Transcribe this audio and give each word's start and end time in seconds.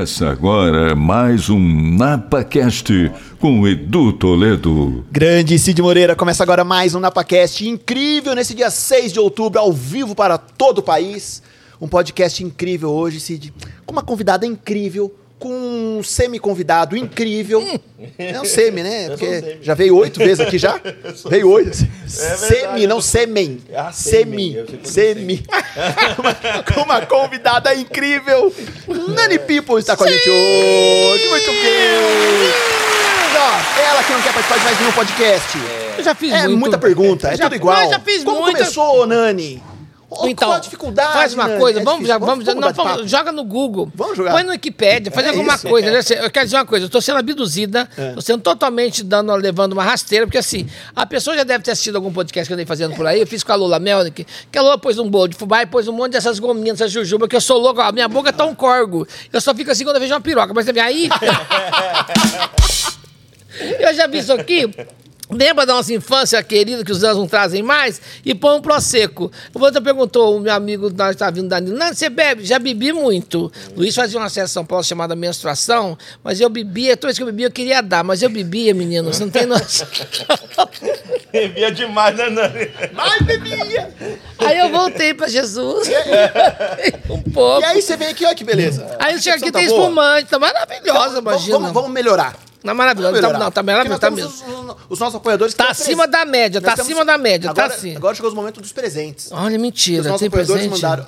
Começa 0.00 0.30
agora 0.30 0.96
mais 0.96 1.50
um 1.50 1.58
NapaCast 1.58 3.12
com 3.38 3.68
Edu 3.68 4.14
Toledo. 4.14 5.04
Grande 5.12 5.58
Cid 5.58 5.82
Moreira, 5.82 6.16
começa 6.16 6.42
agora 6.42 6.64
mais 6.64 6.94
um 6.94 7.00
NapaCast 7.00 7.68
incrível 7.68 8.34
nesse 8.34 8.54
dia 8.54 8.70
6 8.70 9.12
de 9.12 9.20
outubro, 9.20 9.60
ao 9.60 9.70
vivo 9.70 10.14
para 10.14 10.38
todo 10.38 10.78
o 10.78 10.82
país. 10.82 11.42
Um 11.78 11.86
podcast 11.86 12.42
incrível 12.42 12.88
hoje, 12.88 13.20
Cid, 13.20 13.52
com 13.84 13.92
uma 13.92 14.02
convidada 14.02 14.46
incrível, 14.46 15.14
com 15.40 15.48
um 15.98 16.02
semi-convidado 16.02 16.94
incrível. 16.96 17.66
É 18.18 18.38
um 18.40 18.44
semi, 18.44 18.82
né? 18.82 19.08
Porque 19.16 19.58
já 19.62 19.72
veio 19.74 19.96
oito 19.96 20.18
vezes 20.18 20.38
aqui 20.40 20.58
já? 20.58 20.78
Veio 21.28 21.48
oito. 21.50 21.76
semi, 22.06 22.86
não 22.86 23.00
semen. 23.00 23.58
Ah, 23.74 23.90
semi. 23.90 24.56
é 24.58 24.64
Semi. 24.84 25.42
Com 26.74 26.82
uma- 26.82 27.06
convidada 27.06 27.74
incrível. 27.74 28.54
Nani 28.86 29.38
People 29.38 29.78
está 29.78 29.96
com 29.96 30.04
a 30.04 30.08
gente 30.10 30.28
hoje. 30.28 31.28
Muito 31.28 31.46
bem. 31.50 32.52
Ó, 33.36 33.80
ela 33.80 34.02
que 34.04 34.12
não 34.12 34.20
quer 34.22 34.32
participar 34.32 34.58
de 34.58 34.64
mais 34.64 34.78
nenhum 34.80 34.92
podcast. 34.92 35.58
Eu 35.98 36.04
já 36.04 36.14
fiz 36.14 36.32
É 36.32 36.42
muito. 36.48 36.58
muita 36.58 36.78
pergunta, 36.78 37.28
é 37.28 37.36
Já- 37.36 37.44
tudo 37.44 37.56
igual. 37.56 37.90
já 37.90 37.98
fiz 38.00 38.22
Como 38.24 38.40
muita- 38.42 38.58
começou, 38.58 39.06
Nani? 39.06 39.62
Qual 40.10 40.28
Então, 40.28 40.50
a 40.50 40.58
dificuldade, 40.58 41.12
faz 41.12 41.34
uma 41.34 41.46
Nani? 41.46 41.60
coisa, 41.60 41.80
É 41.80 41.84
vamos, 41.84 42.08
já, 42.08 42.18
vamos, 42.18 42.44
vamos 42.44 42.60
não, 42.60 42.72
vamos- 42.72 43.08
joga 43.08 43.30
no 43.30 43.44
Google. 43.44 43.88
Vamos 43.94 44.16
jogar. 44.16 44.32
Põe 44.32 44.42
no 44.42 44.50
Wikipédia, 44.50 45.12
faz 45.12 45.24
É 45.24 45.30
alguma 45.30 45.54
isso. 45.54 45.68
coisa. 45.68 45.88
né? 45.88 46.00
Eu 46.24 46.30
quero 46.32 46.46
dizer 46.46 46.56
uma 46.56 46.66
coisa, 46.66 46.86
eu 46.86 46.90
tô 46.90 47.00
sendo 47.00 47.18
abduzida, 47.18 47.88
É. 47.96 48.10
tô 48.12 48.20
sendo 48.20 48.42
totalmente 48.42 49.04
dando, 49.04 49.32
levando 49.36 49.72
uma 49.72 49.84
rasteira, 49.84 50.26
porque 50.26 50.38
assim, 50.38 50.68
a 50.96 51.06
pessoa 51.06 51.36
já 51.36 51.44
deve 51.44 51.62
ter 51.62 51.70
assistido 51.70 51.94
algum 51.94 52.12
podcast 52.12 52.48
que 52.48 52.52
eu 52.52 52.56
andei 52.56 52.66
fazendo 52.66 52.96
por 52.96 53.06
aí, 53.06 53.20
eu 53.20 53.26
fiz 53.26 53.44
com 53.44 53.52
a 53.52 53.54
Lula 53.54 53.78
Melnick, 53.78 54.26
que 54.50 54.58
a 54.58 54.62
Lula 54.62 54.76
pôs 54.78 54.98
um 54.98 55.08
bolo 55.08 55.28
de 55.28 55.36
fubá 55.36 55.62
e 55.62 55.66
pôs 55.66 55.86
um 55.86 55.92
monte 55.92 56.10
dessas 56.12 56.40
gominhas, 56.40 56.80
essas 56.80 56.90
jujuba, 56.90 57.28
que 57.28 57.36
eu 57.36 57.40
sou 57.40 57.56
louco, 57.58 57.80
a 57.80 57.92
minha 57.92 58.08
boca 58.08 58.32
tá 58.32 58.44
um 58.44 58.54
corgo. 58.54 59.06
Eu 59.32 59.40
só 59.40 59.54
fico 59.54 59.70
assim 59.70 59.84
quando 59.84 59.94
eu 59.96 60.00
vejo 60.00 60.12
uma 60.12 60.20
piroca, 60.20 60.52
mas 60.52 60.66
aí... 60.68 61.08
Eu 63.78 63.94
já 63.94 64.06
vi 64.06 64.18
isso 64.18 64.32
aqui. 64.32 64.72
Lembra 65.30 65.64
da 65.66 65.74
nossa 65.74 65.92
infância 65.92 66.42
querida 66.42 66.84
que 66.84 66.92
os 66.92 67.02
anos 67.04 67.18
não 67.18 67.26
trazem 67.28 67.62
mais? 67.62 68.00
E 68.24 68.34
põe 68.34 68.56
um 68.56 68.60
Prosecco. 68.60 69.30
O 69.54 69.60
outro 69.60 69.80
perguntou, 69.82 70.36
o 70.36 70.40
meu 70.40 70.52
amigo, 70.52 70.90
nós 70.90 71.10
estávamos 71.10 71.40
vindo 71.40 71.48
Danilo, 71.50 71.76
não, 71.76 71.92
você 71.94 72.08
bebe? 72.08 72.44
Já 72.44 72.58
bebi 72.58 72.92
muito. 72.92 73.50
Luiz 73.76 73.94
fazia 73.94 74.18
uma 74.18 74.28
sessão 74.28 74.60
São 74.60 74.64
Paulo 74.66 74.84
chamada 74.84 75.14
menstruação, 75.16 75.96
mas 76.24 76.40
eu 76.40 76.48
bebia, 76.48 76.96
toda 76.96 77.08
vez 77.08 77.16
que 77.18 77.22
eu 77.22 77.26
bebia 77.26 77.46
eu 77.46 77.50
queria 77.50 77.80
dar, 77.80 78.02
mas 78.04 78.22
eu 78.22 78.28
bebia, 78.28 78.74
menino, 78.74 79.12
você 79.12 79.22
não 79.24 79.30
tem 79.30 79.46
noção. 79.46 79.86
Bebia 81.32 81.70
demais, 81.70 82.16
né, 82.16 82.28
Nani? 82.28 82.70
Mas 82.92 83.22
bebia. 83.22 83.88
Aí 84.38 84.58
eu 84.58 84.68
voltei 84.70 85.14
pra 85.14 85.28
Jesus. 85.28 85.88
um 87.08 87.22
pouco. 87.30 87.60
E 87.62 87.64
aí 87.64 87.80
você 87.80 87.96
vem 87.96 88.08
aqui, 88.08 88.24
olha 88.24 88.34
que 88.34 88.42
beleza. 88.44 88.96
Aí 88.98 89.14
eu 89.14 89.20
chego 89.20 89.36
aqui, 89.36 89.52
Tá 89.52 89.58
tem 89.60 89.68
boa? 89.68 89.80
espumante, 89.80 90.28
tá 90.28 90.38
maravilhosa, 90.38 90.98
Vamos, 90.98 91.18
imagina. 91.20 91.58
vamos, 91.58 91.72
vamos 91.72 91.90
melhorar. 91.90 92.34
Tá 92.62 92.74
maravilhosa, 92.74 93.20
Vamos 93.20 93.32
tá, 93.32 93.38
não, 93.44 93.50
tá 93.50 93.62
maravilhosa, 93.62 94.00
tá 94.00 94.10
mesmo. 94.10 94.30
Os, 94.30 94.76
os 94.90 94.98
nossos 94.98 95.14
apoiadores 95.14 95.54
Tá 95.54 95.70
estão 95.70 95.84
acima 95.86 96.06
da 96.06 96.24
média, 96.26 96.60
tá 96.60 96.74
acima 96.74 97.04
da 97.04 97.16
média, 97.16 97.52
tá 97.54 97.62
agora, 97.62 97.74
assim. 97.78 97.96
Agora 97.96 98.14
chegou 98.14 98.28
os 98.28 98.34
momentos 98.34 98.60
dos 98.60 98.72
presentes. 98.72 99.32
Olha, 99.32 99.56
Os 99.56 99.62
mentira, 99.62 100.02
nossos 100.04 100.18
tem 100.20 100.28
apoiadores 100.28 100.66
presente. 100.66 100.82
mandaram. 100.82 101.06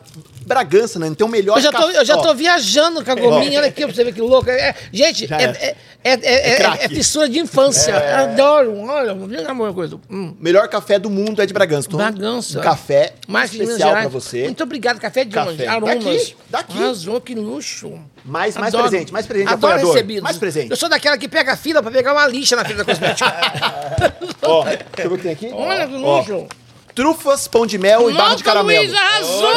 Bragança, 0.55 0.99
né? 0.99 1.13
Tem 1.17 1.27
o 1.27 1.31
melhor 1.31 1.57
Eu 1.59 1.63
já, 1.63 1.73
tô, 1.73 1.79
café- 1.79 1.99
eu 1.99 2.05
já 2.05 2.17
tô 2.19 2.35
viajando 2.35 3.05
com 3.05 3.11
a 3.11 3.15
gominha, 3.15 3.59
olha 3.59 3.69
aqui 3.69 3.85
pra 3.85 3.95
você 3.95 4.05
ver 4.05 4.13
que 4.13 4.21
louco. 4.21 4.49
É, 4.51 4.69
é- 4.71 4.75
gente, 4.93 5.33
é, 5.33 5.45
é, 5.45 5.77
é, 6.05 6.11
é, 6.13 6.63
é, 6.63 6.85
é 6.85 6.89
fissura 6.89 7.29
de 7.29 7.39
infância. 7.39 7.95
Adoro. 8.19 8.77
Olha, 8.81 9.15
uma 9.15 9.73
coisa. 9.73 9.99
Hum. 10.11 10.35
Melhor 10.41 10.69
café 10.69 10.99
do 10.99 11.09
mundo 11.11 11.41
é 11.43 11.47
de 11.47 11.53
Bragança. 11.55 11.87
Então, 11.89 11.99
Bragança. 11.99 12.59
Um 12.59 12.63
café 12.63 13.13
Mais 13.29 13.53
especial 13.53 13.93
pra 13.93 14.09
você. 14.09 14.45
Muito 14.45 14.63
obrigado, 14.63 14.99
café 15.01 15.25
de 15.25 15.31
Café. 15.31 15.51
onde? 15.51 15.67
Aromas. 15.67 16.05
Daqui, 16.05 16.37
daqui. 16.51 16.79
Arrasou, 16.79 17.21
que 17.21 17.35
luxo. 17.35 17.93
Mais, 18.25 18.57
mais 18.57 18.73
Adoro. 18.73 18.89
presente, 18.89 19.13
mais 19.13 19.27
presente 19.27 19.49
Adoro 19.53 19.73
apoiador. 19.73 19.95
recebidos. 19.95 20.23
Mais 20.23 20.37
presente. 20.37 20.71
Eu 20.71 20.77
sou 20.77 20.89
daquela 20.89 21.19
que 21.19 21.29
pega 21.29 21.53
a 21.53 21.57
fila 21.57 21.83
pra 21.83 21.91
pegar 21.91 22.13
uma 22.13 22.27
lixa 22.27 22.55
na 22.55 22.65
fila 22.65 22.85
da 22.85 22.85
cosmética. 22.85 23.35
Ó, 24.43 24.65
deixa 24.65 24.83
eu 24.99 25.09
ver 25.11 25.15
o 25.15 25.17
que 25.17 25.23
tem 25.25 25.33
aqui. 25.33 25.51
Olha 25.53 25.87
que 25.87 25.95
luxo. 25.95 26.47
Trufas, 26.95 27.49
pão 27.49 27.67
de 27.67 27.79
mel 27.79 28.11
e 28.11 28.15
barra 28.15 28.35
de 28.35 28.45
caramelo. 28.45 28.85
Luiz, 28.85 28.95
arrasou, 28.95 29.53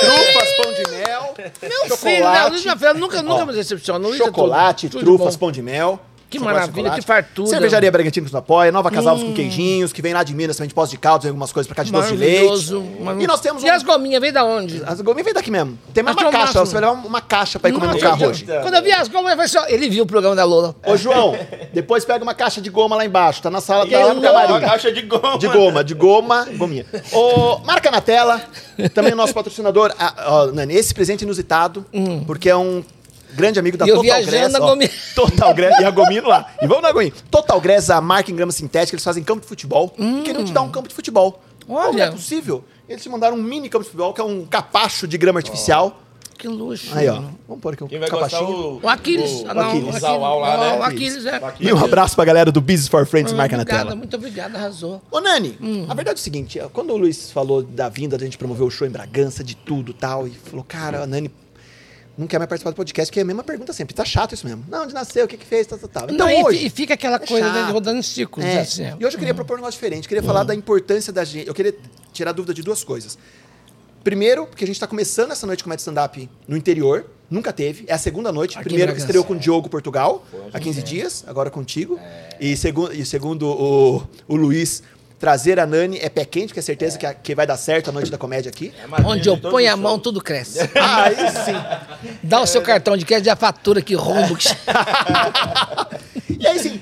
Trufas, 0.00 0.52
pão 0.62 0.72
de 0.74 0.90
mel, 0.90 1.34
Meu 1.62 1.96
filho, 1.96 2.24
não, 2.24 2.48
Luiz, 2.48 2.62
chocolate, 2.62 2.98
nunca, 3.00 3.22
nunca 3.22 3.42
Ó, 3.42 3.46
me 3.46 3.52
decepciona. 3.52 4.08
Luiz 4.08 4.20
é 4.20 4.24
chocolate, 4.24 4.88
de 4.88 4.98
trufas, 4.98 5.36
bom. 5.36 5.46
pão 5.46 5.52
de 5.52 5.62
mel. 5.62 6.00
Que 6.30 6.38
chocolate, 6.38 6.60
maravilha, 6.60 6.76
chocolate. 6.76 7.00
que 7.00 7.06
fartura. 7.06 7.48
Hum. 7.48 7.50
Cervejaria 7.50 7.90
Bragantino 7.90 8.26
que 8.26 8.32
nos 8.32 8.38
apoia, 8.38 8.70
Nova 8.70 8.90
Casal 8.90 9.18
com 9.18 9.32
queijinhos, 9.32 9.92
que 9.92 10.02
vem 10.02 10.12
lá 10.12 10.22
de 10.22 10.34
Minas, 10.34 10.56
também 10.56 10.68
de 10.68 10.74
Poços 10.74 10.90
de 10.90 10.98
Caldas, 10.98 11.22
vem 11.24 11.30
algumas 11.30 11.52
coisas 11.52 11.66
pra 11.66 11.76
cá 11.76 11.82
de 11.82 11.90
doce 11.90 12.12
de 12.12 12.16
leite. 12.18 12.44
Maravilhoso. 12.44 12.84
E 13.20 13.26
nós 13.26 13.40
temos 13.40 13.62
E 13.62 13.66
um... 13.66 13.72
as 13.72 13.82
gominhas, 13.82 14.20
vem 14.20 14.32
da 14.32 14.44
onde? 14.44 14.82
As 14.84 15.00
gominhas 15.00 15.24
vem 15.24 15.34
daqui 15.34 15.50
mesmo. 15.50 15.78
Tem 15.94 16.04
mais 16.04 16.16
uma 16.16 16.24
caixa, 16.30 16.38
máximo. 16.44 16.66
você 16.66 16.72
vai 16.72 16.80
levar 16.82 17.06
uma 17.06 17.20
caixa 17.20 17.58
pra 17.58 17.70
ir 17.70 17.72
comer 17.72 17.88
no 17.88 17.98
carro 17.98 18.26
hoje. 18.26 18.44
Quando 18.44 18.74
eu 18.74 18.82
vi 18.82 18.92
as 18.92 19.08
gomas, 19.08 19.30
eu 19.30 19.36
falei 19.36 19.44
assim, 19.46 19.58
ó, 19.58 19.64
ele 19.68 19.88
viu 19.88 20.04
o 20.04 20.06
programa 20.06 20.36
da 20.36 20.44
Lola. 20.44 20.74
Ô, 20.86 20.96
João, 20.96 21.34
depois 21.72 22.04
pega 22.04 22.22
uma 22.22 22.34
caixa 22.34 22.60
de 22.60 22.68
goma 22.68 22.94
lá 22.94 23.04
embaixo, 23.04 23.42
tá 23.42 23.50
na 23.50 23.60
sala, 23.60 23.88
tá 23.88 23.98
lá 23.98 24.14
no 24.14 24.20
louco. 24.20 24.28
Uma 24.28 24.42
camarim. 24.48 24.66
caixa 24.66 24.92
de 24.92 25.02
goma. 25.02 25.38
De 25.38 25.48
goma, 25.48 25.84
de 25.84 25.94
goma, 25.94 26.48
gominha. 26.56 26.84
Ô, 27.12 27.58
marca 27.64 27.90
na 27.90 28.00
tela, 28.00 28.40
também 28.92 29.12
o 29.12 29.16
nosso 29.16 29.32
patrocinador. 29.32 29.94
Ah, 29.98 30.14
ó, 30.26 30.46
Nani, 30.46 30.74
esse 30.74 30.92
presente 30.92 31.22
inusitado, 31.22 31.86
porque 32.26 32.50
é 32.50 32.56
um 32.56 32.84
grande 33.34 33.58
amigo 33.58 33.76
da 33.76 33.86
E 33.86 33.88
eu 33.88 33.96
Total 33.96 34.22
viajando 34.22 34.30
Grass. 34.30 34.52
na 34.52 34.60
ó. 34.60 34.76
Total 35.14 35.54
Grass 35.54 35.80
e 35.80 35.84
a 35.84 35.90
gominha 35.90 36.26
lá. 36.26 36.46
E 36.62 36.66
vamos 36.66 36.82
na 36.82 36.92
gominha. 36.92 37.12
Total 37.30 37.60
Grass, 37.60 37.90
a 37.90 38.00
marca 38.00 38.30
em 38.30 38.36
grama 38.36 38.52
sintética, 38.52 38.94
eles 38.94 39.04
fazem 39.04 39.22
campo 39.22 39.42
de 39.42 39.46
futebol. 39.46 39.90
Queriam 40.24 40.44
te 40.44 40.52
dar 40.52 40.62
um 40.62 40.70
campo 40.70 40.88
de 40.88 40.94
futebol. 40.94 41.42
Como 41.66 41.78
Olha. 41.78 42.04
é 42.04 42.10
possível? 42.10 42.64
Eles 42.88 43.02
te 43.02 43.08
mandaram 43.08 43.36
um 43.36 43.42
mini 43.42 43.68
campo 43.68 43.84
de 43.84 43.90
futebol, 43.90 44.14
que 44.14 44.20
é 44.20 44.24
um 44.24 44.46
capacho 44.46 45.06
de 45.06 45.18
grama 45.18 45.38
artificial. 45.38 46.00
Que 46.38 46.46
luxo. 46.46 46.96
Aí, 46.96 47.08
ó. 47.08 47.20
Vamos 47.48 47.60
pôr 47.60 47.74
aqui 47.74 47.82
um 47.82 47.88
Quem 47.88 47.98
vai 47.98 48.08
gostar 48.08 48.28
capachinho. 48.38 48.56
o... 48.58 48.80
O 48.80 48.88
Aquiles. 48.88 49.30
O, 49.42 49.46
ah, 49.48 49.54
não, 49.54 49.62
Aquiles. 49.62 50.02
o 50.02 50.38
lá, 50.38 50.56
né? 50.56 50.78
O 50.78 50.82
Aquiles, 50.84 51.26
é. 51.26 51.40
E 51.58 51.72
um 51.72 51.84
abraço 51.84 52.14
pra 52.14 52.24
galera 52.24 52.52
do 52.52 52.60
Business 52.60 52.86
for 52.86 53.04
Friends, 53.04 53.32
marca 53.32 53.56
na 53.56 53.62
Obrigada, 53.62 53.84
tela. 53.86 53.96
muito 53.96 54.14
obrigado, 54.16 54.54
arrasou. 54.54 55.02
Ô, 55.10 55.20
Nani, 55.20 55.58
Hum. 55.60 55.86
a 55.88 55.94
verdade 55.94 56.18
é 56.18 56.20
o 56.20 56.22
seguinte, 56.22 56.60
quando 56.72 56.92
o 56.92 56.96
Luiz 56.96 57.32
falou 57.32 57.60
da 57.62 57.88
vinda 57.88 58.16
da 58.16 58.24
gente 58.24 58.38
promover 58.38 58.64
o 58.64 58.70
show 58.70 58.86
em 58.86 58.90
Bragança, 58.90 59.42
de 59.42 59.56
tudo 59.56 59.90
e 59.90 59.94
tal, 59.94 60.28
e 60.28 60.30
falou, 60.30 60.64
cara, 60.66 61.02
a 61.02 61.06
Nani 61.08 61.28
não 62.18 62.26
quer 62.26 62.38
mais 62.38 62.48
participar 62.48 62.70
do 62.70 62.74
podcast, 62.74 63.12
que 63.12 63.20
é 63.20 63.22
a 63.22 63.24
mesma 63.24 63.44
pergunta 63.44 63.72
sempre. 63.72 63.94
Tá 63.94 64.04
chato 64.04 64.34
isso 64.34 64.44
mesmo. 64.44 64.64
Não, 64.68 64.82
onde 64.82 64.92
nasceu, 64.92 65.24
o 65.24 65.28
que 65.28 65.36
que 65.36 65.46
fez, 65.46 65.68
tal, 65.68 65.78
tal, 65.78 65.88
tal. 65.88 66.10
Então 66.10 66.26
Não, 66.26 66.28
e, 66.28 66.42
hoje... 66.42 66.66
e 66.66 66.68
fica 66.68 66.94
aquela 66.94 67.14
é 67.14 67.24
coisa 67.24 67.52
né, 67.52 67.60
chato. 67.60 67.72
rodando 67.72 67.98
em 68.00 68.02
círculos. 68.02 68.48
É, 68.48 68.60
assim. 68.60 68.82
E 68.98 69.06
hoje 69.06 69.14
eu 69.14 69.18
queria 69.20 69.34
propor 69.34 69.54
um 69.54 69.58
negócio 69.58 69.78
diferente. 69.78 70.04
Eu 70.04 70.08
queria 70.08 70.22
falar 70.24 70.42
da 70.42 70.52
importância 70.52 71.12
da 71.12 71.24
gente. 71.24 71.46
Eu 71.46 71.54
queria 71.54 71.72
tirar 72.12 72.32
dúvida 72.32 72.52
de 72.52 72.60
duas 72.60 72.82
coisas. 72.82 73.16
Primeiro, 74.02 74.46
porque 74.46 74.64
a 74.64 74.66
gente 74.66 74.74
está 74.76 74.86
começando 74.88 75.30
essa 75.30 75.46
noite 75.46 75.58
de 75.58 75.64
comédia 75.64 75.82
stand-up 75.82 76.28
no 76.48 76.56
interior. 76.56 77.06
Nunca 77.30 77.52
teve. 77.52 77.84
É 77.86 77.92
a 77.92 77.98
segunda 77.98 78.32
noite. 78.32 78.58
Aqui 78.58 78.68
Primeiro 78.68 78.96
estreou 78.96 79.22
com 79.22 79.34
o 79.34 79.38
Diogo 79.38 79.68
Portugal, 79.68 80.24
há 80.52 80.58
15 80.58 80.82
dias, 80.82 81.24
agora 81.26 81.50
contigo. 81.50 82.00
E, 82.40 82.56
segu 82.56 82.90
e 82.90 83.04
segundo 83.04 83.46
o, 83.46 84.02
o 84.26 84.34
Luiz, 84.34 84.82
trazer 85.18 85.58
a 85.58 85.66
Nani 85.66 85.98
é 86.00 86.08
pé 86.08 86.24
quente, 86.24 86.52
que 86.52 86.58
é 86.58 86.62
certeza 86.62 86.96
que, 86.98 87.04
a- 87.04 87.12
que 87.14 87.34
vai 87.34 87.46
dar 87.46 87.56
certo 87.56 87.88
a 87.90 87.92
noite 87.92 88.10
da 88.10 88.16
comédia 88.18 88.48
aqui. 88.50 88.72
É 88.78 89.06
Onde 89.06 89.28
eu 89.28 89.36
ponho 89.36 89.66
a 89.68 89.72
show. 89.72 89.80
mão, 89.80 89.98
tudo 89.98 90.20
cresce. 90.22 90.60
Aí 90.74 91.16
sim. 91.44 92.16
Dá 92.22 92.40
o 92.40 92.46
seu 92.46 92.62
cartão 92.62 92.96
de 92.96 93.04
crédito 93.04 93.26
e 93.26 93.30
a 93.30 93.36
fatura 93.36 93.82
que 93.82 93.94
rombo. 93.94 94.36
que- 94.36 94.48
E 96.38 96.46
aí, 96.46 96.56
assim, 96.58 96.80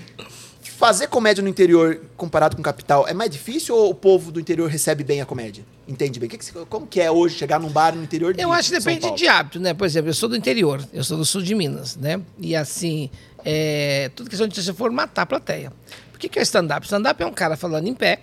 fazer 0.63 1.07
comédia 1.07 1.43
no 1.43 1.49
interior 1.49 1.99
comparado 2.17 2.57
com 2.57 2.63
capital 2.63 3.09
é 3.09 3.15
mais 3.15 3.31
difícil 3.31 3.75
ou 3.75 3.91
o 3.91 3.95
povo 3.95 4.31
do 4.31 4.39
interior 4.39 4.69
recebe 4.69 5.03
bem 5.03 5.21
a 5.23 5.27
comédia? 5.27 5.65
Entende 5.89 6.21
bem? 6.21 6.29
Que 6.29 6.37
que 6.37 6.53
como 6.67 6.87
que 6.87 7.01
é 7.01 7.11
hoje 7.11 7.37
chegar 7.39 7.59
num 7.59 7.71
bar 7.71 7.95
no 7.95 8.03
interior 8.03 8.35
de 8.35 8.43
Eu 8.43 8.53
acho 8.53 8.69
que 8.71 8.75
São 8.81 8.85
depende 8.85 9.03
Paulo? 9.03 9.17
de 9.17 9.29
hábito, 9.29 9.61
né? 9.61 9.73
Por 9.73 9.87
exemplo, 9.87 10.11
eu 10.11 10.15
sou 10.15 10.29
do 10.29 10.37
interior, 10.37 10.85
eu 10.93 11.03
sou 11.05 11.17
do 11.17 11.25
sul 11.25 11.41
de 11.43 11.55
Minas, 11.55 11.97
né? 11.97 12.21
E 12.39 12.55
assim, 12.55 13.09
é, 13.45 14.11
tudo 14.15 14.29
questão 14.29 14.47
de 14.47 14.61
você 14.63 14.73
formatar 14.75 15.23
a 15.23 15.27
plateia. 15.27 15.73
Por 16.17 16.21
que, 16.21 16.31
que 16.31 16.39
é 16.39 16.43
stand-up? 16.43 16.87
Stand-up 16.87 17.23
é 17.23 17.27
um 17.27 17.33
cara 17.33 17.59
falando 17.59 17.87
em 17.87 17.93
pé, 17.93 18.21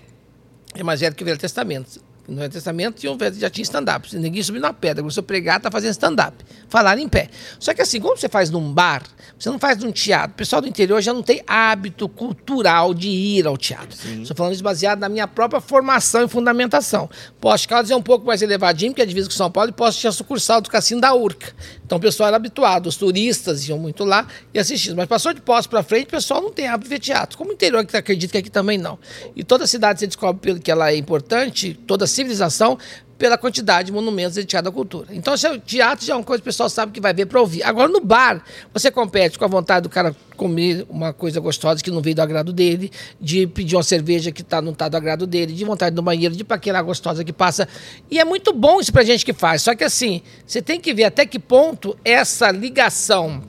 é 0.74 0.82
mais 0.82 1.00
velho 1.00 1.14
que 1.14 1.22
o 1.22 1.26
Velho 1.26 1.38
Testamento. 1.38 2.02
No 2.28 2.38
Velho 2.38 2.52
Testamento 2.52 3.00
velho- 3.18 3.36
já 3.36 3.50
tinha 3.52 3.62
stand-up. 3.64 4.10
Se 4.10 4.18
Ninguém 4.18 4.42
subiu 4.42 4.60
na 4.62 4.74
pedra. 4.74 5.04
Começou 5.04 5.22
a 5.22 5.26
pregar, 5.26 5.60
tá 5.62 5.70
fazendo 5.70 5.92
stand-up. 5.92 6.38
Falar 6.70 6.98
em 6.98 7.08
pé. 7.08 7.30
Só 7.60 7.72
que 7.74 7.82
assim, 7.84 8.00
como 8.00 8.18
você 8.18 8.28
faz 8.28 8.50
num 8.50 8.74
bar, 8.74 9.04
você 9.38 9.48
não 9.50 9.60
faz 9.60 9.78
num 9.78 9.92
teatro. 9.92 10.32
O 10.32 10.36
pessoal 10.38 10.60
do 10.62 10.68
interior 10.68 11.02
já 11.02 11.14
não 11.14 11.22
tem 11.22 11.44
hábito 11.46 12.10
cultural 12.10 12.94
de 12.96 13.10
ir 13.10 13.46
ao 13.46 13.58
teatro. 13.58 13.96
Estou 14.22 14.36
falando 14.36 14.54
isso 14.54 14.64
baseado 14.64 15.00
na 15.02 15.10
minha 15.10 15.28
própria 15.28 15.62
formação 15.62 16.24
e 16.24 16.28
fundamentação. 16.28 17.08
Poste 17.40 17.68
Caldas 17.68 17.92
é 17.92 17.96
um 17.96 18.02
pouco 18.02 18.26
mais 18.26 18.42
elevadinho, 18.42 18.92
porque 18.94 19.02
é 19.02 19.06
divisa 19.06 19.28
com 19.28 19.36
São 19.36 19.52
Paulo, 19.52 19.70
e 19.70 19.74
Poste 19.74 20.00
tinha 20.02 20.12
sucursal 20.14 20.62
do 20.62 20.70
Cassino 20.70 21.02
da 21.02 21.14
Urca. 21.14 21.54
Então 21.94 22.00
o 22.00 22.02
pessoal 22.02 22.30
era 22.30 22.38
habituado, 22.38 22.88
os 22.88 22.98
turistas 22.98 23.70
iam 23.70 23.78
muito 23.78 24.04
lá 24.04 24.28
e 24.52 24.58
assistiam. 24.58 24.96
Mas 24.96 25.06
passou 25.06 25.32
de 25.32 25.40
Poste 25.40 25.70
para 25.70 25.84
frente, 25.84 26.06
o 26.06 26.10
pessoal 26.10 26.42
não 26.42 26.52
tem 26.52 26.68
hábito 26.68 26.86
de 26.86 26.90
ver 26.90 27.00
teatro. 27.00 27.38
Como 27.38 27.52
o 27.52 27.54
interior, 27.54 27.86
que 27.86 27.96
acredita 27.96 28.32
que 28.32 28.38
aqui 28.40 28.50
também 28.50 28.80
não. 28.80 28.98
E 29.36 29.44
toda 29.44 29.68
cidade 29.68 30.00
você 30.00 30.08
descobre 30.08 30.42
pelo 30.42 30.60
que 30.60 30.72
ela 30.72 30.90
é 30.90 30.96
importante, 30.96 31.80
toda 31.86 32.08
civilização, 32.08 32.80
pela 33.24 33.38
quantidade 33.38 33.86
de 33.86 33.94
monumentos 33.94 34.36
dedicados 34.36 34.68
à 34.68 34.72
cultura. 34.74 35.08
Então, 35.12 35.34
é 35.34 35.50
o 35.50 35.58
teatro 35.58 36.06
já 36.06 36.12
é 36.12 36.18
uma 36.18 36.26
coisa 36.26 36.42
que 36.42 36.44
o 36.44 36.52
pessoal 36.52 36.70
sabe 36.70 36.92
que 36.92 37.00
vai 37.00 37.14
ver 37.14 37.26
para 37.26 37.40
ouvir. 37.40 37.64
Agora, 37.64 37.88
no 37.88 38.02
bar, 38.02 38.44
você 38.74 38.92
compete 38.92 39.40
com 39.40 39.46
a 39.46 39.48
vontade 39.48 39.84
do 39.84 39.90
cara 39.90 40.14
comer 40.36 40.86
uma 40.90 41.14
coisa 41.14 41.40
gostosa 41.40 41.82
que 41.82 41.90
não 41.90 42.02
veio 42.02 42.18
do 42.18 42.22
agrado 42.22 42.52
dele, 42.52 42.92
de 43.22 43.48
pedir 43.48 43.78
uma 43.78 43.84
cerveja 43.84 44.30
que 44.30 44.44
tá, 44.44 44.62
não 44.62 44.74
está 44.74 44.90
do 44.90 44.98
agrado 44.98 45.26
dele, 45.26 45.54
de 45.54 45.64
vontade 45.64 45.96
do 45.96 46.02
banheiro, 46.02 46.36
de 46.36 46.44
paquerar 46.44 46.84
gostosa 46.84 47.24
que 47.24 47.32
passa. 47.32 47.66
E 48.12 48.20
é 48.20 48.26
muito 48.26 48.52
bom 48.52 48.82
isso 48.82 48.92
pra 48.92 49.06
gente 49.06 49.24
que 49.24 49.32
faz. 49.32 49.62
Só 49.62 49.74
que 49.74 49.86
assim, 49.86 50.22
você 50.46 50.62
tem 50.62 50.78
que 50.78 50.94
ver 50.94 51.06
até 51.06 51.26
que 51.26 51.40
ponto 51.40 51.98
essa 52.04 52.52
ligação 52.52 53.42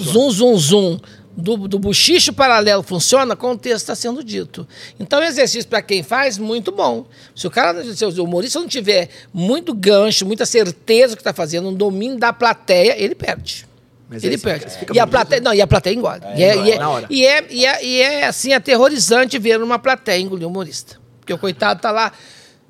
zoom, 0.00 0.30
zoom, 0.30 0.56
zoom 0.56 1.00
do, 1.38 1.68
do 1.68 1.78
bochicho 1.78 2.32
paralelo 2.32 2.82
funciona 2.82 3.36
com 3.36 3.52
o 3.52 3.56
texto 3.56 3.76
está 3.76 3.94
sendo 3.94 4.24
dito. 4.24 4.66
Então, 4.98 5.22
exercício 5.22 5.68
para 5.70 5.80
quem 5.80 6.02
faz, 6.02 6.36
muito 6.36 6.72
bom. 6.72 7.06
Se 7.34 7.46
o 7.46 7.50
cara, 7.50 7.84
se 7.94 8.04
o 8.04 8.24
humorista 8.24 8.58
não 8.58 8.66
tiver 8.66 9.08
muito 9.32 9.72
gancho, 9.72 10.26
muita 10.26 10.44
certeza 10.44 11.14
do 11.14 11.16
que 11.16 11.20
está 11.20 11.32
fazendo, 11.32 11.68
um 11.68 11.74
domínio 11.74 12.18
da 12.18 12.32
plateia, 12.32 13.00
ele 13.00 13.14
perde. 13.14 13.68
Mas 14.08 14.24
ele 14.24 14.36
perde. 14.36 14.66
e 14.92 14.98
a 14.98 15.06
plateia, 15.06 15.40
não, 15.40 15.54
e 15.54 15.60
a 15.60 15.66
plateia 15.66 15.94
engole. 15.94 16.22
e, 16.34 16.42
é, 16.42 16.56
e, 16.56 16.70
é, 16.72 16.78
na 16.78 16.90
hora. 16.90 17.06
e, 17.08 17.24
é, 17.24 17.46
e, 17.48 17.66
é, 17.66 17.84
e 17.84 18.00
é, 18.00 18.26
assim 18.26 18.52
aterrorizante 18.52 19.38
ver 19.38 19.62
uma 19.62 19.78
plateia 19.78 20.20
engolir 20.20 20.46
um 20.46 20.50
humorista. 20.50 20.98
Porque 21.20 21.32
o 21.32 21.38
coitado 21.38 21.80
tá 21.80 21.92
lá 21.92 22.12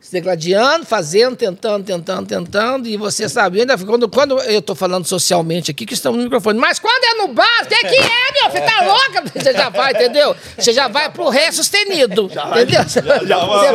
se 0.00 0.12
degladiando, 0.12 0.87
fazendo, 0.87 1.37
tentando, 1.37 1.85
tentando, 1.85 2.27
tentando, 2.27 2.89
e 2.89 2.97
você 2.97 3.29
sabe, 3.29 3.61
ainda 3.61 3.77
quando, 3.77 4.09
quando 4.09 4.41
eu 4.43 4.62
tô 4.62 4.75
falando 4.75 5.05
socialmente 5.06 5.71
aqui, 5.73 5.85
que 5.85 5.95
estamos 5.95 6.19
no 6.19 6.25
microfone, 6.25 6.59
mas 6.59 6.79
quando 6.79 7.05
é 7.05 7.15
no 7.15 7.35
bar, 7.35 7.62
o 7.62 7.67
que, 7.67 7.77
que 7.77 7.97
é, 7.97 8.33
meu? 8.33 8.50
Você 8.50 8.61
tá 8.61 8.81
louca? 8.85 9.25
Você 9.39 9.53
já 9.53 9.69
vai, 9.69 9.93
entendeu? 9.93 10.37
Você 10.56 10.73
já 10.73 10.89
vai 10.89 11.11
pro 11.11 11.29
ré 11.29 11.50
sustenido, 11.50 12.31
entendeu? 12.31 12.85
Você 12.85 13.03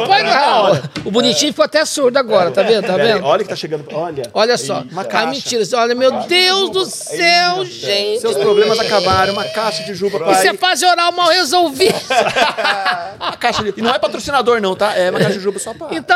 põe 0.07 0.23
na 0.23 0.81
O 1.05 1.11
bonitinho 1.11 1.51
ficou 1.51 1.65
até 1.65 1.83
surdo 1.85 2.17
agora, 2.17 2.51
tá 2.51 2.63
vendo? 2.63 2.87
Tá 2.87 2.95
vendo? 2.95 3.23
olha 3.25 3.43
que 3.43 3.49
tá 3.49 3.55
chegando. 3.55 3.85
Olha. 3.91 4.23
Olha 4.33 4.57
só, 4.57 4.83
Uma 4.91 5.01
a 5.01 5.05
caixa. 5.05 5.27
mentira, 5.27 5.63
olha, 5.75 5.93
meu 5.95 6.11
Deus 6.23 6.69
do 6.69 6.85
céu, 6.85 7.65
gente. 7.65 8.21
Seus 8.21 8.37
problemas 8.37 8.79
acabaram. 8.79 9.33
Uma 9.33 9.45
caixa 9.45 9.83
de 9.83 9.93
juba, 9.93 10.17
Isso 10.31 10.47
é 10.47 10.53
pai. 10.53 10.57
fase 10.57 10.85
oral 10.85 11.11
mal 11.11 11.29
resolvida. 11.29 11.93
Uma 13.19 13.37
caixa 13.37 13.63
de... 13.63 13.73
E 13.75 13.81
não 13.81 13.93
é 13.93 13.99
patrocinador, 13.99 14.61
não, 14.61 14.75
tá? 14.75 14.95
É 14.95 15.09
uma 15.09 15.19
caixa 15.19 15.33
de 15.33 15.39
juba 15.39 15.59
só 15.59 15.73
pra... 15.73 15.87
Então, 15.91 16.12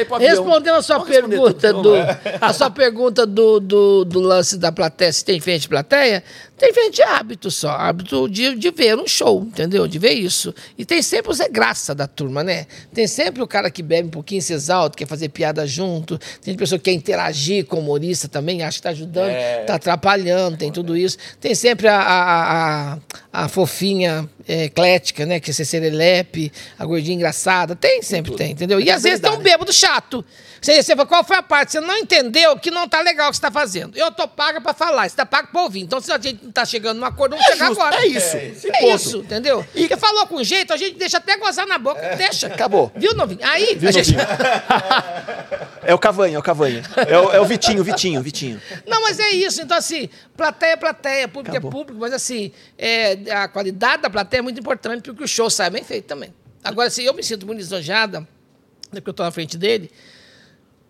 ir 0.00 0.06
pro 0.06 0.16
avião. 0.16 0.30
respondendo 0.30 0.76
a 0.76 0.82
sua 0.82 0.98
Vamos 0.98 1.10
pergunta, 1.10 1.72
do, 1.72 1.94
a 2.40 2.52
sua 2.52 2.70
pergunta 2.70 3.26
do, 3.26 3.60
do, 3.60 4.04
do 4.04 4.20
lance 4.20 4.56
da 4.56 4.72
plateia, 4.72 5.12
se 5.12 5.24
tem 5.24 5.40
frente 5.40 5.62
de 5.62 5.68
plateia, 5.68 6.22
tem 6.64 6.72
frente 6.72 6.94
de 6.94 7.02
hábito 7.02 7.50
só, 7.50 7.72
hábito 7.72 8.26
de, 8.26 8.54
de 8.54 8.70
ver 8.70 8.96
um 8.96 9.06
show, 9.06 9.42
entendeu? 9.42 9.86
De 9.86 9.98
ver 9.98 10.12
isso. 10.12 10.54
E 10.78 10.84
tem 10.84 11.02
sempre 11.02 11.30
o 11.30 11.34
Zé 11.34 11.46
Graça 11.46 11.94
da 11.94 12.06
turma, 12.06 12.42
né? 12.42 12.66
Tem 12.94 13.06
sempre 13.06 13.42
o 13.42 13.46
cara 13.46 13.70
que 13.70 13.82
bebe 13.82 14.08
um 14.08 14.10
pouquinho, 14.10 14.40
se 14.40 14.54
exalta, 14.54 14.96
quer 14.96 15.06
fazer 15.06 15.28
piada 15.28 15.66
junto, 15.66 16.18
tem 16.40 16.54
pessoa 16.56 16.78
que 16.78 16.86
quer 16.86 16.92
interagir 16.92 17.66
com 17.66 17.76
o 17.76 17.80
humorista 17.80 18.28
também, 18.28 18.62
acha 18.62 18.78
que 18.78 18.82
tá 18.82 18.90
ajudando, 18.90 19.34
tá 19.66 19.74
atrapalhando, 19.74 20.56
tem 20.56 20.72
tudo 20.72 20.96
isso. 20.96 21.18
Tem 21.38 21.54
sempre 21.54 21.86
a, 21.86 22.00
a, 22.00 22.92
a, 22.94 22.98
a 23.44 23.48
fofinha 23.48 24.28
é, 24.48 24.64
eclética, 24.64 25.26
né? 25.26 25.40
Que 25.40 25.50
é 25.50 25.52
ser 25.52 25.66
serelepe, 25.66 26.50
a 26.78 26.86
gordinha 26.86 27.14
engraçada, 27.14 27.76
tem, 27.76 28.00
sempre 28.00 28.34
tem, 28.34 28.52
entendeu? 28.52 28.80
E 28.80 28.90
às 28.90 29.02
vezes 29.02 29.20
tem 29.20 29.30
um 29.30 29.38
bêbado 29.38 29.72
chato. 29.72 30.24
Você, 30.64 30.82
você 30.82 30.96
fala, 30.96 31.06
qual 31.06 31.22
foi 31.22 31.36
a 31.36 31.42
parte? 31.42 31.72
Você 31.72 31.80
não 31.80 31.94
entendeu 31.94 32.56
que 32.58 32.70
não 32.70 32.88
tá 32.88 33.02
legal 33.02 33.28
o 33.28 33.30
que 33.30 33.36
você 33.36 33.42
tá 33.42 33.50
fazendo. 33.50 33.98
Eu 33.98 34.10
tô 34.10 34.26
paga 34.26 34.62
pra 34.62 34.72
falar, 34.72 35.06
você 35.06 35.14
tá 35.14 35.26
pago 35.26 35.48
pra 35.52 35.60
ouvir. 35.60 35.80
Então, 35.80 36.00
se 36.00 36.10
a 36.10 36.18
gente 36.18 36.46
tá 36.54 36.64
chegando 36.64 36.98
num 36.98 37.04
acordo, 37.04 37.32
vamos 37.32 37.44
chegar 37.44 37.66
justo, 37.66 37.82
agora. 37.82 38.02
é 38.02 38.06
isso. 38.06 38.36
É, 38.36 38.80
ponto. 38.80 38.94
isso, 38.94 39.18
entendeu? 39.18 39.66
E 39.74 39.88
que 39.88 39.96
falou 39.96 40.26
com 40.26 40.42
jeito, 40.42 40.72
a 40.72 40.76
gente 40.76 40.96
deixa 40.96 41.18
até 41.18 41.36
gozar 41.36 41.66
na 41.66 41.76
boca. 41.76 42.00
Deixa. 42.16 42.46
Acabou. 42.46 42.92
Viu, 42.94 43.12
novinho? 43.14 43.40
Aí, 43.42 43.78
a 43.86 43.90
gente... 43.90 44.14
É 45.86 45.92
o 45.92 45.98
Cavanha, 45.98 46.36
é 46.36 46.38
o 46.38 46.42
Cavanha. 46.42 46.82
É 47.06 47.18
o, 47.18 47.32
é 47.32 47.40
o 47.40 47.44
Vitinho, 47.44 47.84
Vitinho, 47.84 48.22
Vitinho. 48.22 48.60
Não, 48.86 49.02
mas 49.02 49.18
é 49.18 49.30
isso. 49.30 49.60
Então, 49.60 49.76
assim, 49.76 50.08
plateia 50.34 50.72
é 50.72 50.76
plateia, 50.76 51.28
público 51.28 51.50
Acabou. 51.50 51.68
é 51.68 51.72
público, 51.72 52.00
mas 52.00 52.12
assim, 52.12 52.52
é, 52.78 53.18
a 53.30 53.48
qualidade 53.48 54.02
da 54.02 54.08
plateia 54.08 54.38
é 54.38 54.42
muito 54.42 54.58
importante 54.58 55.02
para 55.02 55.14
que 55.14 55.22
o 55.22 55.28
show 55.28 55.50
saia 55.50 55.70
bem 55.70 55.84
feito 55.84 56.06
também. 56.06 56.32
Agora, 56.62 56.88
se 56.88 57.04
eu 57.04 57.12
me 57.12 57.22
sinto 57.22 57.44
muito 57.44 57.58
lisonjeada, 57.58 58.20
né, 58.20 58.26
porque 58.94 59.10
eu 59.10 59.12
estou 59.12 59.26
na 59.26 59.32
frente 59.32 59.58
dele, 59.58 59.90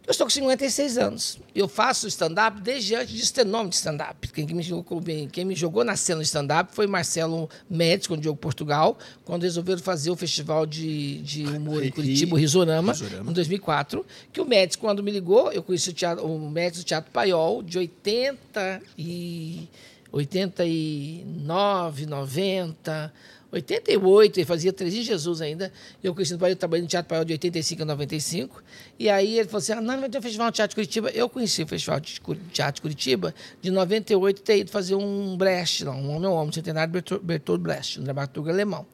eu 0.07 0.11
estou 0.11 0.27
com 0.27 0.31
56 0.31 0.99
anos. 0.99 1.39
Eu 1.55 1.67
faço 1.67 2.07
stand-up 2.09 2.61
desde 2.61 2.95
antes 2.95 3.15
de 3.15 3.33
ter 3.33 3.45
nome 3.45 3.71
de 3.71 3.77
stand-up. 3.77 4.29
Quem, 4.33 4.47
me 4.47 4.63
jogou, 4.63 5.03
quem 5.33 5.45
me 5.45 5.55
jogou 5.55 5.83
na 5.85 5.97
cena 5.97 6.21
de 6.21 6.27
stand-up 6.27 6.75
foi 6.75 6.87
Marcelo 6.87 7.49
Médici, 7.71 8.09
com 8.09 8.15
o 8.15 8.19
Diogo 8.19 8.39
Portugal, 8.39 8.99
quando 9.25 9.45
resolveram 9.45 9.81
fazer 9.81 10.11
o 10.11 10.17
festival 10.17 10.67
de, 10.67 11.23
de 11.23 11.45
humor 11.47 11.81
em 11.83 11.87
Ri- 11.87 11.91
Curitiba, 11.93 12.35
o 12.35 12.39
Risorama, 12.39 12.93
em 13.27 13.33
2004. 13.33 14.05
Que 14.33 14.41
o 14.41 14.45
Médici, 14.45 14.77
quando 14.79 15.03
me 15.03 15.11
ligou, 15.11 15.51
eu 15.53 15.63
conheci 15.63 15.89
o, 15.91 15.93
teatro, 15.95 16.27
o 16.27 16.51
Médici 16.51 16.83
do 16.83 16.87
Teatro 16.87 17.11
Paiol, 17.11 17.63
de 17.63 17.79
80 17.79 18.83
e... 18.99 19.69
89, 20.17 22.07
90, 22.07 23.13
88, 23.55 24.39
ele 24.39 24.47
fazia 24.47 24.73
Três 24.73 24.93
de 24.93 25.03
Jesus 25.03 25.41
ainda. 25.41 25.73
Eu 26.03 26.15
conheci 26.15 26.33
no 26.33 26.39
Paiol, 26.39 26.57
trabalhei 26.57 26.83
no 26.83 26.89
Teatro 26.89 27.09
Paiol 27.09 27.25
de 27.25 27.33
85 27.35 27.83
a 27.83 27.85
95. 27.85 28.63
E 28.99 29.09
aí 29.09 29.39
ele 29.39 29.49
falou 29.49 29.59
assim: 29.59 29.73
ah, 29.73 29.81
não, 29.81 30.01
vai 30.01 30.09
ter 30.09 30.19
um 30.19 30.23
festival 30.23 30.47
no 30.47 30.53
Teatro 30.53 30.71
de 30.71 30.75
Curitiba. 30.75 31.11
Eu 31.11 31.29
conheci 31.29 31.63
o 31.63 31.67
Festival 31.67 32.01
de 32.01 32.21
Teatro 32.53 32.75
de 32.75 32.83
Curitiba 32.83 33.35
de 33.61 33.71
98 33.71 34.43
ter 34.43 34.59
ido 34.59 34.71
fazer 34.71 34.95
um 34.95 35.37
Brecht, 35.37 35.85
lá, 35.85 35.93
um 35.93 36.11
homem 36.11 36.27
ao 36.27 36.35
homem, 36.35 36.53
centenário 36.53 36.93
Bertold, 37.23 37.63
Brecht, 37.63 38.01
um 38.01 38.05
dramaturgo 38.05 38.51
alemão. 38.51 38.87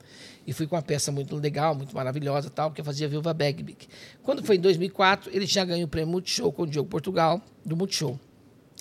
E 0.46 0.52
fui 0.52 0.66
com 0.66 0.74
uma 0.74 0.82
peça 0.82 1.12
muito 1.12 1.36
legal, 1.36 1.74
muito 1.74 1.94
maravilhosa, 1.94 2.50
tal, 2.50 2.72
eu 2.76 2.84
fazia 2.84 3.06
Viúva 3.06 3.32
Begbig. 3.32 3.86
Quando 4.22 4.42
foi 4.42 4.56
em 4.56 4.60
2004, 4.60 5.30
ele 5.32 5.46
tinha 5.46 5.64
ganho 5.64 5.84
o 5.84 5.88
prêmio 5.88 6.10
Multishow 6.10 6.50
com 6.50 6.62
o 6.62 6.66
Diogo 6.66 6.88
Portugal, 6.88 7.40
do 7.64 7.76
Multishow 7.76 8.18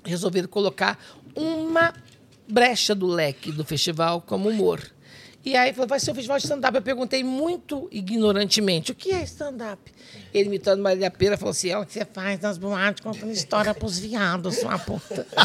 resolveram 0.03 0.47
colocar 0.47 0.97
uma 1.35 1.93
brecha 2.47 2.95
do 2.95 3.05
leque 3.05 3.51
do 3.51 3.63
festival 3.63 4.21
como 4.21 4.49
humor. 4.49 4.81
E 5.45 5.55
aí 5.55 5.71
falou, 5.73 5.87
vai 5.87 5.99
ser 5.99 6.11
um 6.11 6.15
festival 6.15 6.37
de 6.37 6.43
stand-up. 6.43 6.75
Eu 6.75 6.81
perguntei 6.81 7.23
muito 7.23 7.87
ignorantemente, 7.91 8.91
o 8.91 8.95
que 8.95 9.11
é 9.11 9.23
stand-up? 9.23 9.81
Ele 10.33 10.47
imitando 10.49 10.81
Marília 10.81 11.09
Pera, 11.09 11.37
falou 11.37 11.51
assim, 11.51 11.69
é 11.69 11.77
o 11.77 11.85
que 11.85 11.93
você 11.93 12.05
faz 12.05 12.39
nas 12.41 12.57
boates 12.57 13.01
contando 13.01 13.31
história 13.31 13.73
pros 13.73 13.97
viados, 13.97 14.57
sua 14.57 14.77
puta. 14.77 15.25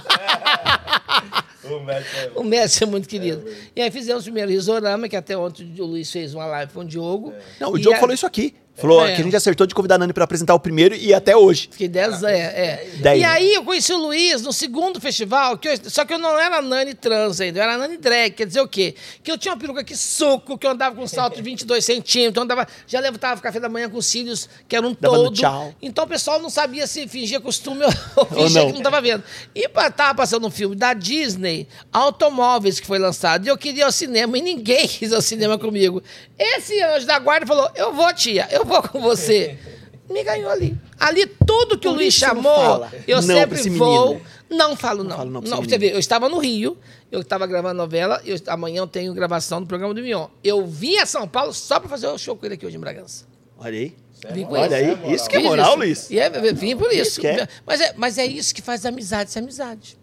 O 1.65 1.81
médico 1.81 2.15
é... 2.17 2.31
O 2.39 2.45
mestre 2.45 2.85
é 2.85 2.87
muito 2.87 3.09
querido. 3.09 3.43
E 3.75 3.81
aí 3.81 3.91
fizemos 3.91 4.21
o 4.23 4.25
primeiro 4.25 4.51
Risorama, 4.51 5.09
que 5.09 5.17
até 5.17 5.35
ontem 5.35 5.75
o 5.81 5.85
Luiz 5.87 6.11
fez 6.11 6.35
uma 6.35 6.45
live 6.45 6.71
com 6.75 6.81
o 6.81 6.85
Diogo. 6.85 7.33
Não, 7.59 7.73
o 7.73 7.79
Diogo 7.79 7.97
a- 7.97 8.01
falou 8.01 8.15
isso 8.15 8.27
aqui. 8.27 8.55
Falou 8.77 9.07
É. 9.07 9.15
que 9.15 9.21
a 9.21 9.25
gente 9.25 9.37
acertou 9.37 9.67
de 9.69 9.75
convidar 9.75 9.95
a 9.95 9.99
Nani 9.99 10.13
pra 10.13 10.25
apresentar 10.25 10.53
o 10.53 10.59
primeiro 10.59 10.97
e 10.97 11.15
até 11.15 11.37
hoje. 11.37 11.69
Fiquei 11.71 11.87
10 11.87 12.25
é, 12.25 12.33
é. 12.39 12.89
Dez, 12.97 13.21
E 13.21 13.25
aí 13.25 13.55
eu 13.55 13.63
conheci 13.65 13.93
o 13.93 13.97
Luiz 13.97 14.43
no 14.43 14.53
segundo 14.53 15.01
festival, 15.01 15.57
que 15.57 15.69
eu- 15.69 15.79
só 15.89 16.05
que 16.05 16.13
eu 16.13 16.19
não 16.19 16.37
era 16.39 16.61
Nani 16.61 16.93
trans 16.93 17.41
ainda, 17.41 17.61
eu 17.61 17.63
era 17.63 17.79
Nani 17.79 17.97
drag, 17.97 18.33
quer 18.33 18.47
dizer 18.47 18.61
o 18.61 18.67
quê? 18.69 18.97
Que 19.23 19.31
eu 19.31 19.39
tinha 19.39 19.55
uma 19.55 19.61
peruca 19.61 19.85
que 19.85 19.97
suco, 19.97 20.59
que 20.59 20.67
eu 20.67 20.73
andava 20.73 20.97
com 20.97 21.03
um 21.03 21.07
salto 21.07 21.37
de 21.37 21.43
22 21.43 21.85
centímetros, 21.85 22.37
eu 22.37 22.43
andava, 22.43 22.67
já 22.87 22.99
levantava 22.99 23.41
café 23.41 23.61
da 23.61 23.69
manhã 23.69 23.89
com 23.89 24.03
cílios, 24.03 24.49
que 24.69 24.75
era 24.75 24.85
um 24.85 24.97
Dava 25.01 25.15
todo. 25.17 25.35
tchau. 25.35 25.73
Então 25.81 26.05
o 26.05 26.09
pessoal 26.09 26.41
não 26.41 26.51
sabia 26.51 26.87
se 26.89 27.07
fingia 27.07 27.41
costume 27.41 27.85
ou 28.17 28.27
fingia 28.27 28.61
não. 28.61 28.67
que 28.67 28.73
não 28.73 28.79
estava 28.81 29.01
vendo. 29.01 29.23
E 29.55 29.69
tava 29.69 30.15
passando 30.17 30.47
um 30.47 30.51
filme 30.51 30.75
da 30.75 30.93
Disney, 30.95 31.69
Automóveis, 31.93 32.81
que 32.81 32.87
foi 32.87 32.99
lançado, 32.99 33.47
e 33.47 33.49
eu 33.49 33.57
queria 33.57 33.83
ir 33.83 33.85
ao 33.85 33.93
cinema, 33.93 34.37
e 34.37 34.43
ninguém 34.43 34.87
quis 34.89 35.13
ir 35.13 35.15
ao 35.15 35.23
cinema 35.23 35.57
comigo. 35.57 36.03
Esse 36.39 36.81
anjo 36.83 37.07
da 37.07 37.19
guarda 37.19 37.47
falou, 37.47 37.71
eu 37.75 37.93
vou, 37.93 38.13
tia, 38.13 38.49
eu 38.51 38.65
vou 38.65 38.83
com 38.83 39.01
você. 39.01 39.57
Me 40.11 40.23
ganhou 40.23 40.51
ali. 40.51 40.77
Ali, 41.01 41.27
tudo 41.47 41.79
que 41.79 41.89
o 41.89 41.93
Por 41.93 41.97
Luiz 41.97 42.15
isso 42.15 42.27
não 42.27 42.35
chamou, 42.35 42.87
eu 43.09 43.17
não 43.17 43.23
sempre 43.23 43.71
vou. 43.71 44.09
menino. 44.11 44.27
Não 44.51 44.77
falo 44.77 45.03
não. 45.03 45.17
falo 45.17 45.31
não 45.31 45.41
pra 45.41 45.51
não 45.51 45.57
você 45.59 45.63
menino. 45.79 45.81
vê, 45.81 45.95
eu 45.95 45.99
estava 45.99 46.29
no 46.29 46.39
Rio, 46.39 46.77
eu 47.11 47.21
estava 47.23 47.47
gravando 47.47 47.75
novela, 47.79 48.21
eu, 48.25 48.37
amanhã 48.49 48.81
eu 48.81 48.87
tenho 48.87 49.15
gravação 49.15 49.61
do 49.63 49.67
programa 49.67 49.95
do 49.95 50.03
Mion. 50.03 50.27
Eu 50.43 50.67
vim 50.67 50.99
a 50.99 51.07
São 51.07 51.27
Paulo 51.27 51.53
só 51.55 51.81
para 51.81 51.89
fazer 51.89 52.07
o 52.09 52.19
show 52.19 52.37
com 52.37 52.45
ele 52.45 52.55
aqui 52.55 52.67
hoje 52.67 52.77
em 52.77 52.81
Bragança. 52.81 53.25
Olha 53.59 53.79
aí. 53.79 53.97
Vim 54.33 54.45
com 54.45 54.55
Olha 54.55 54.79
ele. 54.79 54.99
aí. 55.05 55.15
Isso 55.15 55.29
que 55.29 55.37
é 55.37 55.41
Fiz 55.41 55.49
moral, 55.49 55.69
isso. 55.71 55.79
Luiz. 55.79 56.11
E 56.11 56.19
é, 56.19 56.31
vim 56.53 56.77
por 56.77 56.93
isso. 56.93 57.21
Isso 57.21 57.27
é. 57.27 57.49
Mas, 57.67 57.81
é, 57.81 57.95
mas 57.97 58.19
é 58.19 58.27
isso 58.27 58.55
que 58.55 58.61
faz 58.63 58.85
amizade, 58.85 59.31
ser 59.31 59.39
amizade. 59.41 59.97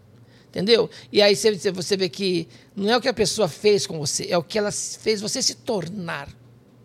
Entendeu? 0.52 0.90
E 1.10 1.22
aí 1.22 1.34
você, 1.34 1.70
você 1.72 1.96
vê 1.96 2.10
que 2.10 2.46
não 2.76 2.90
é 2.90 2.96
o 2.96 3.00
que 3.00 3.08
a 3.08 3.14
pessoa 3.14 3.48
fez 3.48 3.86
com 3.86 3.98
você, 3.98 4.26
é 4.28 4.36
o 4.36 4.42
que 4.42 4.58
ela 4.58 4.70
fez 4.70 5.18
você 5.18 5.40
se 5.40 5.54
tornar. 5.54 6.28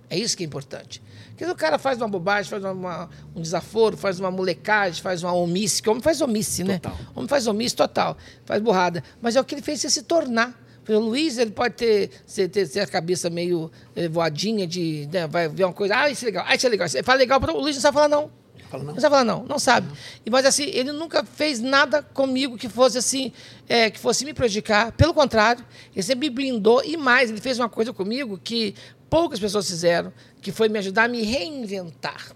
É 0.10 0.18
isso 0.18 0.38
que 0.38 0.44
é 0.44 0.48
importante. 0.48 1.04
Porque 1.32 1.44
o 1.44 1.54
cara 1.54 1.78
faz 1.78 1.98
uma 1.98 2.08
bobagem, 2.08 2.50
faz 2.50 2.64
uma- 2.64 3.10
um 3.36 3.42
desaforo, 3.42 3.98
faz 3.98 4.22
uma 4.22 4.32
molecagem, 4.32 5.04
faz 5.04 5.22
uma 5.22 5.34
omisse, 5.34 5.84
que 5.84 5.90
o 5.90 5.92
homem 5.92 6.02
faz 6.02 6.22
omisse, 6.22 6.64
né? 6.64 6.80
Total. 6.80 6.98
O 7.14 7.20
homem 7.20 7.28
faz 7.28 7.46
omisse 7.46 7.76
total, 7.76 8.18
faz 8.46 8.62
burrada. 8.62 9.04
Mas 9.22 9.36
é 9.36 9.42
o 9.42 9.44
que 9.44 9.54
ele 9.54 9.62
fez 9.62 9.82
você 9.82 9.90
se 9.90 10.04
tornar. 10.04 10.58
O 10.88 11.00
Luiz, 11.00 11.38
ele 11.38 11.52
pode 11.52 11.74
ter, 11.76 12.10
ter, 12.34 12.48
ter 12.70 12.80
a 12.80 12.88
cabeça 12.88 13.30
meio 13.30 13.70
eh, 13.94 14.08
voadinha 14.08 14.66
de. 14.66 15.10
né, 15.12 15.28
vai 15.28 15.50
ver 15.50 15.66
uma 15.66 15.74
coisa, 15.74 15.94
ah, 15.98 16.10
isso 16.10 16.24
é 16.24 16.28
legal, 16.28 16.46
ah, 16.48 16.56
isso 16.56 16.66
é 16.66 16.70
legal. 16.70 16.88
Ele 16.92 17.04
fala 17.04 17.18
legal, 17.20 17.42
o 17.42 17.60
Luiz 17.60 17.76
não 17.76 17.82
sabe 17.82 17.96
falar, 17.96 18.08
não. 18.08 18.32
Fala 18.70 18.84
não. 18.84 18.96
Falar, 18.96 19.24
não, 19.24 19.44
não 19.44 19.60
sabe. 19.60 19.88
E, 20.26 20.30
mas 20.30 20.46
assim, 20.46 20.66
ele 20.66 20.92
nunca 20.92 21.24
fez 21.24 21.60
nada 21.60 22.02
comigo 22.02 22.58
que 22.58 22.68
fosse 22.68 22.98
assim, 22.98 23.32
é, 23.68 23.90
que 23.90 24.00
fosse 24.00 24.26
me 24.26 24.34
prejudicar. 24.34 24.92
Pelo 24.92 25.14
contrário, 25.14 25.66
ele 25.94 26.04
sempre 26.04 26.30
me 26.30 26.36
blindou 26.36 26.84
e 26.84 26.98
mais, 26.98 27.30
ele 27.30 27.42
fez 27.42 27.58
uma 27.58 27.70
coisa 27.70 27.94
comigo 27.94 28.38
que 28.38 28.76
poucas 29.10 29.40
pessoas 29.40 29.68
fizeram, 29.68 30.12
que 30.42 30.52
foi 30.52 30.70
me 30.70 30.80
ajudar 30.80 31.06
a 31.06 31.08
me 31.08 31.22
reinventar. 31.24 32.36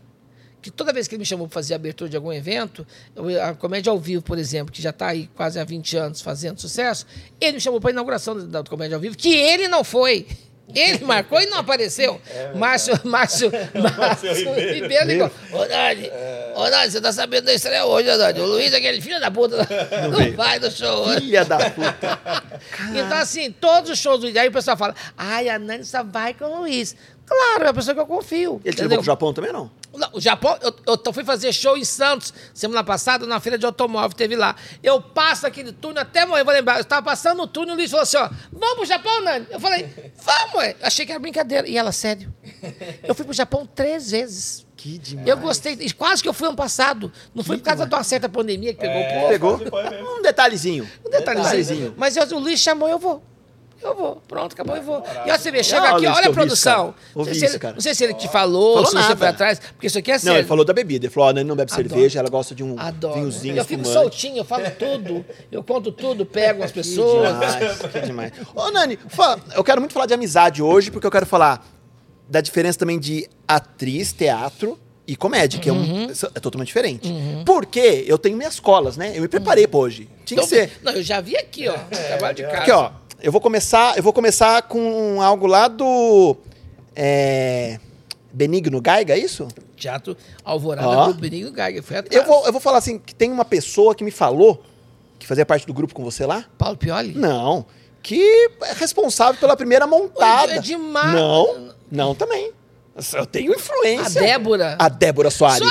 Que 0.61 0.69
toda 0.69 0.93
vez 0.93 1.07
que 1.07 1.15
ele 1.15 1.21
me 1.21 1.25
chamou 1.25 1.47
para 1.47 1.55
fazer 1.55 1.73
a 1.73 1.77
abertura 1.77 2.09
de 2.09 2.15
algum 2.15 2.31
evento, 2.31 2.85
a 3.43 3.55
comédia 3.55 3.89
ao 3.89 3.99
vivo, 3.99 4.21
por 4.21 4.37
exemplo, 4.37 4.71
que 4.71 4.81
já 4.81 4.91
está 4.91 5.07
aí 5.07 5.27
quase 5.35 5.59
há 5.59 5.63
20 5.63 5.97
anos 5.97 6.21
fazendo 6.21 6.61
sucesso, 6.61 7.05
ele 7.39 7.53
me 7.53 7.59
chamou 7.59 7.81
para 7.81 7.89
a 7.89 7.93
inauguração 7.93 8.47
da 8.47 8.63
comédia 8.63 8.95
ao 8.95 9.01
vivo, 9.01 9.17
que 9.17 9.33
ele 9.33 9.67
não 9.67 9.83
foi. 9.83 10.27
Ele 10.73 11.05
marcou 11.05 11.41
e 11.41 11.45
não 11.47 11.59
apareceu. 11.59 12.19
Márcio, 12.55 12.99
Márcio, 13.03 13.51
Márcio 13.73 14.53
Ribeiro 14.53 15.05
ligou. 15.05 15.31
Ô, 15.51 15.65
Nani, 15.65 16.09
ô, 16.55 16.61
Ô, 16.61 16.69
Nani, 16.69 16.91
você 16.91 17.01
tá 17.01 17.11
sabendo 17.11 17.45
da 17.45 17.53
estreia 17.53 17.85
hoje, 17.85 18.07
né, 18.07 18.17
Nani? 18.17 18.39
O 18.39 18.45
Luiz, 18.45 18.73
aquele 18.73 19.01
filho 19.01 19.19
da 19.19 19.31
puta, 19.31 19.57
não, 19.57 20.35
vai 20.35 20.59
no 20.59 20.69
show 20.71 21.07
hoje. 21.07 21.21
Filha 21.21 21.45
da 21.45 21.69
puta. 21.69 22.21
Então, 22.91 23.17
assim, 23.17 23.51
todos 23.51 23.89
os 23.89 23.99
shows 23.99 24.19
do 24.19 24.25
Luiz, 24.25 24.35
aí 24.37 24.47
o 24.47 24.51
pessoal 24.51 24.77
fala, 24.77 24.95
ai, 25.17 25.49
a 25.49 25.57
Nani 25.57 25.83
só 25.83 26.03
vai 26.03 26.33
com 26.33 26.45
o 26.45 26.59
Luiz. 26.61 26.95
Claro, 27.25 27.65
é 27.65 27.69
a 27.69 27.73
pessoa 27.73 27.95
que 27.95 28.01
eu 28.01 28.05
confio. 28.05 28.61
Ele 28.63 28.75
te 28.75 28.81
levou 28.81 28.97
pro 28.97 29.05
Japão 29.05 29.33
também, 29.33 29.51
não? 29.51 29.71
O 30.13 30.21
Japão, 30.21 30.57
eu, 30.61 30.73
eu 31.05 31.13
fui 31.13 31.23
fazer 31.23 31.51
show 31.51 31.77
em 31.77 31.83
Santos 31.83 32.33
semana 32.53 32.81
passada, 32.83 33.25
na 33.27 33.39
feira 33.41 33.57
de 33.57 33.65
automóvel, 33.65 34.15
teve 34.15 34.37
lá. 34.37 34.55
Eu 34.81 35.01
passo 35.01 35.45
aquele 35.45 35.73
túnel 35.73 36.01
até 36.03 36.25
morrer, 36.25 36.45
vou 36.45 36.53
lembrar. 36.53 36.75
Eu 36.77 36.81
estava 36.81 37.01
passando 37.03 37.37
no 37.39 37.47
túnel 37.47 37.71
e 37.71 37.73
o 37.73 37.77
Luiz 37.77 37.91
falou 37.91 38.03
assim: 38.03 38.17
ó, 38.17 38.29
vamos 38.53 38.75
pro 38.75 38.85
Japão, 38.85 39.21
Nani? 39.21 39.47
Eu 39.51 39.59
falei, 39.59 39.89
vamos, 40.23 40.55
ué. 40.55 40.75
Achei 40.81 41.05
que 41.05 41.11
era 41.11 41.19
brincadeira. 41.19 41.67
E 41.67 41.77
ela, 41.77 41.91
sério. 41.91 42.33
Eu 43.03 43.13
fui 43.13 43.25
pro 43.25 43.33
Japão 43.33 43.65
três 43.65 44.11
vezes. 44.11 44.65
Que 44.77 44.97
demais. 44.97 45.27
Eu 45.27 45.37
gostei, 45.37 45.77
quase 45.91 46.23
que 46.23 46.29
eu 46.29 46.33
fui 46.33 46.47
ano 46.47 46.55
passado. 46.57 47.11
Não 47.35 47.43
foi 47.43 47.57
por 47.57 47.63
causa 47.65 47.85
de 47.85 47.93
uma 47.93 48.03
certa 48.03 48.29
pandemia 48.29 48.73
que 48.73 48.79
pegou 48.79 49.01
o 49.01 49.13
povo. 49.59 49.59
Pegou? 49.59 50.17
Um 50.17 50.21
detalhezinho. 50.21 50.89
Um 51.05 51.09
detalhezinho. 51.09 51.43
Detalhezinho. 51.43 51.93
Mas 51.97 52.15
eu- 52.15 52.25
o 52.37 52.39
Luiz 52.39 52.59
chamou, 52.59 52.87
eu 52.87 52.97
vou. 52.97 53.23
Eu 53.83 53.95
vou. 53.95 54.21
Pronto, 54.27 54.53
acabou, 54.53 54.75
eu 54.75 54.83
vou. 54.83 55.03
E 55.25 55.29
olha, 55.29 55.37
você 55.39 55.51
vê, 55.51 55.63
chega 55.63 55.89
Não, 55.89 55.95
aqui, 55.97 56.05
olha 56.05 56.27
a 56.29 56.31
produção. 56.33 56.93
Ouvi 57.15 57.15
Não 57.15 57.23
sei 57.25 57.33
se 57.33 57.45
isso, 57.45 57.53
ele- 57.55 57.59
cara. 57.59 57.73
Não 57.73 57.81
sei 57.81 57.95
se 57.95 58.03
ele 58.03 58.13
te 58.13 58.27
falou, 58.27 58.73
Falou 58.75 58.85
se 58.85 58.91
você 58.91 58.97
nada. 59.01 59.15
foi 59.17 59.27
atrás, 59.27 59.59
porque 59.59 59.87
isso 59.87 59.97
aqui 59.97 60.11
é 60.11 60.13
Não, 60.15 60.19
sério. 60.19 60.37
ele 60.39 60.47
falou 60.47 60.63
da 60.63 60.73
bebida. 60.73 61.05
Ele 61.07 61.13
falou, 61.13 61.29
a 61.29 61.33
Nani 61.33 61.47
não 61.49 61.55
bebe 61.55 61.71
Adoro. 61.71 61.89
cerveja, 61.89 62.19
ela 62.19 62.29
gosta 62.29 62.53
de 62.53 62.63
um 62.63 62.79
Adoro. 62.79 63.15
vinhozinho 63.15 63.57
eu 63.57 63.65
fico 63.65 63.85
soltinho, 63.85 64.37
eu 64.37 64.45
falo 64.45 64.65
tudo, 64.77 65.25
eu 65.51 65.63
conto 65.63 65.91
tudo, 65.91 66.25
pego 66.25 66.63
as 66.63 66.71
pessoas. 66.73 67.29
Demais, 67.33 67.79
que 67.91 67.99
demais. 68.01 68.31
Ô, 68.55 68.69
Nani, 68.71 68.99
eu 69.55 69.63
quero 69.63 69.81
muito 69.81 69.93
falar 69.93 70.05
de 70.05 70.13
amizade 70.13 70.61
hoje, 70.61 70.91
porque 70.91 71.07
eu 71.07 71.11
quero 71.11 71.25
falar 71.25 71.65
da 72.29 72.39
diferença 72.39 72.77
também 72.79 72.99
de 72.99 73.27
atriz, 73.47 74.13
teatro 74.13 74.79
e 75.07 75.15
comédia, 75.15 75.59
que 75.59 75.67
é, 75.69 75.73
um- 75.73 75.77
Uhum. 76.05 76.07
é 76.35 76.39
totalmente 76.39 76.67
diferente. 76.67 77.11
Porque 77.45 78.05
eu 78.07 78.17
tenho 78.17 78.37
minhas 78.37 78.59
colas, 78.59 78.95
né? 78.95 79.11
Eu 79.17 79.21
me 79.21 79.27
preparei 79.27 79.67
pra 79.67 79.79
hoje. 79.79 80.07
Tinha 80.23 80.39
que 80.41 80.47
ser. 80.47 80.71
Não, 80.83 80.93
eu 80.93 81.03
já 81.03 81.19
vi 81.19 81.35
aqui, 81.35 81.67
ó. 81.67 81.73
trabalho 82.07 82.35
de 82.35 82.43
casa. 82.43 82.57
Aqui, 82.57 82.71
ó. 82.71 82.91
Eu 83.21 83.31
vou 83.31 83.39
começar, 83.39 83.95
eu 83.97 84.03
vou 84.03 84.11
começar 84.11 84.63
com 84.63 85.21
algo 85.21 85.45
lá 85.45 85.67
do. 85.67 86.35
É, 86.95 87.79
Benigno 88.33 88.81
Gaiga, 88.81 89.13
é 89.13 89.19
isso? 89.19 89.47
Teatro 89.75 90.15
Alvorada 90.43 90.87
Ó. 90.87 91.07
do 91.07 91.13
Benigno 91.15 91.53
Geiger. 91.53 91.83
Foi 91.83 91.97
atrás. 91.97 92.15
Eu 92.15 92.25
vou, 92.25 92.45
eu 92.45 92.51
vou 92.51 92.61
falar 92.61 92.77
assim, 92.77 92.97
que 92.99 93.13
tem 93.13 93.31
uma 93.31 93.45
pessoa 93.45 93.93
que 93.95 94.03
me 94.03 94.11
falou, 94.11 94.63
que 95.19 95.27
fazia 95.27 95.45
parte 95.45 95.65
do 95.65 95.73
grupo 95.73 95.93
com 95.93 96.03
você 96.03 96.25
lá. 96.25 96.45
Paulo 96.57 96.77
Pioli? 96.77 97.13
Não. 97.13 97.65
Que 98.01 98.49
é 98.63 98.73
responsável 98.73 99.39
pela 99.39 99.55
primeira 99.55 99.85
montada. 99.85 100.53
É 100.53 100.59
demais. 100.59 101.13
Não, 101.13 101.73
não 101.91 102.15
também. 102.15 102.51
Eu 103.13 103.25
tenho 103.25 103.53
A 103.53 103.55
influência. 103.55 104.21
Débora. 104.21 104.75
A 104.79 104.89
Débora 104.89 105.29
Soares. 105.29 105.67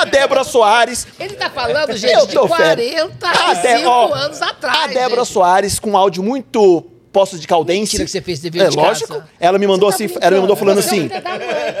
A 0.00 0.04
Débora 0.04 0.44
Soares. 0.44 1.06
Ele 1.18 1.34
tá 1.34 1.50
falando, 1.50 1.96
gente, 1.96 2.26
de 2.26 2.34
tô 2.34 2.48
fera. 2.48 2.76
45 2.76 3.26
A 3.26 3.54
Dé- 3.54 3.86
ó, 3.86 4.14
anos 4.14 4.42
atrás. 4.42 4.78
A 4.78 4.86
Débora 4.88 5.22
gente. 5.24 5.32
Soares 5.32 5.78
com 5.78 5.96
áudio 5.96 6.22
muito 6.22 6.84
Poços 7.12 7.40
de 7.40 7.46
Caldense. 7.48 7.80
Mentira 7.94 8.04
que 8.04 8.10
você 8.10 8.20
fez 8.20 8.38
dever 8.40 8.62
É 8.66 8.68
de 8.68 8.76
lógico. 8.76 9.08
casa. 9.14 9.28
Ela 9.40 9.58
me 9.58 9.66
mandou 9.66 9.90
Você 9.90 10.04
assim, 10.04 10.14
tá 10.14 10.20
ela 10.26 10.36
me 10.36 10.40
mandou 10.42 10.54
falando 10.56 10.80
brincando. 10.80 11.12
assim. 11.12 11.28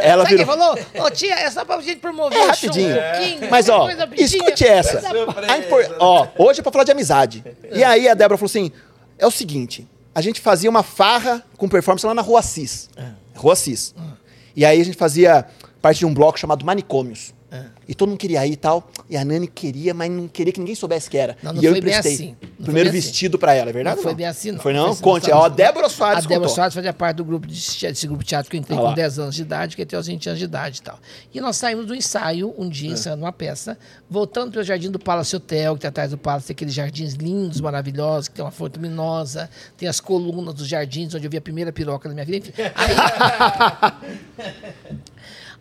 um. 0.00 0.08
Ela 0.10 0.24
virou. 0.24 0.46
falou? 0.46 0.78
Ô, 1.06 1.10
tia, 1.10 1.34
é 1.34 1.50
só 1.50 1.64
pra 1.64 1.80
gente 1.80 1.98
promover 2.00 2.36
É 2.36 2.46
rapidinho. 2.46 2.96
um. 2.96 3.48
Mas 3.48 3.68
ó, 3.68 3.88
escute 4.16 4.66
essa. 4.66 5.00
A 5.48 5.58
impor- 5.58 5.96
Ó, 6.00 6.26
hoje 6.36 6.58
é 6.60 6.62
pra 6.64 6.72
falar 6.72 6.84
de 6.84 6.90
amizade. 6.90 7.44
E 7.72 7.84
aí 7.84 8.08
a 8.08 8.14
Débora 8.14 8.36
falou 8.36 8.48
assim: 8.50 8.72
é 9.18 9.26
o 9.26 9.30
seguinte, 9.30 9.86
a 10.12 10.20
gente 10.20 10.40
fazia 10.40 10.68
uma 10.68 10.82
farra 10.82 11.44
com 11.56 11.68
performance 11.68 12.04
lá 12.04 12.12
na 12.14 12.22
Rua 12.22 12.40
Assis. 12.40 12.90
Rua 13.36 13.52
Assis. 13.52 13.94
E 14.56 14.64
aí 14.64 14.80
a 14.80 14.84
gente 14.84 14.96
fazia 14.96 15.46
parte 15.80 15.98
de 16.00 16.06
um 16.06 16.12
bloco 16.12 16.40
chamado 16.40 16.64
Manicômios. 16.66 17.32
E 17.90 17.94
todo 17.94 18.08
mundo 18.10 18.18
queria 18.18 18.46
ir 18.46 18.52
e 18.52 18.56
tal. 18.56 18.88
E 19.08 19.16
a 19.16 19.24
Nani 19.24 19.48
queria, 19.48 19.92
mas 19.92 20.08
não 20.08 20.28
queria 20.28 20.52
que 20.52 20.60
ninguém 20.60 20.76
soubesse 20.76 21.10
que 21.10 21.18
era. 21.18 21.36
Não, 21.42 21.52
não 21.52 21.60
e 21.60 21.64
eu 21.66 21.74
emprestei. 21.76 22.12
assim. 22.14 22.36
Não 22.56 22.64
Primeiro 22.66 22.88
assim. 22.88 22.98
vestido 23.00 23.36
pra 23.36 23.52
ela, 23.52 23.70
é 23.70 23.72
verdade? 23.72 23.96
Não 23.96 24.02
foi 24.04 24.14
bem 24.14 24.26
assim, 24.26 24.52
não. 24.52 24.60
Foi 24.60 24.72
não? 24.72 24.84
Foi 24.84 24.92
assim, 24.92 25.02
Conte. 25.02 25.30
não 25.30 25.38
Ó, 25.38 25.44
a. 25.46 25.48
Débora 25.48 25.88
Soares 25.88 26.18
A 26.24 26.28
Débora 26.28 26.40
contou. 26.42 26.54
Soares 26.54 26.72
fazia 26.74 26.92
parte 26.92 27.16
do 27.16 27.24
grupo 27.24 27.48
de, 27.48 27.52
desse 27.54 28.06
grupo 28.06 28.22
de 28.22 28.28
teatro 28.28 28.48
que 28.48 28.56
eu 28.56 28.60
entrei 28.60 28.78
Ah 28.78 28.80
com 28.80 28.86
lá. 28.88 28.94
10 28.94 29.18
anos 29.18 29.34
de 29.34 29.42
idade, 29.42 29.74
que 29.74 29.82
até 29.82 29.98
os 29.98 30.06
20 30.06 30.26
anos 30.28 30.38
de 30.38 30.44
idade 30.44 30.78
e 30.78 30.82
tal. 30.82 31.00
E 31.34 31.40
nós 31.40 31.56
saímos 31.56 31.84
do 31.86 31.94
ensaio, 31.94 32.54
um 32.56 32.66
É. 32.66 32.68
dia, 32.70 32.90
ensaiando 32.92 33.24
uma 33.24 33.32
peça, 33.32 33.76
voltando 34.08 34.52
pelo 34.52 34.62
jardim 34.62 34.88
do 34.92 34.98
Palace 35.00 35.34
Hotel, 35.34 35.74
que 35.74 35.80
tem 35.80 35.88
atrás 35.88 36.12
do 36.12 36.18
Palace, 36.18 36.46
tem 36.46 36.54
aqueles 36.54 36.72
jardins 36.74 37.14
lindos, 37.14 37.60
maravilhosos, 37.60 38.28
que 38.28 38.36
tem 38.36 38.44
uma 38.44 38.52
fonte 38.52 38.76
luminosa, 38.76 39.50
tem 39.76 39.88
as 39.88 39.98
colunas 39.98 40.54
dos 40.54 40.68
jardins, 40.68 41.12
onde 41.12 41.26
eu 41.26 41.30
vi 41.30 41.38
a 41.38 41.40
primeira 41.40 41.72
piroca 41.72 42.08
da 42.08 42.14
minha 42.14 42.24
vida. 42.24 42.46
Enfim, 42.48 42.52
aí... 42.76 42.94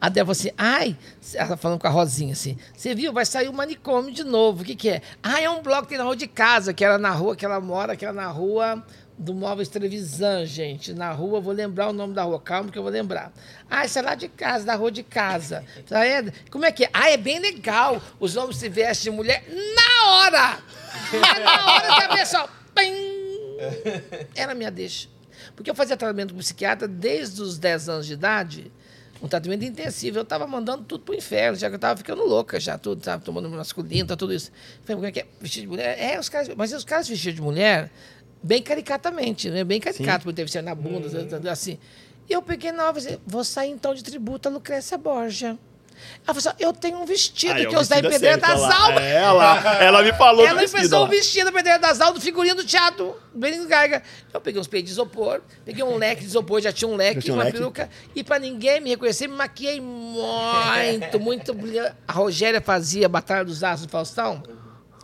A 0.01 0.07
Débora 0.07 0.33
falou 0.33 0.39
assim, 0.39 0.51
ai, 0.57 0.97
ela 1.33 1.57
falando 1.57 1.79
com 1.79 1.87
a 1.87 1.89
Rosinha 1.89 2.31
assim, 2.31 2.57
você 2.75 2.95
viu, 2.95 3.11
vai 3.11 3.25
sair 3.25 3.49
o 3.49 3.53
manicômio 3.53 4.13
de 4.13 4.23
novo, 4.23 4.61
o 4.61 4.65
que 4.65 4.75
que 4.75 4.89
é? 4.89 5.01
Ah, 5.21 5.41
é 5.41 5.49
um 5.49 5.61
bloco 5.61 5.83
que 5.83 5.89
tem 5.89 5.97
na 5.97 6.05
rua 6.05 6.15
de 6.15 6.27
casa, 6.27 6.73
que 6.73 6.85
era 6.85 6.97
na 6.97 7.11
rua 7.11 7.35
que 7.35 7.43
ela 7.43 7.59
mora, 7.59 7.95
que 7.95 8.05
era 8.05 8.13
na 8.13 8.27
rua 8.27 8.83
do 9.17 9.33
Móveis 9.33 9.67
Trevisan, 9.67 10.45
gente, 10.45 10.93
na 10.93 11.11
rua, 11.11 11.41
vou 11.41 11.53
lembrar 11.53 11.89
o 11.89 11.93
nome 11.93 12.13
da 12.13 12.23
rua, 12.23 12.39
calma 12.39 12.71
que 12.71 12.77
eu 12.77 12.83
vou 12.83 12.91
lembrar. 12.91 13.33
Ah, 13.69 13.85
isso 13.85 13.99
é 13.99 14.01
lá 14.01 14.15
de 14.15 14.29
casa, 14.29 14.65
da 14.65 14.75
rua 14.75 14.89
de 14.89 15.03
casa. 15.03 15.65
É? 15.91 16.31
Como 16.49 16.63
é 16.63 16.71
que 16.71 16.85
é? 16.85 16.89
Ah, 16.93 17.09
é 17.09 17.17
bem 17.17 17.39
legal, 17.39 18.01
os 18.19 18.37
homens 18.37 18.55
se 18.57 18.69
vestem 18.69 19.11
de 19.11 19.17
mulher 19.17 19.43
na 19.49 20.11
hora! 20.11 20.59
É 21.11 21.39
na 21.43 21.73
hora 21.73 21.95
que 21.95 22.03
a 22.03 22.09
pessoa... 22.15 22.49
Pim! 22.73 22.93
Era 24.33 24.53
a 24.53 24.55
minha 24.55 24.71
deixa. 24.71 25.09
Porque 25.55 25.69
eu 25.69 25.75
fazia 25.75 25.97
tratamento 25.97 26.33
com 26.33 26.39
psiquiatra 26.39 26.87
desde 26.87 27.41
os 27.41 27.57
10 27.57 27.89
anos 27.89 28.05
de 28.05 28.13
idade, 28.13 28.71
um 29.21 29.27
tratamento 29.27 29.65
intensivo. 29.65 30.17
Eu 30.17 30.23
estava 30.23 30.47
mandando 30.47 30.83
tudo 30.83 31.03
pro 31.03 31.15
inferno, 31.15 31.57
já 31.57 31.67
que 31.67 31.73
eu 31.75 31.77
estava 31.77 31.97
ficando 31.97 32.23
louca, 32.23 32.59
já 32.59 32.77
tudo, 32.77 33.03
sabe? 33.03 33.23
Tomando 33.23 33.49
masculino, 33.49 34.07
tá 34.07 34.15
tudo 34.15 34.33
isso. 34.33 34.51
Falei, 34.83 34.95
como 34.95 35.05
é 35.05 35.11
que 35.11 35.19
é? 35.19 35.25
Vestido 35.39 35.63
de 35.63 35.67
mulher? 35.67 35.99
É, 35.99 36.19
os 36.19 36.29
caras, 36.29 36.49
mas 36.55 36.73
os 36.73 36.83
caras 36.83 37.07
vestidos 37.07 37.35
de 37.35 37.41
mulher, 37.41 37.91
bem 38.41 38.61
caricatamente, 38.61 39.49
né? 39.49 39.63
Bem 39.63 39.79
caricato, 39.79 40.23
porque 40.23 40.35
teve 40.35 40.51
ser 40.51 40.61
na 40.61 40.73
bunda, 40.75 41.07
assim. 41.51 41.77
E 42.29 42.33
eu 42.33 42.41
peguei 42.41 42.71
na 42.71 42.87
hora 42.87 42.99
e 42.99 43.01
falei, 43.01 43.19
vou 43.25 43.43
sair 43.43 43.71
então 43.71 43.93
de 43.93 44.03
tributo 44.03 44.47
a 44.47 44.51
Lucrécia 44.51 44.97
Borja. 44.97 45.57
Ela 46.25 46.33
falou 46.33 46.37
assim, 46.37 46.63
eu 46.63 46.73
tenho 46.73 46.97
um 46.97 47.05
vestido 47.05 47.53
Aí, 47.53 47.65
que 47.65 47.75
eu 47.75 47.79
usei 47.79 47.99
em 47.99 48.01
Pedreira 48.01 48.37
é 48.37 48.39
sério, 48.39 48.61
das. 48.61 48.75
Almas. 48.79 49.03
É, 49.03 49.15
ela, 49.15 49.83
ela 49.83 50.03
me 50.03 50.13
falou 50.13 50.45
Ela 50.45 50.55
do 50.55 50.59
vestido, 50.59 50.77
emprestou 50.77 50.99
ó 51.01 51.05
um 51.05 51.07
vestido 51.07 51.45
da 51.45 51.51
Pedreira 51.51 51.79
das 51.79 52.01
Almas 52.01 52.19
do 52.19 52.21
figurinho 52.21 52.55
do 52.55 52.63
teatro, 52.63 53.15
Benito 53.33 53.67
Gaiga. 53.67 54.03
Eu 54.33 54.41
peguei 54.41 54.61
uns 54.61 54.67
peitos 54.67 54.89
de 54.89 54.93
isopor, 54.93 55.41
peguei 55.65 55.83
um 55.83 55.97
leque 55.97 56.21
de 56.21 56.27
isopor, 56.27 56.61
já 56.61 56.71
tinha 56.71 56.87
um 56.89 56.95
leque, 56.95 57.21
tinha 57.21 57.33
um 57.33 57.37
uma 57.37 57.43
leque? 57.43 57.57
peruca. 57.57 57.89
E 58.15 58.23
pra 58.23 58.37
ninguém 58.37 58.79
me 58.79 58.89
reconhecer, 58.91 59.27
me 59.27 59.35
maquiei 59.35 59.79
muito, 59.81 61.19
muito. 61.19 61.53
brilhante. 61.53 61.95
A 62.07 62.13
Rogéria 62.13 62.61
fazia 62.61 63.09
Batalha 63.09 63.43
dos 63.43 63.63
Aços 63.63 63.85
do 63.85 63.91
Faustão. 63.91 64.43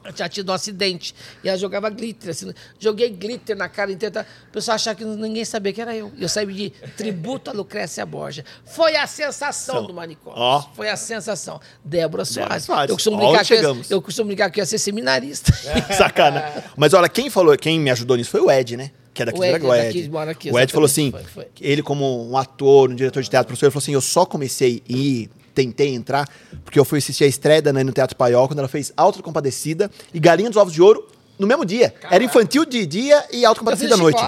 Eu 0.05 0.13
tinha 0.13 0.29
tido 0.29 0.49
um 0.49 0.53
acidente. 0.53 1.15
E 1.43 1.49
ela 1.49 1.57
jogava 1.57 1.89
glitter. 1.89 2.29
Assim, 2.29 2.53
joguei 2.79 3.09
glitter 3.09 3.55
na 3.57 3.67
cara 3.67 3.91
inteira. 3.91 4.23
tá? 4.23 4.25
O 4.49 4.51
pessoal 4.51 4.75
achava 4.75 4.95
que 4.95 5.03
ninguém 5.03 5.43
sabia 5.43 5.73
que 5.73 5.81
era 5.81 5.95
eu. 5.95 6.11
E 6.15 6.21
eu 6.23 6.29
saí 6.29 6.45
de 6.45 6.69
tributo 6.95 7.49
a 7.49 7.53
Lucrécia 7.53 8.05
Borja. 8.05 8.45
Foi 8.65 8.95
a 8.95 9.07
sensação 9.07 9.85
do 9.85 9.93
manicômio. 9.93 10.39
Ó. 10.39 10.61
Foi 10.75 10.89
a 10.89 10.95
sensação. 10.95 11.59
Débora 11.83 12.23
Soares. 12.25 12.63
Soares. 12.63 12.89
Eu 12.89 12.95
costumo 12.95 13.17
brincar 13.17 13.45
que 13.45 13.53
eu, 13.53 13.81
eu 13.89 14.01
costumo 14.01 14.27
brincar 14.27 14.51
que 14.51 14.59
eu 14.59 14.61
ia 14.61 14.65
ser 14.65 14.77
seminarista. 14.77 15.51
Sacana. 15.97 16.63
Mas 16.77 16.93
olha, 16.93 17.09
quem 17.09 17.29
falou, 17.29 17.57
quem 17.57 17.79
me 17.79 17.89
ajudou 17.89 18.15
nisso 18.17 18.29
foi 18.29 18.41
o 18.41 18.51
Ed, 18.51 18.77
né? 18.77 18.91
Que 19.13 19.21
é 19.21 19.25
daqui 19.25 19.37
O 19.37 19.41
do 19.41 19.45
Ed 19.45 19.65
é 19.65 19.85
daqui, 19.85 20.09
mora 20.09 20.31
aqui, 20.31 20.51
o 20.51 20.59
Ed 20.59 20.73
falou 20.73 20.85
assim, 20.85 21.09
foi, 21.09 21.23
foi. 21.23 21.47
ele 21.61 21.81
como 21.81 22.29
um 22.29 22.37
ator, 22.37 22.91
um 22.91 22.95
diretor 22.95 23.23
de 23.23 23.29
teatro, 23.29 23.47
professor, 23.47 23.67
ele 23.67 23.71
falou 23.71 23.81
assim, 23.81 23.93
eu 23.93 24.01
só 24.01 24.25
comecei 24.25 24.83
e 24.89 25.29
tentei 25.55 25.95
entrar 25.95 26.29
porque 26.63 26.77
eu 26.79 26.85
fui 26.85 26.99
assistir 26.99 27.23
a 27.23 27.27
estreia 27.27 27.61
da 27.61 27.73
Nani 27.73 27.85
no 27.85 27.91
Teatro 27.93 28.15
Paiol, 28.15 28.47
quando 28.47 28.59
ela 28.59 28.67
fez 28.67 28.91
Alta 28.95 29.23
Compadecida 29.23 29.89
e 30.13 30.19
Galinha 30.19 30.49
dos 30.49 30.57
Ovos 30.57 30.73
de 30.73 30.81
Ouro 30.81 31.07
no 31.39 31.47
mesmo 31.47 31.65
dia. 31.65 31.93
Era 32.11 32.23
infantil 32.23 32.65
de 32.65 32.85
dia 32.85 33.23
e 33.31 33.43
Alta 33.45 33.59
Compadecida 33.59 33.95
à 33.95 33.97
noite. 33.97 34.21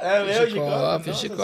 É 0.00 0.24
meu, 0.24 0.42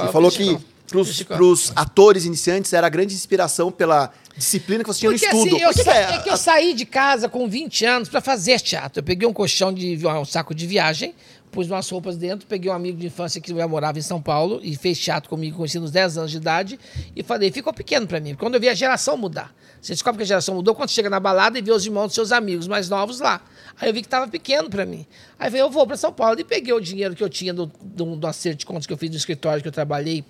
Ele 0.03 0.13
falou 0.13 0.31
que 0.31 0.59
Chicó. 1.05 1.35
pros 1.37 1.73
atores 1.75 2.25
iniciantes 2.27 2.73
era 2.73 2.87
a 2.87 2.91
grande 2.91 3.15
inspiração 3.15 3.73
pela 3.73 4.13
disciplina 4.37 4.85
que 4.85 4.89
você 4.93 5.01
tinha 5.01 5.11
Porque 5.13 5.27
no 5.27 5.33
estudo. 5.39 5.55
assim, 5.57 5.65
eu, 5.65 5.69
Porque 5.73 5.85
sa- 5.85 5.97
é- 5.97 6.15
é 6.15 6.19
que 6.19 6.29
eu 6.31 6.37
saí 6.37 6.75
de 6.75 6.85
casa 6.85 7.29
com 7.29 7.49
20 7.49 7.85
anos 7.87 8.09
para 8.09 8.21
fazer 8.21 8.61
teatro. 8.61 9.01
Eu 9.01 9.03
peguei 9.05 9.27
um 9.27 9.33
colchão 9.33 9.73
de 9.73 9.99
um 10.07 10.25
saco 10.25 10.55
de 10.55 10.67
viagem, 10.67 11.15
pus 11.53 11.69
umas 11.71 11.89
roupas 11.89 12.17
dentro, 12.17 12.47
peguei 12.47 12.71
um 12.71 12.75
amigo 12.75 12.99
de 12.99 13.07
infância 13.07 13.41
que 13.41 13.55
já 13.55 13.69
morava 13.69 13.99
em 13.99 14.03
São 14.03 14.21
Paulo 14.21 14.59
e 14.63 14.75
fez 14.75 14.99
teatro 14.99 15.29
comigo, 15.29 15.59
conheci 15.59 15.79
nos 15.79 15.91
10 15.91 16.19
anos 16.19 16.31
de 16.31 16.39
idade, 16.39 16.81
e 17.15 17.23
falei, 17.23 17.53
ficou 17.53 17.73
pequeno 17.73 18.07
para 18.07 18.19
mim. 18.19 18.35
Quando 18.35 18.55
eu 18.55 18.61
vi 18.61 18.69
a 18.69 18.75
geração 18.75 19.17
mudar. 19.17 19.55
Você 19.81 19.93
descobre 19.93 20.19
que 20.19 20.23
a 20.23 20.27
geração 20.27 20.55
mudou 20.55 20.75
quando 20.75 20.91
chega 20.91 21.11
na 21.11 21.19
balada 21.21 21.59
e 21.59 21.63
vê 21.63 21.73
os 21.73 21.85
irmãos 21.85 22.07
dos 22.07 22.15
seus 22.15 22.33
amigos 22.33 22.67
mais 22.69 22.89
novos 22.89 23.19
lá. 23.21 23.43
Aí 23.81 23.89
eu 23.89 23.93
vi 23.93 24.01
que 24.01 24.07
estava 24.07 24.29
pequeno 24.29 24.71
para 24.71 24.87
mim. 24.87 25.05
Aí 25.39 25.49
eu 25.49 25.51
falei, 25.51 25.63
eu 25.63 25.71
vou 25.71 25.87
para 25.87 25.97
São 25.97 26.13
Paulo. 26.13 26.39
E 26.39 26.45
peguei 26.45 26.73
o 26.73 26.81
dinheiro 26.81 27.15
que 27.17 27.23
eu 27.23 27.29
tinha 27.29 27.53
do, 27.53 27.67
do, 27.83 28.15
do 28.17 28.27
acerto 28.29 28.59
de 28.61 28.67
contas 28.67 28.87
que 28.87 28.93
eu 28.93 28.97
fiz 28.97 29.11
no 29.11 29.17
escritório 29.17 29.61
que 29.61 29.67
eu 29.69 29.73
trabalhei 29.73 30.25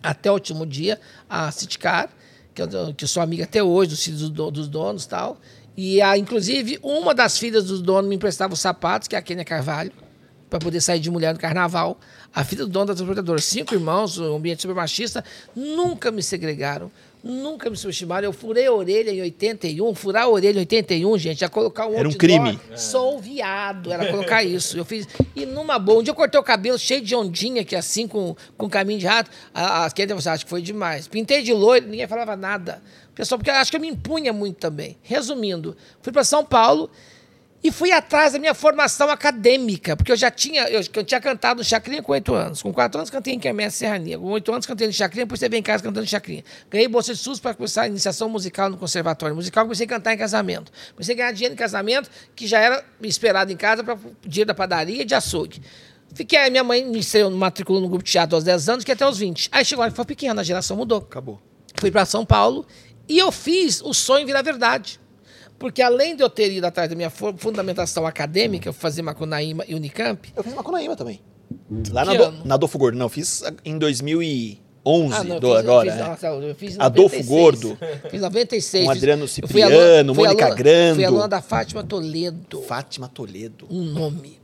até 0.00 0.30
o 0.30 0.34
último 0.34 0.64
dia, 0.64 1.00
a 1.28 1.50
Citicar, 1.50 2.08
que 2.54 2.62
eu, 2.62 2.68
que 2.94 3.04
eu 3.04 3.08
sou 3.08 3.20
amiga 3.22 3.42
até 3.44 3.60
hoje 3.62 3.90
dos 3.90 4.04
filhos 4.04 4.20
do 4.22 4.30
do- 4.30 4.50
dos 4.52 4.68
donos 4.68 5.04
e 5.04 5.08
tal. 5.08 5.38
E, 5.76 6.00
a, 6.00 6.16
inclusive, 6.16 6.78
uma 6.80 7.12
das 7.12 7.36
filhas 7.36 7.64
dos 7.64 7.82
donos 7.82 8.08
me 8.08 8.14
emprestava 8.14 8.54
os 8.54 8.60
sapatos, 8.60 9.08
que 9.08 9.16
é 9.16 9.18
a 9.18 9.22
Kênia 9.22 9.44
Carvalho, 9.44 9.90
para 10.54 10.60
poder 10.60 10.80
sair 10.80 11.00
de 11.00 11.10
mulher 11.10 11.34
no 11.34 11.40
carnaval. 11.40 11.98
A 12.32 12.44
filha 12.44 12.64
do 12.64 12.70
dono 12.70 12.86
da 12.86 12.94
transportadora, 12.94 13.40
cinco 13.40 13.74
irmãos, 13.74 14.18
um 14.18 14.36
ambiente 14.36 14.62
super 14.62 14.74
machista, 14.74 15.24
nunca 15.54 16.12
me 16.12 16.22
segregaram. 16.22 16.92
Nunca 17.24 17.68
me 17.70 17.76
subestimaram. 17.76 18.28
Eu 18.28 18.32
furei 18.32 18.66
a 18.66 18.72
orelha 18.72 19.10
em 19.10 19.22
81. 19.22 19.94
Furar 19.94 20.24
a 20.24 20.28
orelha 20.28 20.58
em 20.58 20.60
81, 20.60 21.18
gente, 21.18 21.42
é 21.42 21.48
colocar 21.48 21.86
um 21.86 21.94
Era 21.94 22.06
um 22.06 22.12
crime. 22.12 22.60
Sou 22.76 23.18
viado. 23.18 23.90
Era 23.90 24.10
colocar 24.10 24.44
isso. 24.44 24.76
Eu 24.76 24.84
fiz. 24.84 25.08
E 25.34 25.46
numa 25.46 25.78
boa. 25.78 26.00
Um 26.00 26.02
dia 26.02 26.10
eu 26.10 26.14
cortei 26.14 26.38
o 26.38 26.44
cabelo 26.44 26.78
cheio 26.78 27.00
de 27.00 27.16
ondinha, 27.16 27.64
que 27.64 27.74
assim, 27.74 28.06
com, 28.06 28.36
com 28.58 28.68
caminho 28.68 29.00
de 29.00 29.06
rato. 29.06 29.30
A, 29.54 29.86
a 29.86 29.90
quem 29.90 30.06
você 30.08 30.28
acha 30.28 30.44
que 30.44 30.50
foi 30.50 30.60
demais. 30.60 31.08
Pintei 31.08 31.42
de 31.42 31.52
loiro, 31.54 31.86
ninguém 31.86 32.06
falava 32.06 32.36
nada. 32.36 32.82
Pessoal, 33.14 33.38
porque 33.38 33.50
eu 33.50 33.54
acho 33.54 33.70
que 33.70 33.76
eu 33.78 33.80
me 33.80 33.88
impunha 33.88 34.32
muito 34.32 34.58
também. 34.58 34.98
Resumindo, 35.02 35.74
fui 36.02 36.12
para 36.12 36.24
São 36.24 36.44
Paulo. 36.44 36.90
E 37.64 37.72
fui 37.72 37.90
atrás 37.90 38.34
da 38.34 38.38
minha 38.38 38.52
formação 38.52 39.08
acadêmica, 39.08 39.96
porque 39.96 40.12
eu 40.12 40.16
já 40.16 40.30
tinha, 40.30 40.68
eu, 40.68 40.82
eu 40.94 41.02
tinha 41.02 41.18
cantado 41.18 41.60
no 41.60 41.64
Chacrinha 41.64 42.02
com 42.02 42.12
oito 42.12 42.34
anos. 42.34 42.60
Com 42.60 42.70
quatro 42.70 42.98
anos 43.00 43.08
cantei 43.08 43.32
em 43.32 43.38
Quermesse 43.38 43.78
Serrania. 43.78 44.18
Com 44.18 44.26
oito 44.32 44.52
anos 44.52 44.66
cantei 44.66 44.86
no 44.86 44.92
Chacrinha, 44.92 45.24
depois 45.24 45.40
você 45.40 45.48
vem 45.48 45.60
em 45.60 45.62
casa 45.62 45.82
cantando 45.82 46.04
em 46.04 46.06
Chacrinha. 46.06 46.44
Ganhei 46.70 46.86
bolsa 46.86 47.14
de 47.14 47.20
SUS 47.20 47.40
para 47.40 47.54
começar 47.54 47.84
a 47.84 47.86
iniciação 47.86 48.28
musical 48.28 48.68
no 48.68 48.76
conservatório 48.76 49.34
musical. 49.34 49.64
Comecei 49.64 49.86
a 49.86 49.88
cantar 49.88 50.12
em 50.12 50.18
casamento. 50.18 50.70
Comecei 50.92 51.14
a 51.14 51.16
ganhar 51.16 51.32
dinheiro 51.32 51.54
em 51.54 51.56
casamento, 51.56 52.10
que 52.36 52.46
já 52.46 52.60
era 52.60 52.84
esperado 53.00 53.50
em 53.50 53.56
casa 53.56 53.82
para 53.82 53.96
dinheiro 54.20 54.48
da 54.48 54.54
padaria 54.54 55.00
e 55.00 55.04
de 55.06 55.14
açougue. 55.14 55.62
Fiquei, 56.14 56.40
aí 56.40 56.50
minha 56.50 56.64
mãe 56.64 56.84
me 56.84 56.98
estreou, 56.98 57.30
matriculou 57.30 57.80
no 57.80 57.88
grupo 57.88 58.04
de 58.04 58.12
teatro 58.12 58.36
aos 58.36 58.44
10 58.44 58.68
anos, 58.68 58.84
que 58.84 58.92
até 58.92 59.04
aos 59.04 59.16
20. 59.16 59.48
Aí 59.50 59.64
chegou 59.64 59.82
lá 59.82 59.90
que 59.90 59.96
foi 59.96 60.04
pequena, 60.04 60.42
a 60.42 60.44
geração 60.44 60.76
mudou. 60.76 60.98
Acabou. 60.98 61.40
Fui 61.80 61.90
para 61.90 62.04
São 62.04 62.26
Paulo 62.26 62.66
e 63.08 63.18
eu 63.18 63.32
fiz 63.32 63.80
o 63.80 63.94
sonho 63.94 64.26
virar 64.26 64.42
verdade. 64.42 65.00
Porque 65.64 65.80
além 65.80 66.14
de 66.14 66.22
eu 66.22 66.28
ter 66.28 66.52
ido 66.52 66.66
atrás 66.66 66.90
da 66.90 66.94
minha 66.94 67.08
fu- 67.08 67.32
fundamentação 67.38 68.06
acadêmica, 68.06 68.68
eu 68.68 68.72
fazer 68.74 69.00
Macunaíma 69.00 69.64
e 69.66 69.74
Unicamp, 69.74 70.30
Eu 70.36 70.44
fiz 70.44 70.52
Macunaíma 70.52 70.94
também. 70.94 71.22
Lá 71.90 72.04
na, 72.04 72.12
Do, 72.12 72.44
na 72.44 72.54
Adolfo 72.56 72.76
Gordo. 72.76 72.98
Não, 72.98 73.06
eu 73.06 73.10
fiz 73.10 73.42
em 73.64 73.78
2011, 73.78 75.14
Ah, 75.16 75.24
não, 75.24 75.36
eu 75.36 75.40
do, 75.40 75.46
fiz- 75.46 75.54
eu 75.54 75.58
agora. 75.60 75.90
fiz, 75.90 76.00
né? 76.00 76.06
nossa, 76.06 76.26
eu 76.26 76.54
fiz 76.54 76.78
Adolfo 76.78 77.16
96. 77.16 77.26
Gordo. 77.26 77.78
Fiz 78.10 78.20
em 78.20 78.22
96. 78.22 78.84
Com 78.84 78.90
Adriano 78.90 79.22
eu 79.24 79.28
Cipriano, 79.28 79.74
aluna- 79.74 80.12
Mônica 80.14 80.44
aluna- 80.44 80.54
Grando. 80.54 80.94
Fui 80.96 81.04
aluna 81.06 81.28
da 81.28 81.40
Fátima 81.40 81.82
Toledo. 81.82 82.60
Fátima 82.62 83.08
Toledo. 83.08 83.66
um 83.70 83.82
nome. 83.84 84.38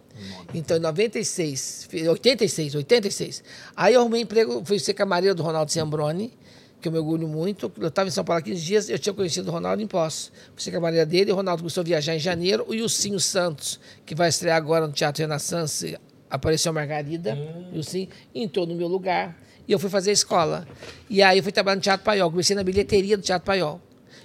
Então, 0.54 0.78
em 0.78 0.80
96, 0.80 1.86
fi- 1.88 2.08
86, 2.08 2.74
86. 2.74 3.44
Aí 3.76 3.92
eu 3.92 4.00
arrumei 4.00 4.22
emprego, 4.22 4.62
fui 4.64 4.78
ser 4.78 4.94
camareiro 4.94 5.34
do 5.34 5.42
Ronaldo 5.42 5.70
Sembroni, 5.70 6.32
que 6.80 6.88
eu 6.88 6.92
me 6.92 6.99
orgulho 6.99 7.28
muito. 7.28 7.70
Eu 7.78 7.88
estava 7.88 8.08
em 8.08 8.12
São 8.12 8.25
Paulo 8.25 8.40
há 8.40 8.42
15 8.42 8.64
dias, 8.64 8.88
eu 8.88 8.99
tinha 8.99 9.12
conhecido 9.12 9.49
o 9.49 9.52
Ronaldo 9.52 9.82
em 9.82 9.87
Poços. 9.87 10.32
Fui 10.54 10.62
ser 10.62 10.70
camareira 10.70 11.04
dele, 11.04 11.30
o 11.32 11.34
Ronaldo 11.34 11.62
começou 11.62 11.82
a 11.82 11.84
viajar 11.84 12.14
em 12.14 12.18
janeiro. 12.18 12.64
O 12.68 12.75
Ilcinho 12.75 13.20
Santos, 13.20 13.78
que 14.06 14.14
vai 14.14 14.28
estrear 14.28 14.56
agora 14.56 14.87
no 14.87 14.92
Teatro 14.92 15.22
Renaissance, 15.22 15.99
apareceu 16.28 16.70
a 16.70 16.72
Margarida. 16.72 17.37
O 17.72 17.76
Ilcinho 17.76 18.08
entrou 18.34 18.66
no 18.66 18.75
meu 18.75 18.88
lugar. 18.88 19.37
E 19.68 19.72
eu 19.72 19.78
fui 19.78 19.90
fazer 19.90 20.10
a 20.10 20.12
escola. 20.12 20.66
E 21.08 21.22
aí 21.22 21.38
eu 21.38 21.42
fui 21.42 21.52
trabalhar 21.52 21.76
no 21.76 21.82
Teatro 21.82 22.04
Paiol. 22.04 22.30
Comecei 22.30 22.56
na 22.56 22.64
bilheteria 22.64 23.16
do 23.16 23.22
Teatro 23.22 23.46
Paiol. 23.46 23.80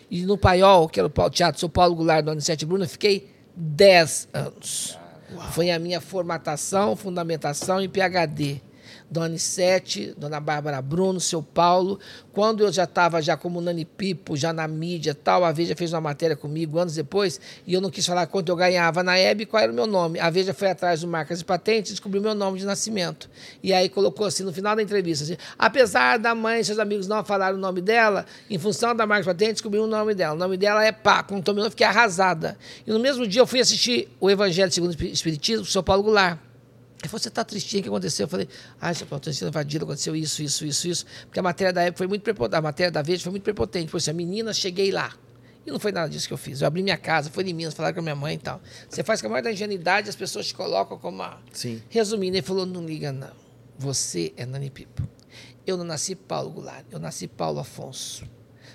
E 0.09 0.25
no 0.25 0.37
Paiol, 0.37 0.87
que 0.87 0.99
era 0.99 1.07
o 1.07 1.29
Teatro 1.29 1.59
São 1.59 1.69
Paulo 1.69 1.95
Goulart 1.95 2.23
do 2.23 2.31
Anicete 2.31 2.65
Bruno, 2.65 2.83
eu 2.83 2.89
fiquei 2.89 3.29
10 3.55 4.29
anos. 4.33 4.97
Foi 5.51 5.71
a 5.71 5.79
minha 5.79 5.99
formatação, 5.99 6.95
fundamentação 6.95 7.81
em 7.81 7.89
PHD. 7.89 8.61
Dona 9.15 9.27
Anissete, 9.27 10.13
Dona 10.17 10.41
Bárbara 10.41 10.81
Bruno, 10.81 11.21
seu 11.21 11.41
Paulo. 11.41 11.97
Quando 12.33 12.65
eu 12.65 12.71
já 12.71 12.83
estava 12.83 13.21
já 13.21 13.37
como 13.37 13.61
Nani 13.61 13.85
Pipo, 13.85 14.35
já 14.35 14.51
na 14.51 14.67
mídia 14.67 15.15
tal, 15.15 15.45
a 15.45 15.53
Veja 15.53 15.73
fez 15.73 15.93
uma 15.93 16.01
matéria 16.01 16.35
comigo 16.35 16.77
anos 16.77 16.95
depois, 16.95 17.39
e 17.65 17.73
eu 17.73 17.79
não 17.79 17.89
quis 17.89 18.05
falar 18.05 18.27
quanto 18.27 18.49
eu 18.49 18.55
ganhava 18.57 19.01
na 19.01 19.17
Hebe 19.17 19.43
e 19.43 19.45
qual 19.45 19.63
era 19.63 19.71
o 19.71 19.75
meu 19.75 19.87
nome. 19.87 20.19
A 20.19 20.29
Veja 20.29 20.53
foi 20.53 20.69
atrás 20.69 20.99
do 20.99 21.07
Marcas 21.07 21.39
e 21.39 21.45
Patentes 21.45 21.91
e 21.91 21.93
descobriu 21.93 22.21
meu 22.21 22.35
nome 22.35 22.59
de 22.59 22.65
nascimento. 22.65 23.29
E 23.63 23.73
aí 23.73 23.87
colocou 23.87 24.27
assim, 24.27 24.43
no 24.43 24.51
final 24.51 24.75
da 24.75 24.83
entrevista, 24.83 25.23
assim, 25.23 25.37
apesar 25.57 26.19
da 26.19 26.35
mãe 26.35 26.59
e 26.59 26.65
seus 26.65 26.77
amigos 26.77 27.07
não 27.07 27.23
falaram 27.23 27.57
o 27.57 27.61
nome 27.61 27.79
dela, 27.79 28.25
em 28.49 28.57
função 28.57 28.93
da 28.93 29.07
Marcas 29.07 29.25
e 29.25 29.29
Patentes, 29.29 29.53
descobriu 29.55 29.85
o 29.85 29.87
nome 29.87 30.13
dela. 30.13 30.35
O 30.35 30.37
nome 30.37 30.57
dela 30.57 30.83
é 30.83 30.91
Pá. 30.91 31.23
Quando 31.23 31.41
tomei 31.41 31.59
nome, 31.59 31.69
fiquei 31.69 31.87
arrasada. 31.87 32.57
E 32.85 32.91
no 32.91 32.99
mesmo 32.99 33.25
dia 33.25 33.41
eu 33.41 33.47
fui 33.47 33.61
assistir 33.61 34.09
o 34.19 34.29
Evangelho 34.29 34.69
segundo 34.71 34.91
o 34.91 35.03
Espiritismo, 35.05 35.63
do 35.63 35.71
seu 35.71 35.81
Paulo 35.81 36.03
Goulart. 36.03 36.44
Ele 37.05 37.09
falou, 37.09 37.21
você 37.21 37.29
está 37.29 37.43
tristinho, 37.43 37.81
o 37.81 37.83
que 37.83 37.89
aconteceu? 37.89 38.23
Eu 38.23 38.27
falei, 38.27 38.49
ah, 38.81 38.91
estou 38.91 39.19
sendo 39.31 39.49
invadido, 39.49 39.85
aconteceu 39.85 40.15
isso, 40.15 40.41
isso, 40.41 40.65
isso, 40.65 40.87
isso. 40.87 41.05
Porque 41.25 41.39
a 41.39 41.43
matéria 41.43 41.71
da 41.71 41.83
época 41.83 41.99
foi 41.99 42.07
muito 42.07 42.23
prepotente, 42.23 42.55
a 42.57 42.61
matéria 42.61 42.91
da 42.91 43.03
Veja 43.03 43.21
foi 43.21 43.31
muito 43.31 43.43
prepotente. 43.43 43.91
Por 43.91 43.97
isso, 43.97 44.09
a 44.09 44.13
menina, 44.13 44.51
cheguei 44.53 44.91
lá. 44.91 45.13
E 45.65 45.71
não 45.71 45.79
foi 45.79 45.91
nada 45.91 46.09
disso 46.09 46.27
que 46.27 46.33
eu 46.33 46.37
fiz. 46.37 46.61
Eu 46.61 46.67
abri 46.67 46.81
minha 46.81 46.97
casa, 46.97 47.29
fui 47.29 47.43
em 47.43 47.53
Minas, 47.53 47.75
falaram 47.75 47.93
com 47.93 47.99
a 47.99 48.03
minha 48.03 48.15
mãe 48.15 48.35
e 48.35 48.39
tal. 48.39 48.59
Você 48.89 49.03
faz 49.03 49.21
com 49.21 49.27
a 49.27 49.29
maior 49.29 49.43
da 49.43 49.51
ingenuidade, 49.51 50.09
as 50.09 50.15
pessoas 50.15 50.47
te 50.47 50.55
colocam 50.55 50.97
como 50.97 51.17
uma... 51.17 51.39
Sim. 51.53 51.81
Resumindo, 51.89 52.37
ele 52.37 52.45
falou, 52.45 52.65
não 52.65 52.83
liga 52.83 53.11
não. 53.11 53.31
Você 53.77 54.33
é 54.35 54.45
Nani 54.45 54.71
Pipo. 54.71 55.07
Eu 55.65 55.77
não 55.77 55.83
nasci 55.83 56.15
Paulo 56.15 56.49
Goulart, 56.49 56.85
eu 56.91 56.99
nasci 56.99 57.27
Paulo 57.27 57.59
Afonso. 57.59 58.25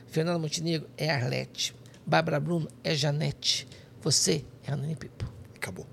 Fernando 0.06 0.40
Montenegro 0.40 0.88
é 0.96 1.10
Arlete. 1.10 1.74
Bárbara 2.06 2.38
Bruno 2.38 2.68
é 2.84 2.94
Janete. 2.94 3.66
Você 4.02 4.44
é 4.64 4.72
a 4.72 4.76
Nani 4.76 4.94
Pipo. 4.94 5.24
Acabou. 5.56 5.86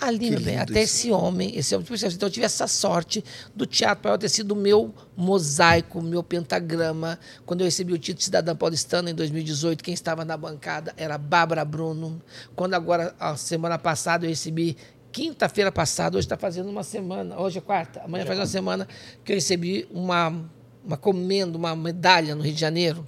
Ali, 0.00 0.18
Que 0.18 0.30
meu 0.30 0.40
bem, 0.40 0.54
lindo 0.54 0.62
até 0.62 0.82
isso. 0.82 0.96
esse 0.96 1.10
homem, 1.12 1.56
esse 1.56 1.74
homem, 1.74 1.86
assim, 1.92 2.06
então 2.06 2.28
eu 2.28 2.32
tive 2.32 2.46
essa 2.46 2.66
sorte 2.66 3.22
do 3.54 3.66
teatro 3.66 4.02
para 4.02 4.16
ter 4.16 4.28
sido 4.30 4.52
o 4.52 4.56
meu 4.56 4.94
mosaico, 5.16 6.00
meu 6.00 6.22
pentagrama. 6.22 7.18
Quando 7.44 7.60
eu 7.60 7.66
recebi 7.66 7.92
o 7.92 7.98
título 7.98 8.18
de 8.18 8.24
cidadã 8.24 8.56
paulistana 8.56 9.10
em 9.10 9.14
2018, 9.14 9.84
quem 9.84 9.92
estava 9.92 10.24
na 10.24 10.36
bancada 10.36 10.94
era 10.96 11.18
Bárbara 11.18 11.64
Bruno. 11.64 12.20
Quando 12.56 12.74
agora, 12.74 13.14
a 13.20 13.36
semana 13.36 13.78
passada, 13.78 14.24
eu 14.24 14.30
recebi, 14.30 14.76
quinta-feira 15.12 15.70
passada, 15.70 16.16
hoje 16.16 16.24
está 16.24 16.36
fazendo 16.36 16.70
uma 16.70 16.82
semana, 16.82 17.38
hoje 17.38 17.58
é 17.58 17.60
quarta, 17.60 18.00
amanhã 18.02 18.24
faz 18.24 18.38
uma 18.38 18.46
semana, 18.46 18.88
que 19.22 19.32
eu 19.32 19.36
recebi 19.36 19.86
uma, 19.90 20.48
uma 20.84 20.96
comenda, 20.96 21.58
uma 21.58 21.76
medalha 21.76 22.34
no 22.34 22.42
Rio 22.42 22.54
de 22.54 22.60
Janeiro, 22.60 23.06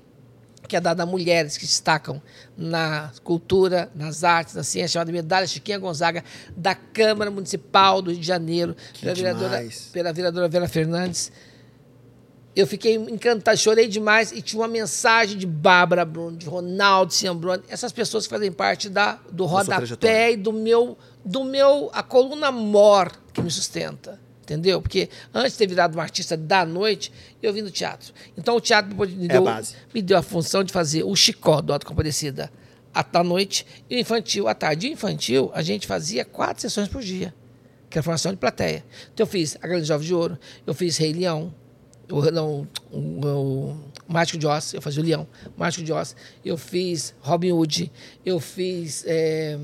que 0.73 0.77
é 0.77 0.81
dada 0.81 1.03
a 1.03 1.07
mulheres 1.07 1.59
que 1.59 1.67
destacam 1.67 2.23
na 2.57 3.11
cultura, 3.23 3.91
nas 3.95 4.25
artes, 4.25 4.55
na 4.55 4.63
ciência, 4.63 4.95
chamada 4.95 5.13
Medalha 5.13 5.47
Chiquinha 5.47 5.79
Gonzaga, 5.79 6.25
da 6.57 6.75
Câmara 6.75 7.31
Municipal 7.31 8.01
do 8.01 8.11
Rio 8.11 8.21
de 8.21 8.27
Janeiro, 8.27 8.75
pela 8.99 9.15
vereadora, 9.15 9.69
pela 9.93 10.13
vereadora 10.15 10.49
Vera 10.49 10.67
Fernandes. 10.67 11.31
Eu 12.57 12.67
fiquei 12.67 12.95
encantado, 12.95 13.59
chorei 13.59 13.87
demais 13.87 14.33
e 14.33 14.41
tinha 14.41 14.63
uma 14.63 14.69
mensagem 14.69 15.37
de 15.37 15.47
Bárbara 15.47 16.07
Bruno, 16.07 16.39
de 16.39 16.47
Ronaldo 16.47 17.13
Ciambrone, 17.13 17.63
essas 17.69 17.93
pessoas 17.93 18.27
que 18.27 18.31
fazem 18.31 18.51
parte 18.51 18.89
da, 18.89 19.19
do 19.31 19.45
rodapé 19.45 20.33
e 20.33 20.37
do 20.39 20.55
meu, 20.55 20.97
do 21.23 21.45
meu, 21.45 21.91
a 21.93 22.03
coluna 22.03 22.51
mor 22.51 23.13
que 23.35 23.43
me 23.43 23.51
sustenta. 23.51 24.19
Entendeu? 24.43 24.83
Porque 24.83 25.09
antes 25.33 25.53
de 25.53 25.59
ter 25.59 25.69
virado 25.69 25.97
um 25.97 26.01
artista 26.01 26.37
da 26.37 26.67
noite, 26.67 27.13
eu 27.41 27.53
vim 27.53 27.63
do 27.63 27.71
teatro. 27.71 28.13
Então 28.37 28.57
o 28.57 28.61
teatro 28.61 28.95
me 28.95 29.27
É 29.27 29.31
a 29.31 29.33
deu, 29.35 29.45
base. 29.45 29.77
me 29.95 30.03
deu 30.03 30.19
a 30.19 30.23
função 30.23 30.65
de 30.65 30.73
fazer 30.73 31.05
o 31.05 31.15
Chicó 31.15 31.61
do 31.61 31.73
Auto 31.73 31.87
Compadecida 31.87 32.51
à 32.93 33.23
noite 33.25 33.65
e 33.89 33.97
o 33.97 33.99
infantil 34.01 34.49
à 34.49 34.55
tarde. 34.55 34.87
E 34.89 34.91
o 34.91 34.93
infantil, 34.95 35.51
a 35.55 35.63
gente 35.63 35.87
fazia 35.87 36.25
quatro 36.25 36.61
sessões 36.61 36.89
por 36.89 37.01
dia, 37.03 37.33
que 37.89 37.97
era 37.97 38.03
formação 38.03 38.33
de 38.33 38.39
plateia. 38.39 38.85
Então 39.15 39.25
eu 39.25 39.29
fiz 39.29 39.57
A 39.63 39.67
Grande 39.67 39.87
Jovem 39.87 40.07
de 40.07 40.13
Ouro, 40.15 40.39
eu 40.67 40.75
fiz 40.75 40.97
Rei 40.99 41.13
Leão, 41.13 41.55
o, 42.11 42.21
não, 42.31 42.69
o, 42.91 42.99
o 44.09 44.13
Mágico 44.13 44.37
de 44.39 44.47
Oz, 44.47 44.75
eu 44.75 44.83
fazia 44.83 45.01
o 45.03 45.07
Leão, 45.07 45.27
o 45.57 45.61
Mágico 45.61 45.85
de 45.85 45.93
Oz, 45.93 46.15
eu 46.45 46.59
fiz 46.59 47.15
Robin 47.21 47.53
Hood, 47.53 47.91
eu 48.27 48.41
fiz. 48.41 49.05
eh, 49.07 49.57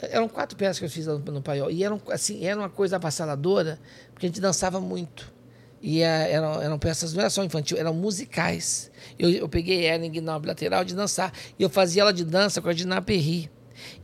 eram 0.00 0.28
quatro 0.28 0.56
peças 0.56 0.78
que 0.78 0.84
eu 0.84 0.90
fiz 0.90 1.06
lá 1.06 1.14
no, 1.14 1.32
no 1.32 1.42
Paiol. 1.42 1.70
E 1.70 1.82
eram, 1.82 2.00
assim, 2.10 2.44
era 2.44 2.58
uma 2.58 2.68
coisa 2.68 2.96
avassaladora, 2.96 3.78
porque 4.12 4.26
a 4.26 4.28
gente 4.28 4.40
dançava 4.40 4.80
muito. 4.80 5.32
E 5.80 6.02
eh, 6.02 6.32
eram, 6.32 6.60
eram 6.60 6.78
peças, 6.78 7.12
não 7.12 7.20
era 7.20 7.30
só 7.30 7.44
infantil, 7.44 7.76
eram 7.76 7.94
musicais. 7.94 8.90
Eu, 9.18 9.30
eu 9.30 9.48
peguei 9.48 9.84
ela 9.84 10.04
em 10.04 10.10
guiná 10.10 10.36
lateral 10.36 10.84
de 10.84 10.94
dançar. 10.94 11.32
E 11.58 11.62
eu 11.62 11.68
fazia 11.68 12.02
ela 12.02 12.12
de 12.12 12.24
dança 12.24 12.60
com 12.60 12.68
a 12.68 12.72
Diná 12.72 13.00
Perry. 13.00 13.50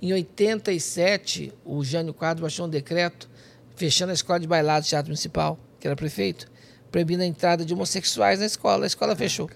Em 0.01 0.13
87, 0.13 1.53
o 1.65 1.83
Jânio 1.85 2.15
Quadro 2.15 2.43
baixou 2.43 2.67
um 2.67 2.69
decreto 2.69 3.29
fechando 3.75 4.11
a 4.11 4.15
escola 4.15 4.39
de 4.39 4.47
bailado 4.47 4.87
do 4.87 4.89
Teatro 4.89 5.09
Municipal, 5.09 5.59
que 5.81 5.87
era 5.87 5.97
prefeito, 5.97 6.47
proibindo 6.93 7.23
a 7.23 7.27
entrada 7.27 7.65
de 7.65 7.75
homossexuais 7.75 8.39
na 8.39 8.47
escola. 8.47 8.85
A 8.85 8.87
escola 8.87 9.17
fechou. 9.17 9.51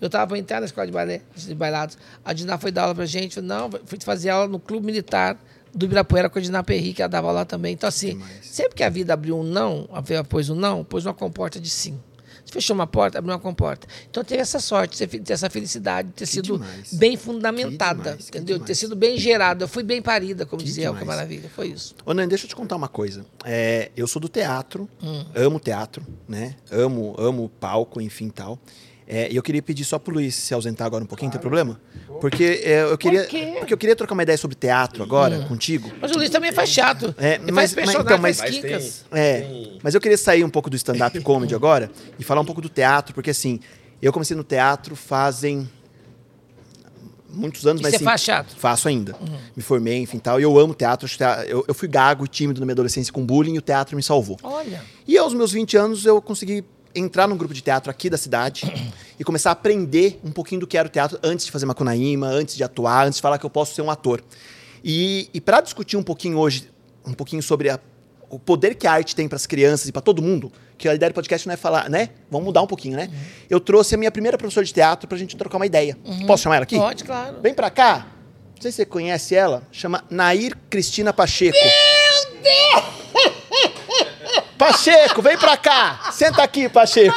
Eu 0.00 0.06
estava 0.06 0.26
para 0.26 0.38
entrar 0.38 0.60
na 0.60 0.66
escola 0.66 0.86
de, 0.86 0.92
balé, 0.92 1.22
de 1.34 1.54
bailados. 1.54 1.98
A 2.24 2.32
Diná 2.32 2.58
foi 2.58 2.70
dar 2.70 2.82
aula 2.82 2.94
para 2.94 3.06
gente. 3.06 3.40
Não, 3.40 3.70
fui 3.84 3.98
fazer 4.00 4.30
aula 4.30 4.48
no 4.48 4.58
Clube 4.58 4.86
Militar 4.86 5.38
do 5.74 5.86
Ibirapuera 5.86 6.28
com 6.28 6.38
a 6.38 6.42
Diná 6.42 6.62
Perry, 6.62 6.92
que 6.92 7.02
ela 7.02 7.08
dava 7.08 7.30
lá 7.30 7.44
também. 7.44 7.72
Então, 7.74 7.88
assim, 7.88 8.10
Demais. 8.10 8.32
sempre 8.42 8.74
que 8.74 8.82
a 8.82 8.88
vida 8.88 9.12
abriu 9.14 9.38
um 9.38 9.42
não, 9.42 9.88
a 9.92 10.00
vida 10.00 10.24
pôs 10.24 10.48
um 10.50 10.54
não, 10.54 10.82
pôs 10.84 11.06
uma 11.06 11.14
comporta 11.14 11.60
de 11.60 11.70
sim. 11.70 11.98
Se 12.44 12.52
fechou 12.54 12.74
uma 12.74 12.86
porta, 12.86 13.18
abriu 13.18 13.32
uma 13.32 13.38
comporta. 13.38 13.86
Então, 14.10 14.24
teve 14.24 14.40
essa 14.42 14.58
sorte, 14.58 15.06
ter 15.06 15.32
essa 15.32 15.48
felicidade, 15.48 16.08
de 16.08 16.14
ter 16.14 16.26
sido 16.26 16.54
demais. 16.54 16.92
bem 16.94 17.16
fundamentada, 17.16 17.96
Que 17.98 18.02
demais, 18.08 18.30
que 18.30 18.38
entendeu? 18.38 18.58
De 18.58 18.64
ter 18.64 18.74
sido 18.74 18.96
bem 18.96 19.16
gerada. 19.18 19.62
Eu 19.64 19.68
fui 19.68 19.82
bem 19.84 20.02
parida, 20.02 20.44
como 20.44 20.58
Que 20.58 20.66
dizia 20.66 20.86
Elka 20.86 21.00
demais. 21.00 21.16
Maravilha. 21.18 21.48
Foi 21.54 21.68
isso. 21.68 21.94
Ô, 22.04 22.12
Nani, 22.12 22.28
deixa 22.28 22.46
eu 22.46 22.48
te 22.48 22.56
contar 22.56 22.74
uma 22.76 22.88
coisa. 22.88 23.24
É, 23.44 23.90
eu 23.96 24.08
sou 24.08 24.20
do 24.20 24.28
teatro, 24.28 24.88
Hum. 25.02 25.24
amo 25.34 25.60
teatro, 25.60 26.04
né? 26.26 26.56
Amo, 26.72 27.14
amo 27.18 27.48
palco, 27.60 28.00
enfim 28.00 28.28
tal. 28.30 28.58
É, 29.12 29.28
e 29.32 29.34
eu 29.34 29.42
queria 29.42 29.60
pedir 29.60 29.84
só 29.84 29.98
pro 29.98 30.14
Luiz 30.14 30.36
se 30.36 30.54
ausentar 30.54 30.86
agora 30.86 31.02
um 31.02 31.06
pouquinho, 31.06 31.32
tem 31.32 31.40
problema? 31.40 31.80
Porque 32.20 32.62
é, 32.64 32.82
eu 32.84 32.96
queria. 32.96 33.24
quê? 33.24 33.54
Hum. 33.56 33.58
Porque 33.58 33.74
eu 33.74 33.78
queria 33.78 33.96
trocar 33.96 34.12
uma 34.14 34.22
ideia 34.22 34.38
sobre 34.38 34.54
teatro 34.54 35.02
agora 35.02 35.40
contigo. 35.48 35.90
Mas 36.00 36.12
o 36.12 36.14
Luiz 36.16 36.30
também 36.30 36.52
faz 36.52 36.68
chato. 36.70 37.12
É, 37.18 37.34
Ele 37.34 37.50
mas- 37.50 37.74
faz 37.74 37.86
mas- 37.88 37.96
então, 38.04 38.18
mas- 38.18 38.38
faz 38.38 38.52
Mas 38.52 38.60
tem- 39.10 39.18
É, 39.20 39.40
Tem- 39.40 39.78
mas 39.82 39.94
eu 39.96 40.00
queria 40.00 40.16
sair 40.16 40.44
um 40.44 40.50
pouco 40.50 40.70
do 40.70 40.76
stand-up 40.76 41.18
comedy 41.24 41.54
agora 41.56 41.90
e 42.20 42.22
falar 42.22 42.40
um 42.40 42.44
pouco 42.44 42.60
do 42.60 42.68
teatro, 42.68 43.12
porque 43.12 43.30
assim, 43.30 43.58
Eu 44.02 44.12
comecei 44.14 44.34
no 44.34 44.42
teatro 44.42 44.96
fazem 44.96 45.68
muitos 47.28 47.66
anos, 47.66 47.80
E 47.80 47.82
mas 47.82 47.92
você 47.92 47.98
sim, 47.98 48.04
faz 48.04 48.22
teatro? 48.22 48.56
Faço 48.58 48.88
aininda. 48.88 49.14
Me 49.54 49.62
formei, 49.62 49.98
enfim, 49.98 50.18
tal. 50.18 50.40
E 50.40 50.42
eu 50.42 50.58
amo 50.58 50.74
teatro. 50.74 51.06
tea- 51.18 51.44
Eu, 51.46 51.64
eu 51.68 51.74
fui 51.74 51.86
gago 51.88 52.24
e 52.24 52.28
tímido 52.28 52.60
na 52.60 52.66
minha 52.66 52.72
adolescência 52.72 53.12
com 53.12 53.24
bullying 53.26 53.54
e 53.54 53.58
o 53.58 53.62
teatro 53.62 53.94
me 53.96 54.02
salvou. 54.02 54.38
Olha. 54.42 54.82
E 55.06 55.18
aos 55.18 55.34
meus 55.34 55.52
20 55.52 55.76
anos 55.76 56.06
eu 56.06 56.20
consegui 56.22 56.64
entrar 56.94 57.26
num 57.28 57.36
grupo 57.36 57.54
de 57.54 57.60
teatro 57.60 57.90
aqui 57.90 58.08
da 58.10 58.16
cidade 58.16 58.62
e 59.18 59.24
começar 59.24 59.50
a 59.50 59.52
aprender 59.52 60.18
um 60.24 60.30
pouquinho 60.30 60.60
do 60.60 60.66
que 60.66 60.76
era 60.78 60.86
o 60.88 60.90
teatro 60.90 61.18
antes 61.22 61.46
de 61.46 61.52
fazer 61.52 61.66
macunaíma, 61.66 62.26
antes 62.26 62.56
de 62.56 62.64
atuar, 62.64 63.06
antes 63.06 63.16
de 63.16 63.22
falar 63.22 63.38
que 63.38 63.46
eu 63.46 63.50
posso 63.50 63.74
ser 63.74 63.82
um 63.82 63.90
ator. 63.90 64.22
E, 64.82 65.28
e 65.34 65.40
para 65.40 65.60
discutir 65.60 65.96
um 65.96 66.02
pouquinho 66.02 66.38
hoje, 66.38 66.68
um 67.06 67.12
pouquinho 67.12 67.42
sobre 67.42 67.68
a- 67.70 67.78
o 68.28 68.38
poder 68.38 68.74
que 68.76 68.86
a 68.86 68.92
arte 68.92 69.14
tem 69.16 69.28
para 69.28 69.36
as 69.36 69.46
crianças 69.46 69.88
e 69.88 69.92
para 69.92 70.00
todo 70.00 70.22
mundo, 70.22 70.52
que 70.78 70.88
a 70.88 70.94
ideia 70.94 71.10
do 71.10 71.14
podcast 71.14 71.46
não 71.46 71.52
é 71.52 71.56
falar, 71.56 71.90
né? 71.90 72.10
Vamos 72.30 72.46
mudar 72.46 72.62
um 72.62 72.66
pouquinho, 72.66 72.96
né? 72.96 73.10
Eu 73.50 73.58
trouxe 73.60 73.94
a 73.94 73.98
minha 73.98 74.10
primeira 74.10 74.38
professora 74.38 74.64
de 74.64 74.72
teatro 74.72 75.08
pra 75.08 75.18
gente 75.18 75.36
trocar 75.36 75.56
uma 75.58 75.66
ideia. 75.66 75.98
Posso 76.26 76.44
chamar 76.44 76.56
ela 76.56 76.62
aqui? 76.62 76.76
Pode, 76.76 77.04
claro. 77.04 77.40
Vem 77.42 77.52
pra 77.52 77.68
cá. 77.70 78.06
Não 78.54 78.62
sei 78.62 78.70
se 78.70 78.76
você 78.76 78.86
conhece 78.86 79.34
ela. 79.34 79.62
Chama 79.72 80.04
Nair 80.08 80.56
Cristina 80.70 81.12
Pacheco. 81.12 81.56
Meu 81.58 82.42
Deus! 82.42 83.39
Pacheco, 84.60 85.22
vem 85.22 85.38
pra 85.38 85.56
cá. 85.56 86.10
Senta 86.12 86.42
aqui, 86.42 86.68
Pacheco. 86.68 87.16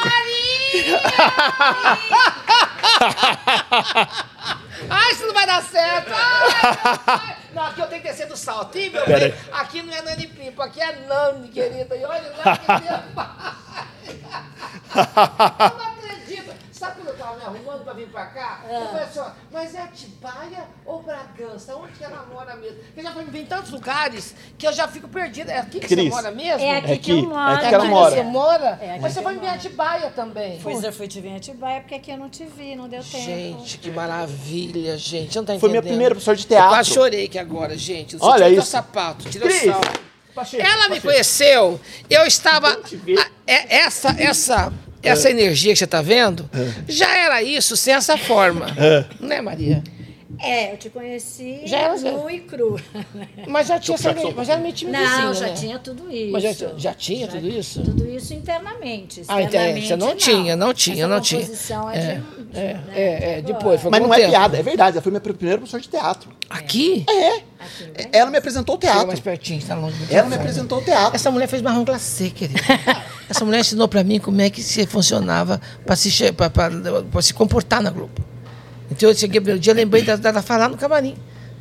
Ai, 4.88 5.12
isso 5.12 5.26
não 5.26 5.34
vai 5.34 5.46
dar 5.46 5.62
certo! 5.62 6.10
Ai, 6.10 7.00
ai. 7.06 7.36
Não, 7.52 7.62
aqui 7.64 7.80
eu 7.80 7.86
tenho 7.86 8.00
que 8.02 8.08
descer 8.08 8.26
do 8.26 8.36
salto. 8.36 8.78
Ih, 8.78 8.88
meu 8.90 9.06
bem, 9.06 9.34
aqui 9.52 9.82
não 9.82 9.94
é 9.94 10.00
Nani 10.02 10.26
Pipo, 10.26 10.62
aqui 10.62 10.80
é 10.80 10.92
Nani, 11.06 11.48
querida. 11.48 11.94
E 11.94 12.04
olha 12.04 12.32
lá 12.44 12.56
que 12.56 12.66
não 15.76 15.92
acredito. 15.92 16.52
Sabe 16.72 16.96
quando 16.96 17.08
eu 17.08 17.16
tava 17.16 17.36
me 17.36 17.44
arrumando 17.44 17.84
pra 17.84 17.93
vir 18.04 18.10
pra 18.12 18.26
cá? 18.26 18.60
Eu 18.68 18.86
falei 18.86 19.04
assim, 19.04 19.18
ó, 19.20 19.30
mas 19.52 19.74
é 19.74 19.80
Atibaia 19.82 20.64
ou 20.84 21.02
Bragança? 21.02 21.76
Onde 21.76 21.92
que 21.92 22.04
ela 22.04 22.26
mora 22.32 22.54
mesmo? 22.56 22.76
Porque 22.84 23.02
já 23.02 23.12
foi 23.12 23.24
em 23.24 23.46
tantos 23.46 23.70
lugares 23.70 24.34
que 24.58 24.66
eu 24.66 24.72
já 24.72 24.86
fico 24.88 25.08
perdida. 25.08 25.52
É 25.52 25.58
aqui 25.58 25.80
que 25.80 25.86
Cris, 25.88 26.04
você 26.04 26.10
mora 26.10 26.30
mesmo? 26.30 26.60
É 26.60 26.78
aqui, 26.78 26.92
É 26.92 26.96
que 26.98 27.10
eu 27.10 27.18
aqui, 27.18 27.26
moro. 27.26 27.40
é 27.50 27.54
aqui 27.54 27.64
É 27.64 27.68
que 27.68 27.74
ela 27.74 27.84
aqui 27.84 27.92
mora. 27.92 28.14
você 28.14 28.22
mora? 28.22 28.78
É 28.80 28.90
aqui 28.92 29.00
mas 29.00 29.12
você 29.12 29.22
foi 29.22 29.32
eu 29.32 29.36
em 29.36 29.40
moro. 29.40 29.54
Atibaia 29.54 30.10
também. 30.10 30.60
Pois 30.62 30.84
eu 30.84 30.92
fui 30.92 31.08
te 31.08 31.20
ver 31.20 31.28
em 31.28 31.36
Atibaia, 31.36 31.80
porque 31.80 31.94
aqui 31.94 32.10
eu 32.10 32.18
não 32.18 32.28
te 32.28 32.44
vi, 32.44 32.74
não 32.76 32.88
deu 32.88 33.02
tempo. 33.02 33.24
Gente, 33.24 33.78
que 33.78 33.90
maravilha, 33.90 34.96
gente. 34.96 35.36
Não 35.36 35.44
tá 35.44 35.58
Foi 35.58 35.68
minha 35.68 35.78
entendendo. 35.78 35.90
primeira 35.92 36.14
professora 36.14 36.36
de 36.36 36.44
Eu 36.44 36.48
teatro. 36.48 36.68
quase 36.70 36.90
chorei 36.90 37.24
aqui 37.26 37.38
agora, 37.38 37.76
gente. 37.76 38.16
Você 38.16 38.24
Olha 38.24 38.48
isso. 38.48 38.60
o 38.60 38.64
sapato, 38.64 39.28
tirou 39.30 39.48
Cris, 39.48 39.62
o 39.62 39.66
sal. 39.72 39.80
Pacheco, 40.34 40.66
Ela 40.66 40.88
me 40.88 41.00
conheceu, 41.00 41.80
eu 42.10 42.26
estava. 42.26 42.76
ver. 43.04 43.30
é- 43.46 43.76
essa, 43.76 44.08
essa, 44.18 44.72
essa 45.04 45.30
energia 45.30 45.72
que 45.72 45.78
você 45.78 45.84
está 45.84 46.02
vendo, 46.02 46.48
já 46.88 47.16
era 47.16 47.42
isso 47.42 47.76
sem 47.76 47.94
essa 47.94 48.16
forma. 48.16 48.66
Né, 49.20 49.40
Maria? 49.40 49.82
É, 50.40 50.72
eu 50.72 50.76
te 50.76 50.90
conheci 50.90 51.60
Já 51.64 51.78
era- 51.78 51.94
nu 51.96 52.28
e 52.28 52.40
cru. 52.40 52.76
Mas 53.46 53.68
já 53.68 53.78
tinha 53.78 53.94
essa 53.94 54.10
energia, 54.10 54.34
mas 54.36 54.48
era 54.48 54.60
meio 54.60 54.74
Não, 54.90 55.32
já 55.32 55.46
né? 55.46 55.52
tinha 55.52 55.78
tudo 55.78 56.10
isso. 56.10 56.32
Mas 56.32 56.42
já- 56.42 56.52
já 56.76 56.92
tinha 56.92 57.28
tudo 57.28 57.48
isso? 57.48 57.80
Tudo 57.84 58.04
isso 58.10 58.34
internamente. 58.34 59.20
Ah, 59.28 59.40
então, 59.40 59.44
externamente, 59.60 59.86
você 59.86 59.96
não 59.96 60.16
tinha, 60.16 60.56
não 60.56 60.74
tinha, 60.74 60.96
Essa 61.04 61.06
não 61.06 61.20
tinha. 61.20 61.40
é, 61.40 61.44
É, 61.44 61.46
de, 61.46 62.58
é, 62.58 62.74
né, 62.74 62.82
é, 62.96 63.32
é, 63.38 63.40
de 63.42 63.52
depois, 63.52 63.80
foi 63.80 63.92
Mas 63.92 64.00
não 64.02 64.08
o 64.08 64.12
é 64.12 64.16
tempo. 64.16 64.30
piada, 64.30 64.58
é 64.58 64.62
verdade. 64.62 64.96
Ela 64.96 65.02
foi 65.02 65.12
minha 65.12 65.20
primeira 65.20 65.58
professora 65.58 65.82
de 65.82 65.88
teatro. 65.88 66.28
Aqui? 66.50 67.06
É. 67.08 67.28
Aqui? 67.36 68.08
Ela 68.12 68.28
me 68.30 68.36
apresentou 68.38 68.74
o 68.76 68.78
Chega 68.80 68.90
teatro. 68.92 69.06
mais 69.06 69.20
pertinho, 69.20 69.62
tá 69.64 69.76
longe. 69.76 69.96
do 70.04 70.12
Ela 70.12 70.28
me 70.28 70.34
apresentou 70.34 70.78
o 70.78 70.82
teatro. 70.82 71.14
Essa 71.14 71.30
mulher 71.30 71.46
fez 71.46 71.62
marrom 71.62 71.84
glacê, 71.84 72.30
querido. 72.30 72.60
Essa 73.28 73.44
mulher 73.44 73.60
ensinou 73.60 73.88
pra 73.88 74.04
mim 74.04 74.18
como 74.18 74.40
é 74.40 74.50
que 74.50 74.62
se 74.62 74.86
funcionava 74.86 75.60
pra 75.86 75.96
se, 75.96 76.10
che- 76.10 76.32
pra- 76.32 76.50
pra- 76.50 76.70
pra 77.10 77.22
se 77.22 77.32
comportar 77.34 77.82
na 77.82 77.90
Globo. 77.90 78.12
Então 78.90 79.08
eu 79.08 79.14
cheguei 79.14 79.40
um 79.40 79.58
dia, 79.58 79.72
eu 79.72 79.76
lembrei 79.76 80.02
dela, 80.02 80.18
dela 80.18 80.42
falar 80.42 80.68
no 80.68 80.76
camarim. 80.76 81.16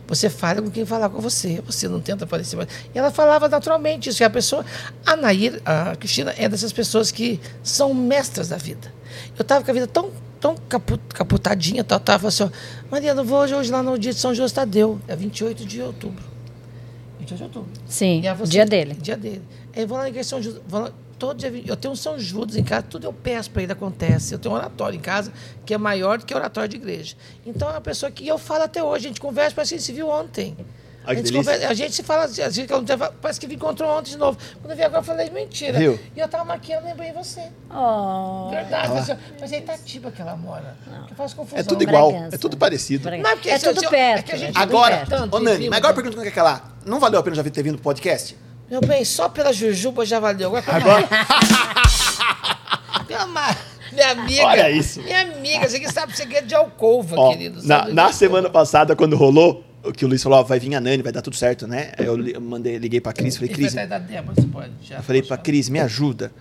Você 0.07 0.29
fala 0.29 0.61
com 0.61 0.69
quem 0.69 0.85
falar 0.85 1.09
com 1.09 1.21
você, 1.21 1.61
você 1.65 1.87
não 1.87 2.01
tenta 2.01 2.25
aparecer. 2.25 2.57
mais. 2.57 2.67
E 2.93 2.99
ela 2.99 3.09
falava 3.09 3.47
naturalmente 3.47 4.09
isso. 4.09 4.21
E 4.21 4.25
a 4.25 4.29
pessoa, 4.29 4.65
a 5.05 5.15
Nair, 5.15 5.61
a 5.65 5.95
Cristina, 5.95 6.33
é 6.37 6.49
dessas 6.49 6.73
pessoas 6.73 7.09
que 7.09 7.39
são 7.63 7.93
mestras 7.93 8.49
da 8.49 8.57
vida. 8.57 8.93
Eu 9.39 9.45
tava 9.45 9.63
com 9.63 9.71
a 9.71 9.73
vida 9.73 9.87
tão, 9.87 10.11
tão 10.41 10.55
capu- 10.67 10.99
caputadinha, 11.09 11.83
tal, 11.85 11.99
tava 12.01 12.27
assim, 12.27 12.43
ó, 12.43 12.49
Maria, 12.91 13.15
não 13.15 13.23
vou 13.23 13.39
hoje, 13.39 13.55
hoje 13.55 13.71
lá 13.71 13.81
no 13.81 13.97
dia 13.97 14.11
de 14.13 14.19
São 14.19 14.35
José 14.35 14.53
Tadeu, 14.53 14.99
é 15.07 15.15
28 15.15 15.65
de 15.65 15.81
outubro. 15.81 16.21
28 17.19 17.37
de 17.37 17.43
outubro. 17.43 17.69
Sim, 17.87 18.21
você- 18.37 18.51
dia 18.51 18.65
dele. 18.65 18.95
Dia 19.01 19.15
dele. 19.15 19.41
Aí 19.73 19.83
eu 19.83 19.87
vou 19.87 19.97
lá 19.97 20.03
na 20.03 20.09
igreja 20.09 20.37
de 20.37 20.43
São 20.51 20.61
vou 20.67 20.81
lá- 20.81 20.91
todo 21.27 21.37
dia, 21.37 21.63
eu 21.65 21.75
tenho 21.77 21.93
um 21.93 21.95
São 21.95 22.19
Judas 22.19 22.55
em 22.57 22.63
casa, 22.63 22.83
tudo 22.89 23.05
eu 23.07 23.13
peço 23.13 23.49
para 23.51 23.63
ele, 23.63 23.71
acontece. 23.71 24.33
Eu 24.33 24.39
tenho 24.39 24.53
um 24.53 24.57
oratório 24.57 24.97
em 24.97 25.01
casa 25.01 25.31
que 25.65 25.73
é 25.73 25.77
maior 25.77 26.17
do 26.17 26.25
que 26.25 26.33
o 26.33 26.37
oratório 26.37 26.67
de 26.69 26.75
igreja. 26.75 27.15
Então 27.45 27.69
é 27.69 27.71
uma 27.71 27.81
pessoa 27.81 28.11
que 28.11 28.27
eu 28.27 28.37
falo 28.37 28.63
até 28.63 28.83
hoje, 28.83 29.05
a 29.05 29.07
gente 29.09 29.21
conversa, 29.21 29.55
parece 29.55 29.69
que 29.69 29.75
a 29.75 29.77
gente 29.77 29.85
se 29.85 29.93
viu 29.93 30.09
ontem. 30.09 30.57
A, 31.05 31.13
gente 31.13 31.33
conversa- 31.33 31.67
a 31.67 31.73
gente 31.73 31.93
se 31.93 32.01
fala, 32.01 32.23
assim, 32.23 32.41
a 32.41 32.49
gente, 32.49 32.69
parece 33.21 33.37
que 33.37 33.45
me 33.45 33.55
encontrou 33.55 33.89
ontem 33.89 34.11
de 34.11 34.17
novo. 34.17 34.37
Quando 34.61 34.71
eu 34.71 34.77
vi 34.77 34.83
agora, 34.83 35.01
eu 35.01 35.03
falei, 35.03 35.29
mentira. 35.31 35.77
Viu? 35.77 35.99
E 36.15 36.19
eu 36.19 36.27
tava 36.29 36.45
maquiando, 36.45 36.85
lembrei 36.85 37.11
você. 37.11 37.41
Oh, 37.69 38.49
Verdade. 38.49 38.87
Mas, 38.89 39.09
eu- 39.09 39.17
mas 39.39 39.51
é 39.51 39.57
Itatiba 39.57 40.11
que 40.11 40.21
ela 40.21 40.37
mora. 40.37 40.77
Que 41.07 41.11
eu 41.11 41.17
faço 41.17 41.35
confusão. 41.35 41.59
É 41.59 41.63
tudo 41.63 41.83
igual. 41.83 42.09
Bragança. 42.09 42.35
É 42.35 42.37
tudo 42.37 42.55
parecido. 42.55 43.03
Bragança. 43.03 43.27
Não, 43.29 43.35
porque 43.35 43.49
é 43.49 43.55
eu- 43.55 43.59
tudo 43.73 43.83
eu- 43.83 43.89
perto. 43.89 44.19
é 44.19 44.23
que 44.23 44.31
a 44.31 44.37
gente- 44.37 44.49
é 44.49 44.53
tudo 44.53 44.61
Agora, 44.61 45.05
perto. 45.05 45.35
ô 45.35 45.39
Nani, 45.41 45.69
mas 45.69 45.77
agora 45.79 45.93
pergunta 45.93 46.15
como 46.15 46.25
é 46.27 46.31
que 46.31 46.39
é 46.39 46.43
lá. 46.43 46.71
Não 46.85 46.99
valeu 47.01 47.19
a 47.19 47.23
pena 47.23 47.35
já 47.35 47.43
ter 47.43 47.63
vindo 47.63 47.75
pro 47.75 47.83
podcast? 47.83 48.37
Meu 48.73 48.81
bem, 48.81 49.05
só 49.05 49.29
pela 49.29 49.53
Jujuba 49.53 50.03
já 50.03 50.19
valeu. 50.19 50.55
Agora, 50.55 50.75
Agora? 50.75 51.07
Minha, 53.93 54.09
amiga. 54.09 54.43
Olha 54.45 54.71
isso. 54.71 54.99
Minha 55.03 55.21
amiga, 55.21 55.69
você 55.69 55.79
que 55.79 55.91
sabe 55.91 56.11
o 56.11 56.15
segredo 56.15 56.47
de 56.47 56.55
alcova, 56.55 57.15
Ó, 57.15 57.31
querido. 57.31 57.61
na, 57.67 57.87
na 57.89 58.11
semana 58.11 58.49
passada, 58.49 58.95
quando 58.95 59.15
rolou, 59.15 59.63
o 59.83 59.91
que 59.91 60.03
o 60.03 60.07
Luiz 60.07 60.23
falou, 60.23 60.39
ó, 60.39 60.43
vai 60.43 60.57
vir 60.59 60.73
a 60.73 60.81
Nani, 60.81 61.03
vai 61.03 61.11
dar 61.11 61.21
tudo 61.21 61.35
certo, 61.35 61.67
né? 61.67 61.91
Aí 61.99 62.05
eu 62.07 62.17
li- 62.17 62.35
mandei, 62.39 62.79
liguei 62.79 62.99
pra 62.99 63.13
Cris, 63.13 63.35
falei, 63.37 63.53
Cris, 63.53 63.75
vai 63.75 63.83
atrás 63.83 64.01
da 64.01 64.07
Débora, 64.07 64.33
você 64.41 64.47
pode. 64.47 64.71
Já, 64.81 64.95
eu 64.97 65.03
falei 65.03 65.21
pra. 65.21 65.37
Cris, 65.37 65.69
me 65.69 65.79
ajuda, 65.79 66.31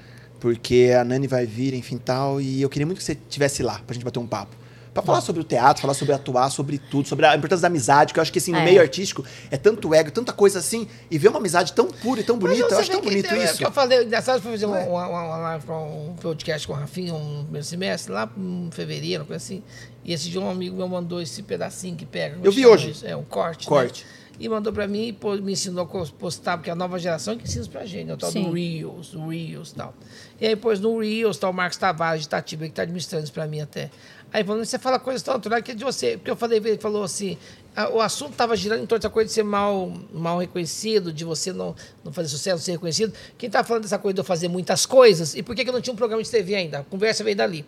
porque 0.40 0.90
a 0.98 1.04
Nani 1.04 1.26
vai 1.26 1.44
vir, 1.44 1.74
enfim, 1.74 1.98
tal, 1.98 2.40
e 2.40 2.62
eu 2.62 2.70
queria 2.70 2.86
muito 2.86 2.96
que 2.96 3.04
você 3.04 3.12
estivesse 3.12 3.62
lá, 3.62 3.78
pra 3.86 3.92
gente 3.92 4.04
bater 4.06 4.20
um 4.20 4.26
papo. 4.26 4.56
Pra 4.92 5.02
falar 5.02 5.22
sobre 5.22 5.40
o 5.40 5.44
teatro, 5.44 5.80
falar 5.80 5.94
sobre 5.94 6.14
atuar, 6.14 6.50
sobre 6.50 6.76
tudo, 6.78 7.08
sobre 7.08 7.24
a 7.24 7.34
importância 7.34 7.62
da 7.62 7.68
amizade, 7.68 8.12
que 8.12 8.18
eu 8.18 8.22
acho 8.22 8.30
que 8.30 8.38
assim, 8.38 8.52
no 8.52 8.58
É. 8.58 8.64
meio 8.64 8.80
artístico 8.80 9.24
é 9.50 9.56
tanto 9.56 9.94
ego, 9.94 10.10
tanta 10.10 10.34
coisa 10.34 10.58
assim, 10.58 10.86
e 11.10 11.16
ver 11.16 11.28
uma 11.28 11.38
amizade 11.38 11.72
tão 11.72 11.86
pura 11.88 12.20
e 12.20 12.24
tão 12.24 12.38
bonita, 12.38 12.74
eu 12.74 12.78
acho 12.78 12.90
tão 12.90 13.00
que 13.00 13.08
bonito 13.08 13.32
é 13.32 13.44
isso. 13.44 13.64
eu 13.64 13.72
falei, 13.72 14.04
engraçado, 14.04 14.42
foi 14.42 14.52
fazer 14.52 14.66
uma, 14.66 14.78
é? 14.80 14.86
uma, 14.86 15.06
uma 15.06 15.60
com 15.60 16.10
um 16.10 16.14
podcast 16.16 16.66
com 16.66 16.74
o 16.74 16.76
Rafinha, 16.76 17.14
um 17.14 17.42
primeiro 17.44 17.66
semestre, 17.66 18.12
lá 18.12 18.30
em 18.36 18.68
fevereiro, 18.70 19.22
uma 19.22 19.26
coisa 19.28 19.42
assim. 19.42 19.62
E 20.04 20.12
esse 20.12 20.28
dia 20.28 20.40
um 20.40 20.50
amigo 20.50 20.76
meu 20.76 20.88
mandou 20.88 21.22
esse 21.22 21.42
pedacinho 21.42 21.96
que 21.96 22.04
pega. 22.04 22.38
Eu 22.42 22.52
vi 22.52 22.66
hoje. 22.66 22.90
isso? 22.90 23.06
É, 23.06 23.16
um 23.16 23.24
corte. 23.24 23.66
Corte. 23.66 24.04
Né? 24.04 24.10
E 24.40 24.48
mandou 24.48 24.72
pra 24.72 24.88
mim 24.88 25.08
e 25.22 25.40
me 25.42 25.52
ensinou 25.52 25.84
a 25.84 26.06
postar, 26.18 26.56
porque 26.56 26.68
é 26.70 26.72
a 26.72 26.76
nova 26.76 26.98
geração 26.98 27.36
que 27.36 27.44
ensina 27.44 27.60
isso 27.62 27.70
pra 27.70 27.84
gente, 27.84 28.06
né? 28.06 28.14
o 28.14 28.16
tal 28.16 28.30
Sim. 28.32 28.44
do 28.44 28.52
Reels, 28.52 29.14
Reels 29.14 29.70
e 29.70 29.74
tal. 29.74 29.94
E 30.40 30.46
aí, 30.46 30.54
depois 30.54 30.80
no 30.80 30.98
Reels, 30.98 31.36
tá 31.36 31.48
o 31.48 31.52
Marcos 31.52 31.76
Tavares 31.78 32.22
de 32.22 32.26
Itatiba, 32.26 32.64
que 32.64 32.72
tá 32.72 32.82
administrando 32.82 33.24
isso 33.24 33.32
pra 33.32 33.46
mim 33.46 33.60
até. 33.60 33.90
Aí 34.32 34.42
falando, 34.42 34.64
você 34.64 34.78
fala 34.78 34.98
coisas 34.98 35.22
tão 35.22 35.34
naturais 35.34 35.62
que 35.62 35.72
é 35.72 35.74
de 35.74 35.84
você. 35.84 36.16
Porque 36.16 36.30
eu 36.30 36.36
falei, 36.36 36.58
ele 36.58 36.78
falou 36.78 37.02
assim, 37.02 37.36
a- 37.76 37.90
o 37.90 38.00
assunto 38.00 38.32
estava 38.32 38.56
girando 38.56 38.82
em 38.82 38.86
torno 38.86 39.00
dessa 39.00 39.10
coisa 39.10 39.28
de 39.28 39.34
ser 39.34 39.42
mal, 39.42 39.92
mal 40.12 40.38
reconhecido, 40.38 41.12
de 41.12 41.24
você 41.24 41.52
não, 41.52 41.74
não 42.02 42.12
fazer 42.12 42.28
sucesso, 42.28 42.56
não 42.56 42.64
ser 42.64 42.72
reconhecido. 42.72 43.12
Quem 43.36 43.50
tá 43.50 43.62
falando 43.62 43.82
dessa 43.82 43.98
coisa 43.98 44.14
de 44.14 44.20
eu 44.20 44.24
fazer 44.24 44.48
muitas 44.48 44.86
coisas, 44.86 45.34
e 45.34 45.42
por 45.42 45.54
que, 45.54 45.64
que 45.64 45.68
eu 45.68 45.74
não 45.74 45.80
tinha 45.82 45.92
um 45.92 45.96
programa 45.96 46.22
de 46.22 46.30
TV 46.30 46.54
ainda? 46.54 46.78
A 46.78 46.84
conversa 46.84 47.22
veio 47.22 47.36
dali. 47.36 47.64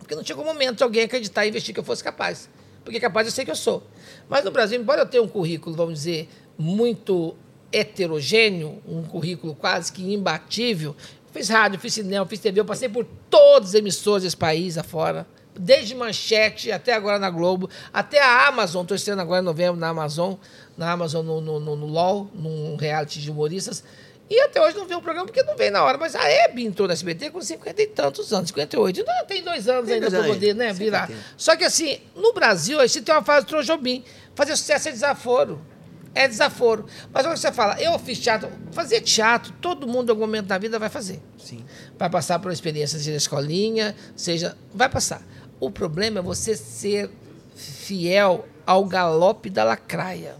Porque 0.00 0.14
não 0.16 0.24
chegou 0.24 0.42
o 0.42 0.46
momento 0.46 0.78
de 0.78 0.82
alguém 0.82 1.04
acreditar 1.04 1.46
e 1.46 1.48
investir 1.48 1.72
que 1.72 1.78
eu 1.80 1.84
fosse 1.84 2.02
capaz. 2.02 2.48
Porque 2.84 2.98
capaz 3.00 3.26
eu 3.28 3.32
sei 3.32 3.44
que 3.44 3.50
eu 3.50 3.56
sou. 3.56 3.82
Mas 4.28 4.44
no 4.44 4.50
Brasil, 4.50 4.78
embora 4.80 5.00
eu 5.02 5.06
tenha 5.06 5.22
um 5.22 5.28
currículo, 5.28 5.74
vamos 5.76 5.94
dizer, 5.94 6.28
muito 6.58 7.34
heterogêneo, 7.72 8.82
um 8.86 9.02
currículo 9.04 9.54
quase 9.54 9.92
que 9.92 10.12
imbatível, 10.12 10.94
fiz 11.32 11.48
rádio, 11.48 11.78
fiz 11.78 11.94
cinema, 11.94 12.26
fiz 12.26 12.38
TV, 12.40 12.60
eu 12.60 12.64
passei 12.64 12.88
por 12.88 13.06
todas 13.30 13.70
as 13.70 13.74
emissoras 13.74 14.22
desse 14.22 14.36
país 14.36 14.76
afora, 14.78 15.26
desde 15.56 15.94
Manchete 15.94 16.72
até 16.72 16.92
agora 16.92 17.18
na 17.18 17.30
Globo, 17.30 17.68
até 17.92 18.22
a 18.22 18.48
Amazon, 18.48 18.82
estou 18.82 18.96
estreando 18.96 19.22
agora 19.22 19.40
em 19.40 19.44
novembro 19.44 19.78
na 19.78 19.88
Amazon, 19.88 20.34
na 20.76 20.90
Amazon 20.90 21.24
no, 21.24 21.40
no, 21.40 21.60
no, 21.60 21.76
no 21.76 21.86
LOL, 21.86 22.30
num 22.34 22.76
reality 22.76 23.20
de 23.20 23.30
humoristas. 23.30 23.84
E 24.28 24.40
até 24.40 24.60
hoje 24.60 24.76
não 24.76 24.86
veio 24.86 25.00
o 25.00 25.02
programa 25.02 25.26
porque 25.26 25.42
não 25.42 25.56
veio 25.56 25.70
na 25.70 25.84
hora. 25.84 25.98
Mas 25.98 26.14
a 26.14 26.26
Hebe 26.26 26.64
entrou 26.64 26.88
na 26.88 26.94
SBT 26.94 27.30
com 27.30 27.42
50 27.42 27.82
e 27.82 27.86
tantos 27.86 28.32
anos, 28.32 28.48
58. 28.48 29.00
Então, 29.00 29.26
tem 29.26 29.42
dois 29.42 29.68
anos 29.68 29.84
Tem 29.84 29.94
ainda 29.94 30.10
para 30.10 30.24
poder 30.24 30.54
né, 30.54 30.72
virar. 30.72 31.10
Só 31.36 31.54
que 31.56 31.64
assim, 31.64 31.98
no 32.16 32.32
Brasil, 32.32 32.80
a 32.80 32.86
gente 32.86 33.02
tem 33.02 33.14
uma 33.14 33.22
fase 33.22 33.44
do 33.44 33.50
Trojobim. 33.50 34.02
Fazer 34.34 34.56
sucesso 34.56 34.88
é 34.88 34.92
desaforo. 34.92 35.60
É 36.14 36.26
desaforo. 36.28 36.86
Mas 37.12 37.26
quando 37.26 37.36
você 37.36 37.52
fala, 37.52 37.80
eu 37.80 37.98
fiz 37.98 38.18
teatro, 38.18 38.48
fazer 38.70 39.00
teatro, 39.00 39.52
todo 39.60 39.86
mundo 39.86 40.08
em 40.08 40.10
algum 40.10 40.22
momento 40.22 40.46
da 40.46 40.56
vida 40.56 40.78
vai 40.78 40.88
fazer. 40.88 41.20
Sim. 41.36 41.64
Vai 41.98 42.08
passar 42.08 42.38
por 42.38 42.48
uma 42.48 42.54
experiência, 42.54 42.98
seja 42.98 43.10
na 43.10 43.16
escolinha, 43.16 43.94
seja. 44.16 44.56
Vai 44.72 44.88
passar. 44.88 45.22
O 45.60 45.70
problema 45.70 46.18
é 46.18 46.22
você 46.22 46.56
ser 46.56 47.10
fiel 47.54 48.46
ao 48.66 48.84
galope 48.84 49.50
da 49.50 49.64
lacraia. 49.64 50.36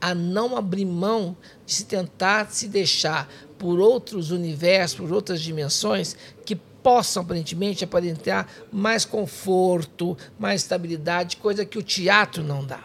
A 0.00 0.14
não 0.14 0.56
abrir 0.56 0.84
mão 0.84 1.36
de 1.64 1.74
se 1.74 1.84
tentar 1.84 2.50
se 2.50 2.66
deixar 2.66 3.28
por 3.58 3.78
outros 3.78 4.30
universos, 4.30 4.98
por 4.98 5.12
outras 5.12 5.40
dimensões, 5.40 6.16
que 6.44 6.56
possam, 6.56 7.22
aparentemente, 7.22 7.84
aparentar 7.84 8.48
mais 8.72 9.04
conforto, 9.04 10.18
mais 10.38 10.62
estabilidade, 10.62 11.36
coisa 11.36 11.64
que 11.64 11.78
o 11.78 11.82
teatro 11.82 12.42
não 12.42 12.64
dá. 12.64 12.80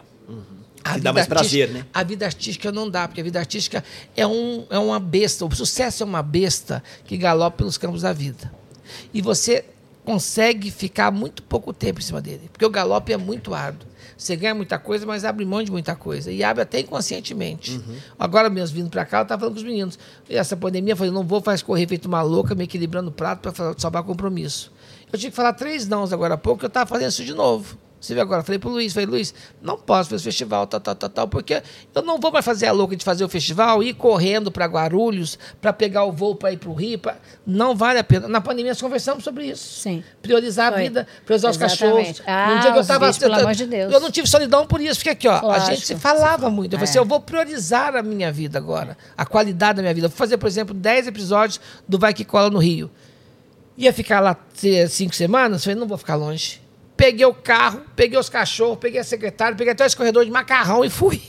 A 0.84 0.94
Que 0.94 1.00
dá 1.00 1.10
vida 1.10 1.12
mais 1.12 1.26
prazer, 1.26 1.70
né? 1.70 1.86
A 1.92 2.04
vida 2.04 2.24
artística 2.24 2.70
não 2.70 2.88
dá, 2.88 3.08
porque 3.08 3.20
a 3.20 3.24
vida 3.24 3.40
artística 3.40 3.82
é, 4.16 4.24
um, 4.24 4.64
é 4.70 4.78
uma 4.78 5.00
besta. 5.00 5.44
O 5.44 5.54
sucesso 5.54 6.04
é 6.04 6.06
uma 6.06 6.22
besta 6.22 6.82
que 7.04 7.16
galopa 7.16 7.56
pelos 7.56 7.76
campos 7.76 8.02
da 8.02 8.12
vida. 8.12 8.52
E 9.12 9.20
você 9.20 9.64
consegue 10.08 10.70
ficar 10.70 11.10
muito 11.10 11.42
pouco 11.42 11.70
tempo 11.70 12.00
em 12.00 12.02
cima 12.02 12.18
dele, 12.18 12.48
porque 12.50 12.64
o 12.64 12.70
galope 12.70 13.12
é 13.12 13.16
muito 13.18 13.52
árduo. 13.52 13.86
Você 14.16 14.34
ganha 14.36 14.54
muita 14.54 14.78
coisa, 14.78 15.04
mas 15.04 15.22
abre 15.22 15.44
mão 15.44 15.62
de 15.62 15.70
muita 15.70 15.94
coisa. 15.94 16.32
E 16.32 16.42
abre 16.42 16.62
até 16.62 16.80
inconscientemente. 16.80 17.72
Uhum. 17.72 17.96
Agora 18.18 18.48
mesmo, 18.48 18.74
vindo 18.74 18.88
para 18.88 19.04
cá, 19.04 19.18
eu 19.18 19.22
estava 19.24 19.40
falando 19.40 19.56
com 19.56 19.60
os 19.60 19.66
meninos. 19.66 19.98
E 20.26 20.34
essa 20.34 20.56
pandemia, 20.56 20.94
eu 20.94 20.96
falei, 20.96 21.12
não 21.12 21.24
vou 21.24 21.42
fazer 21.42 21.62
correr 21.62 21.86
feito 21.86 22.06
uma 22.06 22.22
louca, 22.22 22.54
me 22.54 22.64
equilibrando 22.64 23.10
o 23.10 23.12
prato 23.12 23.52
para 23.52 23.74
salvar 23.76 24.02
compromisso. 24.02 24.72
Eu 25.12 25.18
tive 25.18 25.30
que 25.30 25.36
falar 25.36 25.52
três 25.52 25.86
nãos 25.86 26.10
agora 26.10 26.34
há 26.34 26.38
pouco, 26.38 26.64
eu 26.64 26.68
estava 26.68 26.88
fazendo 26.88 27.10
isso 27.10 27.22
de 27.22 27.34
novo. 27.34 27.76
Você 28.00 28.14
viu 28.14 28.22
agora? 28.22 28.44
Falei 28.44 28.60
pro 28.60 28.70
Luiz, 28.70 28.92
falei, 28.92 29.06
Luiz, 29.06 29.34
não 29.60 29.76
posso 29.76 30.10
fazer 30.10 30.20
o 30.20 30.24
festival, 30.24 30.68
tal, 30.68 30.78
tal, 30.78 30.94
tal, 30.94 31.08
tal, 31.10 31.26
porque 31.28 31.60
eu 31.92 32.00
não 32.02 32.20
vou 32.20 32.30
mais 32.30 32.44
fazer 32.44 32.66
a 32.68 32.72
louca 32.72 32.94
de 32.94 33.04
fazer 33.04 33.24
o 33.24 33.28
festival, 33.28 33.82
ir 33.82 33.94
correndo 33.94 34.52
para 34.52 34.66
Guarulhos, 34.66 35.36
para 35.60 35.72
pegar 35.72 36.04
o 36.04 36.12
voo 36.12 36.36
para 36.36 36.52
ir 36.52 36.58
para 36.58 36.68
o 36.70 36.74
Rio. 36.74 36.98
pra- 36.98 37.16
Não 37.44 37.74
vale 37.74 37.98
a 37.98 38.04
pena. 38.04 38.28
Na 38.28 38.40
pandemia 38.40 38.70
nós 38.70 38.80
conversamos 38.80 39.24
sobre 39.24 39.46
isso. 39.46 39.80
Sim. 39.80 40.04
Priorizar 40.22 40.68
a 40.68 40.72
Foi. 40.76 40.82
vida, 40.84 41.08
priorizar 41.24 41.50
os 41.50 41.56
Exatamente. 41.56 41.78
cachorros. 42.22 42.22
Ah, 42.24 42.54
Num 42.54 42.60
dia 42.60 42.70
que 42.72 42.76
eu 42.78 42.82
os 42.82 42.86
tava. 42.86 43.06
bichos, 43.06 43.18
pelo 43.18 43.34
eu, 43.36 43.52
de 43.54 43.66
Deus. 43.66 43.92
eu 43.92 44.00
não 44.00 44.10
tive 44.12 44.28
solidão 44.28 44.64
por 44.64 44.80
isso, 44.80 44.94
porque 45.00 45.10
aqui, 45.10 45.26
ó, 45.26 45.32
a 45.36 45.40
Lógico. 45.40 45.66
gente 45.72 45.86
se 45.86 45.96
falava 45.96 46.48
muito. 46.48 46.74
Eu 46.74 46.78
falei 46.78 46.88
É. 46.88 46.90
assim, 46.90 46.98
eu 46.98 47.04
vou 47.04 47.20
priorizar 47.20 47.96
a 47.96 48.02
minha 48.02 48.30
vida 48.30 48.58
agora, 48.58 48.96
a 49.16 49.26
qualidade 49.26 49.76
da 49.76 49.82
minha 49.82 49.92
vida. 49.94 50.06
Eu 50.06 50.10
vou 50.10 50.16
fazer, 50.18 50.36
por 50.38 50.46
exemplo, 50.46 50.72
10 50.72 51.08
episódios 51.08 51.60
do 51.88 51.98
Vai 51.98 52.14
Que 52.14 52.24
Cola 52.24 52.48
no 52.48 52.58
Rio. 52.58 52.88
Ia 53.76 53.92
ficar 53.92 54.20
lá 54.20 54.36
cinco 54.88 55.14
semanas, 55.14 55.64
falei, 55.64 55.78
não 55.78 55.86
vou 55.88 55.98
ficar 55.98 56.14
longe. 56.14 56.60
Peguei 56.98 57.24
o 57.24 57.32
carro, 57.32 57.82
peguei 57.94 58.18
os 58.18 58.28
cachorros, 58.28 58.76
peguei 58.76 58.98
a 58.98 59.04
secretária, 59.04 59.56
peguei 59.56 59.72
até 59.72 59.84
o 59.84 59.86
escorredor 59.86 60.24
de 60.24 60.32
macarrão 60.32 60.84
e 60.84 60.90
fui. 60.90 61.22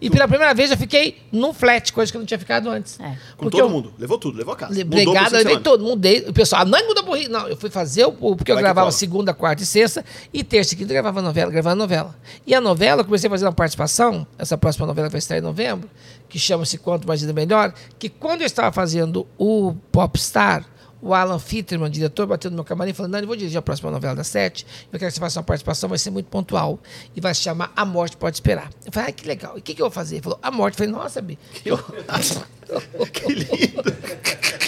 E 0.00 0.10
pela 0.10 0.28
primeira 0.28 0.52
vez 0.52 0.70
eu 0.70 0.76
fiquei 0.76 1.16
num 1.32 1.54
flat, 1.54 1.94
coisa 1.94 2.12
que 2.12 2.18
eu 2.18 2.20
não 2.20 2.26
tinha 2.26 2.38
ficado 2.38 2.68
antes. 2.68 3.00
É. 3.00 3.16
Com 3.34 3.48
todo 3.48 3.58
eu- 3.58 3.70
mundo. 3.70 3.94
Levou 3.98 4.18
tudo, 4.18 4.36
levou 4.36 4.52
a 4.52 4.56
casa. 4.56 4.74
Por 4.84 4.98
eu 4.98 5.30
levei 5.30 5.58
todo, 5.60 5.82
mudei. 5.82 6.26
O 6.28 6.32
pessoal, 6.34 6.60
ah, 6.60 6.64
não 6.66 6.86
muda 6.86 7.02
pro 7.02 7.14
Rio. 7.14 7.30
Não, 7.30 7.48
eu 7.48 7.56
fui 7.56 7.70
fazer 7.70 8.04
o, 8.04 8.12
porque 8.36 8.50
eu 8.50 8.56
Vai 8.56 8.62
que 8.62 8.66
gravava 8.66 8.90
segunda, 8.92 9.32
quarta 9.32 9.62
e 9.62 9.66
sexta, 9.66 10.04
e 10.30 10.44
terça 10.44 10.74
e 10.74 10.76
quinta 10.76 10.92
eu 10.92 10.94
gravava 10.94 11.22
novela, 11.22 11.50
gravava 11.50 11.74
novela. 11.74 12.14
E 12.46 12.54
a 12.54 12.60
novela, 12.60 13.00
eu 13.00 13.04
comecei 13.06 13.28
a 13.28 13.30
fazer 13.30 13.46
uma 13.46 13.52
participação, 13.52 14.26
essa 14.38 14.58
próxima 14.58 14.86
novela 14.86 15.08
que 15.08 15.12
vai 15.12 15.20
estrear 15.20 15.40
em 15.40 15.44
novembro, 15.44 15.88
que 16.28 16.38
chama-se 16.38 16.76
Quanto 16.76 17.08
Mais 17.08 17.22
Vida 17.22 17.32
Melhor, 17.32 17.72
que 17.98 18.10
quando 18.10 18.42
eu 18.42 18.46
estava 18.46 18.70
fazendo 18.70 19.26
o 19.38 19.74
Popstar, 19.90 20.66
o 21.00 21.14
Alan 21.14 21.38
Fitterman, 21.38 21.90
diretor, 21.90 22.26
bateu 22.26 22.50
no 22.50 22.56
meu 22.56 22.64
camarim 22.64 22.90
e 22.90 22.94
falou: 22.94 23.10
Nani, 23.10 23.24
eu 23.24 23.28
vou 23.28 23.36
dirigir 23.36 23.58
a 23.58 23.62
próxima 23.62 23.90
novela 23.90 24.14
das 24.14 24.26
sete. 24.26 24.66
Eu 24.92 24.98
quero 24.98 25.10
que 25.10 25.14
você 25.14 25.20
faça 25.20 25.38
uma 25.38 25.44
participação, 25.44 25.88
vai 25.88 25.98
ser 25.98 26.10
muito 26.10 26.26
pontual. 26.26 26.78
E 27.14 27.20
vai 27.20 27.34
se 27.34 27.42
chamar 27.42 27.72
A 27.76 27.84
Morte 27.84 28.16
Pode 28.16 28.36
Esperar. 28.36 28.70
Eu 28.84 28.92
falei, 28.92 29.10
ah, 29.10 29.12
que 29.12 29.26
legal. 29.26 29.56
E 29.56 29.60
o 29.60 29.62
que, 29.62 29.74
que 29.74 29.82
eu 29.82 29.86
vou 29.86 29.92
fazer? 29.92 30.16
Ele 30.16 30.22
falou, 30.22 30.38
A 30.42 30.50
Morte. 30.50 30.74
Eu 30.74 30.86
falei, 30.86 30.92
nossa, 30.92 31.22
Bi. 31.22 31.38
Eu... 31.64 31.78
Que 31.78 33.32
lindo. 33.32 33.82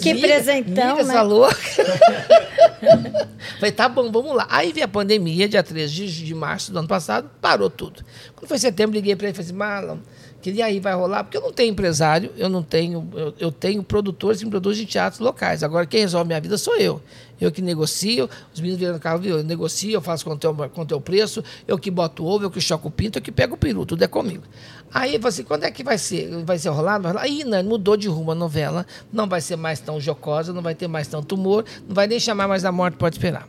Que 0.00 0.14
presentão, 0.20 0.96
Miga, 0.96 1.04
né? 1.04 1.12
essa 1.12 1.22
louca. 1.22 1.56
Falei, 3.58 3.72
tá 3.72 3.88
bom, 3.88 4.10
vamos 4.10 4.34
lá. 4.34 4.46
Aí 4.48 4.72
veio 4.72 4.86
a 4.86 4.88
pandemia, 4.88 5.48
dia 5.48 5.62
13 5.62 5.92
de, 5.92 6.24
de 6.26 6.34
março 6.34 6.72
do 6.72 6.78
ano 6.78 6.88
passado, 6.88 7.30
parou 7.40 7.68
tudo. 7.68 8.02
Quando 8.34 8.48
foi 8.48 8.58
setembro, 8.58 8.94
liguei 8.94 9.14
para 9.14 9.26
ele 9.26 9.32
e 9.32 9.36
falei 9.36 9.48
assim, 9.48 9.56
Marlon, 9.56 9.98
queria 10.40 10.66
aí, 10.66 10.80
vai 10.80 10.94
rolar? 10.94 11.24
Porque 11.24 11.36
eu 11.36 11.42
não 11.42 11.52
tenho 11.52 11.70
empresário, 11.70 12.32
eu 12.36 12.48
não 12.48 12.62
tenho, 12.62 13.08
eu, 13.14 13.34
eu 13.38 13.52
tenho 13.52 13.82
produtores 13.82 14.40
que 14.40 14.44
me 14.44 14.50
produzem 14.50 14.86
teatros 14.86 15.20
locais. 15.20 15.62
Agora, 15.62 15.86
quem 15.86 16.00
resolve 16.00 16.26
minha 16.26 16.40
vida 16.40 16.56
sou 16.58 16.76
eu. 16.76 17.00
Eu 17.40 17.50
que 17.50 17.62
negocio, 17.62 18.28
os 18.52 18.60
meninos 18.60 18.78
viram 18.78 18.94
no 18.94 19.00
carro? 19.00 19.24
Eu 19.24 19.42
negocio, 19.42 19.90
eu 19.90 20.00
faço 20.00 20.24
quanto 20.24 20.46
é, 20.46 20.68
quanto 20.68 20.92
é 20.92 20.96
o 20.96 21.00
preço, 21.00 21.42
eu 21.66 21.78
que 21.78 21.90
boto 21.90 22.24
ovo, 22.24 22.44
eu 22.44 22.50
que 22.50 22.60
choco 22.60 22.88
o 22.88 22.90
pinto, 22.90 23.18
eu 23.18 23.22
que 23.22 23.32
pego 23.32 23.54
o 23.54 23.58
peru, 23.58 23.86
tudo 23.86 24.02
é 24.02 24.06
comigo. 24.06 24.44
Aí 24.92 25.12
falei 25.12 25.28
assim, 25.28 25.44
quando 25.44 25.64
é 25.64 25.70
que 25.70 25.82
vai 25.82 25.96
ser? 25.96 26.28
Vai 26.44 26.58
ser 26.58 26.68
rolado? 26.70 27.06
Aí, 27.18 27.44
Nani, 27.44 27.68
mudou 27.68 27.96
de 27.96 28.08
rumo 28.08 28.32
a 28.32 28.34
novela, 28.34 28.84
não 29.12 29.28
vai 29.28 29.40
ser 29.40 29.56
mais 29.56 29.80
tão 29.80 30.00
jocosa, 30.00 30.52
não 30.52 30.62
vai 30.62 30.74
ter 30.74 30.88
mais 30.88 31.06
tanto 31.06 31.34
humor, 31.34 31.64
não 31.88 31.94
vai 31.94 32.06
nem 32.06 32.18
chamar 32.18 32.48
mais 32.48 32.62
da 32.62 32.72
morte, 32.72 32.96
pode 32.96 33.16
esperar. 33.16 33.48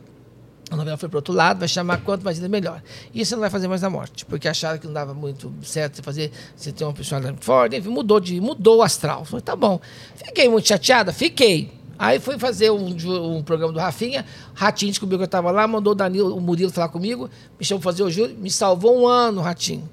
A 0.72 0.76
novela 0.76 0.96
foi 0.96 1.06
para 1.06 1.18
outro 1.18 1.34
lado, 1.34 1.58
vai 1.58 1.68
chamar 1.68 1.98
Quanto 1.98 2.24
Mais 2.24 2.38
Melhor. 2.40 2.82
Isso 3.14 3.34
não 3.34 3.42
vai 3.42 3.50
fazer 3.50 3.68
mais 3.68 3.82
da 3.82 3.90
morte, 3.90 4.24
porque 4.24 4.48
acharam 4.48 4.78
que 4.78 4.86
não 4.86 4.94
dava 4.94 5.12
muito 5.12 5.52
certo 5.62 5.96
você 5.96 6.02
fazer, 6.02 6.32
você 6.56 6.72
ter 6.72 6.84
uma 6.84 6.94
personalidade 6.94 7.34
muito 7.34 7.44
forte, 7.44 7.76
enfim, 7.76 7.90
mudou, 7.90 8.18
de, 8.18 8.40
mudou 8.40 8.78
o 8.78 8.82
astral. 8.82 9.22
Falei, 9.26 9.42
tá 9.42 9.54
bom. 9.54 9.78
Fiquei 10.16 10.48
muito 10.48 10.66
chateada? 10.66 11.12
Fiquei. 11.12 11.70
Aí 11.98 12.18
fui 12.18 12.38
fazer 12.38 12.70
um, 12.70 12.96
um 13.36 13.42
programa 13.42 13.70
do 13.70 13.78
Rafinha, 13.78 14.24
Ratinho 14.54 14.90
descobriu 14.90 15.18
que 15.18 15.24
eu 15.24 15.26
estava 15.26 15.50
lá, 15.50 15.68
mandou 15.68 15.92
o 15.92 15.94
Danilo, 15.94 16.34
o 16.34 16.40
Murilo 16.40 16.72
falar 16.72 16.88
comigo, 16.88 17.28
me 17.60 17.66
chamou 17.66 17.82
para 17.82 17.92
fazer 17.92 18.02
o 18.02 18.10
júri, 18.10 18.32
me 18.32 18.50
salvou 18.50 18.98
um 18.98 19.06
ano, 19.06 19.42
Ratinho. 19.42 19.86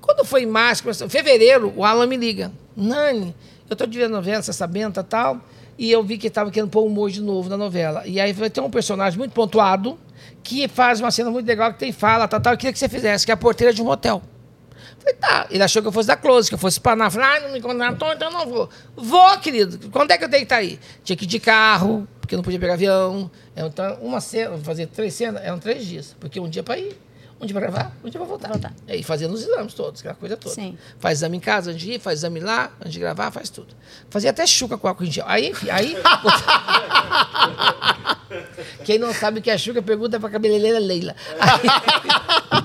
Quando 0.00 0.24
foi 0.24 0.42
em 0.42 0.46
março, 0.46 0.82
começou- 0.82 1.08
fevereiro, 1.08 1.72
o 1.76 1.84
Alan 1.84 2.08
me 2.08 2.16
liga. 2.16 2.50
Nani, 2.76 3.32
eu 3.70 3.86
de 3.86 3.98
ver 3.98 4.04
a 4.06 4.08
novela, 4.08 4.42
você 4.42 4.52
sabendo, 4.52 4.94
tal, 4.94 5.04
tal, 5.04 5.40
e 5.78 5.92
eu 5.92 6.02
vi 6.02 6.18
que 6.18 6.26
estava 6.26 6.50
querendo 6.50 6.70
pôr 6.70 6.84
humor 6.84 7.08
de 7.08 7.22
novo 7.22 7.48
na 7.48 7.56
novela. 7.56 8.02
E 8.04 8.20
aí 8.20 8.32
vai 8.32 8.50
ter 8.50 8.60
um 8.60 8.68
personagem 8.68 9.16
muito 9.16 9.32
pontuado, 9.32 9.96
que 10.44 10.68
faz 10.68 11.00
uma 11.00 11.10
cena 11.10 11.30
muito 11.30 11.46
legal, 11.46 11.72
que 11.72 11.78
tem 11.78 11.90
fala, 11.90 12.28
tal, 12.28 12.40
tal, 12.40 12.52
eu 12.52 12.58
queria 12.58 12.72
que 12.72 12.78
você 12.78 12.88
fizesse, 12.88 13.24
que 13.24 13.32
é 13.32 13.34
a 13.34 13.36
porteira 13.36 13.72
de 13.72 13.82
um 13.82 13.88
hotel. 13.88 14.22
Falei, 14.98 15.14
tá. 15.14 15.46
Ele 15.50 15.62
achou 15.62 15.82
que 15.82 15.88
eu 15.88 15.92
fosse 15.92 16.06
da 16.06 16.16
Close, 16.16 16.48
que 16.48 16.54
eu 16.54 16.58
fosse 16.58 16.76
espanar. 16.76 17.10
Falei, 17.10 17.26
ah, 17.26 17.40
não 17.40 17.52
me 17.52 17.60
contratou, 17.60 18.12
então 18.12 18.30
não 18.30 18.46
vou. 18.46 18.70
Vou, 18.94 19.38
querido. 19.38 19.90
Quando 19.90 20.10
é 20.10 20.18
que 20.18 20.24
eu 20.24 20.28
tenho 20.28 20.40
que 20.40 20.44
estar 20.44 20.56
aí? 20.56 20.78
Tinha 21.02 21.16
que 21.16 21.24
ir 21.24 21.26
de 21.26 21.40
carro, 21.40 22.06
porque 22.20 22.36
não 22.36 22.42
podia 22.42 22.60
pegar 22.60 22.74
avião. 22.74 23.30
Então, 23.56 23.98
uma 24.00 24.20
cena, 24.20 24.56
fazer 24.58 24.86
três 24.86 25.14
cenas, 25.14 25.42
eram 25.42 25.58
três 25.58 25.84
dias. 25.84 26.14
Porque 26.20 26.38
um 26.38 26.48
dia 26.48 26.62
para 26.62 26.78
ir, 26.78 26.96
um 27.44 27.46
dia 27.46 27.54
para 27.54 27.70
gravar, 27.70 27.92
um 28.02 28.08
dia 28.08 28.18
para 28.18 28.28
voltar. 28.28 28.48
Voltar. 28.48 28.72
É, 28.86 28.96
E 28.96 29.02
fazendo 29.02 29.32
os 29.34 29.42
exames 29.42 29.74
todos, 29.74 30.00
aquela 30.00 30.14
coisa 30.14 30.36
toda. 30.36 30.54
Sim. 30.54 30.76
Faz 30.98 31.18
exame 31.18 31.36
em 31.36 31.40
casa 31.40 31.70
antes 31.70 31.82
de 31.82 31.92
ir, 31.92 32.00
faz 32.00 32.20
exame 32.20 32.40
lá, 32.40 32.72
antes 32.80 32.92
de 32.92 32.98
gravar, 32.98 33.30
faz 33.30 33.50
tudo. 33.50 33.74
Fazia 34.10 34.30
até 34.30 34.46
chuca 34.46 34.76
com 34.76 34.88
álcool 34.88 35.04
em 35.04 35.10
gel. 35.10 35.24
Aí, 35.28 35.50
enfim, 35.50 35.70
aí... 35.70 35.96
Quem 38.84 38.98
não 38.98 39.14
sabe 39.14 39.38
o 39.38 39.42
que 39.42 39.50
é 39.50 39.56
chuca, 39.56 39.80
pergunta 39.80 40.18
pra 40.18 40.28
cabeleireira 40.28 40.78
Leila. 40.78 41.14
Aí, 41.38 42.64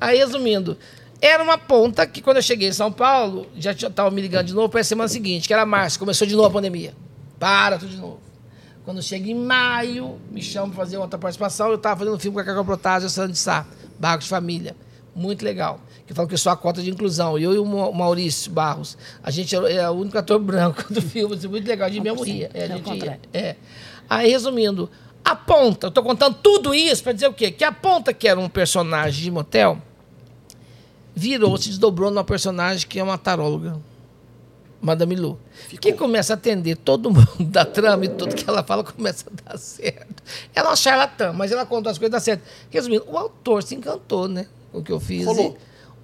aí, 0.00 0.18
resumindo, 0.18 0.76
era 1.20 1.42
uma 1.42 1.56
ponta 1.56 2.06
que 2.06 2.20
quando 2.20 2.38
eu 2.38 2.42
cheguei 2.42 2.68
em 2.68 2.72
São 2.72 2.90
Paulo, 2.92 3.46
já 3.56 3.72
estava 3.72 4.10
me 4.10 4.20
ligando 4.20 4.46
de 4.46 4.54
novo 4.54 4.68
para 4.68 4.80
a 4.80 4.84
semana 4.84 5.08
seguinte, 5.08 5.46
que 5.46 5.54
era 5.54 5.64
março, 5.64 5.98
começou 5.98 6.26
de 6.26 6.34
novo 6.34 6.48
a 6.48 6.50
pandemia. 6.50 6.94
Para 7.38 7.78
tudo 7.78 7.90
de 7.90 7.96
novo. 7.96 8.23
Quando 8.84 9.02
chega 9.02 9.30
em 9.30 9.34
maio, 9.34 10.18
me 10.30 10.42
chamam 10.42 10.68
para 10.70 10.84
fazer 10.84 10.98
outra 10.98 11.18
participação. 11.18 11.68
Eu 11.68 11.76
estava 11.76 11.98
fazendo 12.00 12.14
um 12.16 12.18
filme 12.18 12.34
com 12.34 12.40
a 12.40 12.44
Cacau 12.44 12.64
Protásio 12.64 13.08
e 13.08 13.24
a 13.24 13.26
de 13.26 13.38
Sá, 13.38 13.66
Barcos 13.98 14.24
de 14.24 14.30
Família. 14.30 14.76
Muito 15.16 15.42
legal. 15.44 15.80
Que 16.06 16.12
eu 16.12 16.16
falo 16.16 16.28
que 16.28 16.34
eu 16.34 16.38
sou 16.38 16.52
a 16.52 16.56
cota 16.56 16.82
de 16.82 16.90
inclusão. 16.90 17.38
Eu 17.38 17.54
e 17.54 17.58
o 17.58 17.64
Ma- 17.64 17.90
Maurício 17.92 18.50
Barros. 18.52 18.98
A 19.22 19.30
gente 19.30 19.54
é 19.56 19.72
é 19.76 19.88
o 19.88 19.92
único 19.94 20.18
ator 20.18 20.38
branco 20.38 20.92
do 20.92 21.00
filme. 21.00 21.34
Isso 21.34 21.46
é 21.46 21.48
muito 21.48 21.66
legal. 21.66 21.86
A 21.88 21.90
gente 21.90 22.02
mesmo 22.02 22.22
ria. 22.22 22.50
É, 22.52 22.64
a 22.64 22.68
gente 22.68 22.90
ria. 22.90 23.20
É. 23.32 23.56
Aí, 24.10 24.30
resumindo, 24.30 24.90
a 25.24 25.34
ponta, 25.34 25.86
eu 25.86 25.90
tô 25.90 26.02
contando 26.02 26.34
tudo 26.42 26.74
isso 26.74 27.02
para 27.02 27.12
dizer 27.12 27.28
o 27.28 27.32
quê? 27.32 27.50
Que 27.50 27.64
a 27.64 27.72
ponta, 27.72 28.12
que 28.12 28.28
era 28.28 28.38
um 28.38 28.48
personagem 28.50 29.22
de 29.24 29.30
motel, 29.30 29.78
virou, 31.14 31.56
se 31.56 31.68
desdobrou 31.70 32.10
numa 32.10 32.24
personagem 32.24 32.86
que 32.86 32.98
é 32.98 33.02
uma 33.02 33.16
taróloga. 33.16 33.78
Madame 34.84 35.16
Lu. 35.16 35.38
Que 35.80 35.92
começa 35.92 36.32
a 36.32 36.36
atender 36.36 36.76
todo 36.76 37.10
mundo 37.10 37.26
da 37.40 37.64
trama 37.64 38.04
e 38.04 38.08
tudo 38.08 38.34
que 38.34 38.48
ela 38.48 38.62
fala 38.62 38.84
começa 38.84 39.24
a 39.28 39.52
dar 39.52 39.58
certo. 39.58 40.22
Ela 40.54 40.68
é 40.68 40.70
uma 40.70 40.76
charlatã, 40.76 41.32
mas 41.32 41.50
ela 41.50 41.64
conta 41.64 41.90
as 41.90 41.98
coisas 41.98 42.10
e 42.10 42.12
dá 42.12 42.20
certo. 42.20 42.42
Resumindo, 42.70 43.04
o 43.08 43.16
autor 43.16 43.62
se 43.62 43.74
encantou, 43.74 44.28
né? 44.28 44.46
Com 44.70 44.78
o 44.78 44.82
que 44.82 44.92
eu 44.92 45.00
fiz. 45.00 45.24
Rolou. 45.24 45.56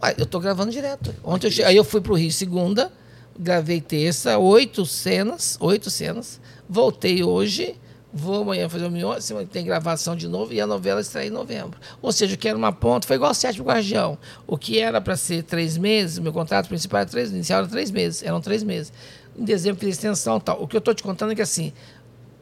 E, 0.02 0.20
eu 0.20 0.24
tô 0.26 0.40
gravando 0.40 0.72
direto. 0.72 1.14
Ontem 1.22 1.48
eu 1.48 1.50
che- 1.50 1.62
aí 1.62 1.76
eu 1.76 1.84
fui 1.84 2.00
pro 2.00 2.14
Rio 2.14 2.32
segunda, 2.32 2.90
gravei 3.38 3.80
terça, 3.80 4.38
oito 4.38 4.86
cenas, 4.86 5.58
oito 5.60 5.90
cenas. 5.90 6.40
Voltei 6.68 7.22
hoje, 7.22 7.74
vou 8.12 8.42
amanhã 8.42 8.68
fazer 8.68 8.86
o 8.86 8.90
meu, 8.90 9.20
semana 9.20 9.46
que 9.46 9.52
tem 9.52 9.64
gravação 9.64 10.16
de 10.16 10.28
novo 10.28 10.52
e 10.52 10.60
a 10.60 10.66
novela 10.66 11.00
estreia 11.00 11.28
em 11.28 11.30
novembro. 11.30 11.78
Ou 12.02 12.12
seja, 12.12 12.36
que 12.36 12.48
era 12.48 12.56
uma 12.56 12.72
ponta 12.72 13.06
foi 13.06 13.16
igual 13.16 13.30
ao 13.30 13.34
Sétimo 13.34 13.66
Guardião. 13.66 14.18
O 14.46 14.58
que 14.58 14.78
era 14.78 15.00
para 15.00 15.16
ser 15.16 15.42
três 15.44 15.76
meses, 15.76 16.18
meu 16.18 16.32
contrato 16.32 16.68
principal 16.68 17.00
era 17.00 17.08
três, 17.08 17.30
inicial 17.30 17.60
era 17.60 17.68
três 17.68 17.90
meses, 17.90 18.22
eram 18.22 18.40
três 18.40 18.62
meses. 18.62 18.92
Em 19.36 19.44
dezembro 19.44 19.80
fiz 19.80 19.90
extensão 19.90 20.40
tal. 20.40 20.62
O 20.62 20.66
que 20.66 20.76
eu 20.76 20.80
estou 20.80 20.94
te 20.94 21.02
contando 21.02 21.32
é 21.32 21.34
que 21.34 21.42
assim, 21.42 21.72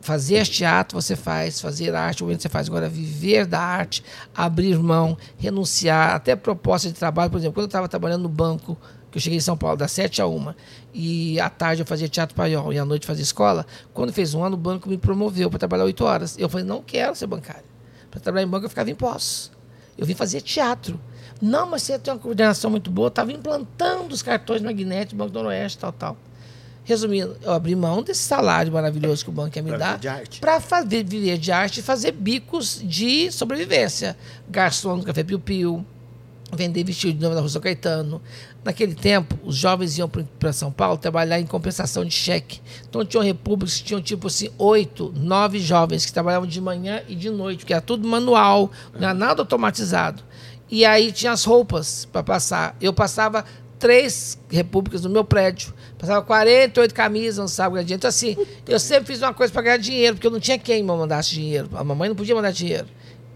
Fazer 0.01 0.47
teatro 0.47 1.01
você 1.01 1.17
faz, 1.17 1.61
fazer 1.61 1.95
arte 1.95 2.23
você 2.23 2.49
faz. 2.49 2.69
Agora, 2.69 2.89
viver 2.89 3.47
da 3.47 3.61
arte, 3.61 4.05
abrir 4.35 4.79
mão, 4.79 5.19
renunciar, 5.37 6.15
até 6.15 6.37
proposta 6.37 6.89
de 6.89 6.95
trabalho. 6.95 7.31
Por 7.31 7.39
exemplo, 7.39 7.55
quando 7.55 7.65
eu 7.65 7.69
estava 7.69 7.89
trabalhando 7.89 8.23
no 8.23 8.29
banco, 8.29 8.79
que 9.11 9.19
eu 9.19 9.23
cheguei 9.23 9.39
em 9.39 9.41
São 9.41 9.57
Paulo, 9.57 9.77
das 9.77 9.93
7 9.93 10.21
a 10.21 10.27
1, 10.27 10.55
e 10.93 11.41
à 11.41 11.49
tarde 11.49 11.83
eu 11.83 11.87
fazia 11.87 12.09
teatro 12.09 12.35
paiol 12.35 12.73
e 12.73 12.79
à 12.79 12.85
noite 12.85 13.07
fazia 13.07 13.23
escola, 13.23 13.67
quando 13.95 14.13
fez 14.13 14.35
um 14.35 14.45
ano, 14.45 14.55
o 14.55 14.59
banco 14.59 14.89
me 14.89 14.99
promoveu 14.99 15.49
para 15.49 15.59
trabalhar 15.59 15.85
8 15.85 16.05
horas. 16.05 16.39
Eu 16.39 16.49
falei, 16.49 16.67
não 16.67 16.83
quero 16.83 17.15
ser 17.15 17.27
bancário. 17.27 17.65
Para 18.11 18.21
trabalhar 18.21 18.47
em 18.47 18.49
banco, 18.49 18.67
eu 18.67 18.71
ficava 18.71 18.91
em 18.91 18.95
pós. 18.95 19.51
Eu 19.97 20.07
vim 20.07 20.15
fazer 20.15 20.41
teatro. 20.41 21.01
Não, 21.41 21.69
mas 21.69 21.83
você 21.83 21.99
tem 21.99 22.13
uma 22.13 22.21
coordenação 22.21 22.71
muito 22.71 22.91
boa. 22.91 23.09
Estava 23.09 23.33
implantando 23.33 24.15
os 24.15 24.23
cartões 24.23 24.63
magnéticos 24.63 25.13
do 25.13 25.17
Banco 25.17 25.31
do 25.31 25.43
Noroeste, 25.43 25.79
tal, 25.79 25.93
tal. 25.93 26.17
Resumindo, 26.85 27.37
eu 27.43 27.53
abri 27.53 27.77
mão 27.77 28.03
desse 28.03 28.23
salário 28.23 28.73
maravilhoso 28.73 29.23
que 29.23 29.29
o 29.29 29.33
banco 29.33 29.59
ia 29.59 29.63
me 29.63 29.69
Pra 29.69 29.97
dar 29.97 30.23
para 30.41 30.59
fazer 30.59 31.05
viver 31.05 31.37
de 31.37 31.53
arte 31.53 31.81
e 31.81 31.83
fazer 31.83 32.13
bicos 32.13 32.81
de 32.83 33.31
sobrevivência. 33.31 34.17
Garçom 34.49 34.97
no 34.97 35.03
Café 35.03 35.23
Piu 35.23 35.39
Piu, 35.39 35.85
vender 36.53 36.85
vestido 36.85 37.15
de 37.15 37.21
noiva 37.21 37.35
na 37.35 37.47
Rua 37.47 37.61
Caetano. 37.61 38.23
Naquele 38.65 38.95
tempo, 38.95 39.39
os 39.45 39.57
jovens 39.57 39.99
iam 39.99 40.09
para 40.09 40.53
São 40.53 40.73
Paulo 40.73 40.99
trabalhar 40.99 41.39
em 41.41 41.47
compensação 41.47 42.05
de 42.05 42.13
cheque. 42.13 42.61
Então, 42.89 43.05
tinham 43.05 43.23
repúblicas 43.23 43.77
que 43.77 43.85
tinham, 43.85 44.01
tipo 44.01 44.27
assim, 44.27 44.51
oito, 44.59 45.13
nove 45.17 45.59
jovens 45.59 46.05
que 46.05 46.13
trabalhavam 46.13 46.49
de 46.49 46.61
manhã 46.61 47.03
e 47.09 47.15
de 47.15 47.31
noite, 47.31 47.61
porque 47.61 47.73
era 47.73 47.83
tudo 47.83 48.07
manual, 48.07 48.71
não 48.93 49.09
era 49.09 49.15
nada 49.15 49.43
automatizado. 49.43 50.23
E 50.71 50.85
aí 50.85 51.13
tinha 51.13 51.33
as 51.33 51.45
roupas 51.45 52.05
para 52.05 52.23
passar. 52.23 52.77
Eu 52.81 52.93
passava 52.93 53.45
três 53.79 54.39
repúblicas 54.51 55.03
no 55.03 55.11
meu 55.11 55.25
prédio. 55.25 55.73
Passava 55.99 56.21
48 56.23 56.95
camisas 56.95 57.39
no 57.39 57.49
sábado 57.49 57.79
adiante. 57.79 58.01
Então, 58.01 58.09
assim, 58.09 58.37
eu 58.67 58.79
sempre 58.79 59.07
fiz 59.07 59.23
uma 59.23 59.33
coisa 59.33 59.53
para 59.53 59.63
ganhar 59.63 59.77
dinheiro, 59.79 60.17
porque 60.17 60.27
eu 60.27 60.31
não 60.31 60.41
tinha 60.41 60.59
quem 60.59 60.83
me 60.83 60.89
mandasse 60.89 61.31
dinheiro. 61.31 61.71
A 61.75 61.83
mamãe 61.83 62.09
não 62.09 62.17
podia 62.17 62.35
mandar 62.35 62.51
dinheiro. 62.51 62.87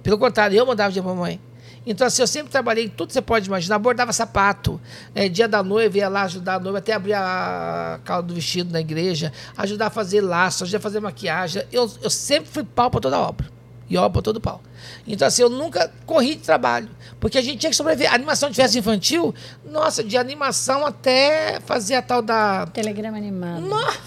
Pelo 0.02 0.18
contrário, 0.18 0.56
eu 0.56 0.66
mandava 0.66 0.90
dinheiro 0.90 1.04
para 1.04 1.12
a 1.12 1.16
mamãe. 1.16 1.40
Então, 1.84 2.06
assim, 2.06 2.22
eu 2.22 2.26
sempre 2.28 2.50
trabalhei 2.52 2.84
em 2.84 2.88
tudo 2.88 3.08
que 3.08 3.14
você 3.14 3.20
pode 3.22 3.48
imaginar. 3.48 3.78
Bordava 3.78 4.12
sapato, 4.12 4.80
é, 5.14 5.28
dia 5.28 5.48
da 5.48 5.62
noiva, 5.62 5.98
ia 5.98 6.08
lá 6.08 6.22
ajudar 6.22 6.54
a 6.54 6.60
noiva, 6.60 6.78
até 6.78 6.92
abrir 6.92 7.14
a 7.14 7.98
calda 8.04 8.28
do 8.28 8.34
vestido 8.34 8.72
na 8.72 8.80
igreja, 8.80 9.32
ajudar 9.56 9.86
a 9.88 9.90
fazer 9.90 10.20
laço, 10.20 10.62
ajudar 10.62 10.78
a 10.78 10.80
fazer 10.80 11.00
maquiagem. 11.00 11.64
Eu, 11.72 11.90
eu 12.00 12.08
sempre 12.10 12.48
fui 12.50 12.62
pau 12.62 12.88
para 12.90 13.00
toda 13.00 13.18
obra. 13.18 13.46
E 13.90 13.96
obra 13.98 14.10
para 14.10 14.22
todo 14.22 14.40
pau. 14.40 14.62
Então, 15.06 15.28
assim, 15.28 15.42
eu 15.42 15.50
nunca 15.50 15.92
corri 16.06 16.36
de 16.36 16.42
trabalho. 16.42 16.88
Porque 17.20 17.36
a 17.36 17.42
gente 17.42 17.58
tinha 17.58 17.68
que 17.68 17.76
sobreviver. 17.76 18.10
A 18.10 18.14
animação 18.14 18.48
de 18.48 18.56
festa 18.56 18.78
infantil, 18.78 19.34
nossa, 19.64 20.02
de 20.02 20.16
animação 20.16 20.86
até 20.86 21.60
fazer 21.66 21.96
a 21.96 22.02
tal 22.02 22.22
da. 22.22 22.64
Telegrama 22.68 23.18
animado. 23.18 23.60
Nossa! 23.60 23.98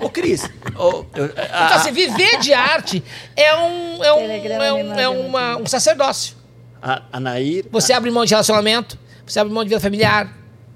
Ô, 0.00 0.10
Cris, 0.10 0.50
ô, 0.76 1.04
eu- 1.14 1.24
a- 1.26 1.64
Então, 1.66 1.76
assim, 1.76 1.92
viver 1.92 2.40
de 2.40 2.52
arte 2.52 3.04
é 3.36 3.54
um, 3.56 4.02
é 4.04 4.12
um, 4.12 4.18
é 4.64 4.72
um, 4.72 4.94
é 4.98 5.02
é 5.02 5.08
uma- 5.08 5.56
um 5.58 5.66
sacerdócio. 5.66 6.34
A, 6.84 7.02
a 7.10 7.18
Nair... 7.18 7.64
Você 7.72 7.94
abre 7.94 8.10
mão 8.10 8.26
de 8.26 8.30
relacionamento, 8.30 8.98
você 9.26 9.40
abre 9.40 9.52
mão 9.52 9.64
de 9.64 9.70
vida 9.70 9.80
familiar. 9.80 10.26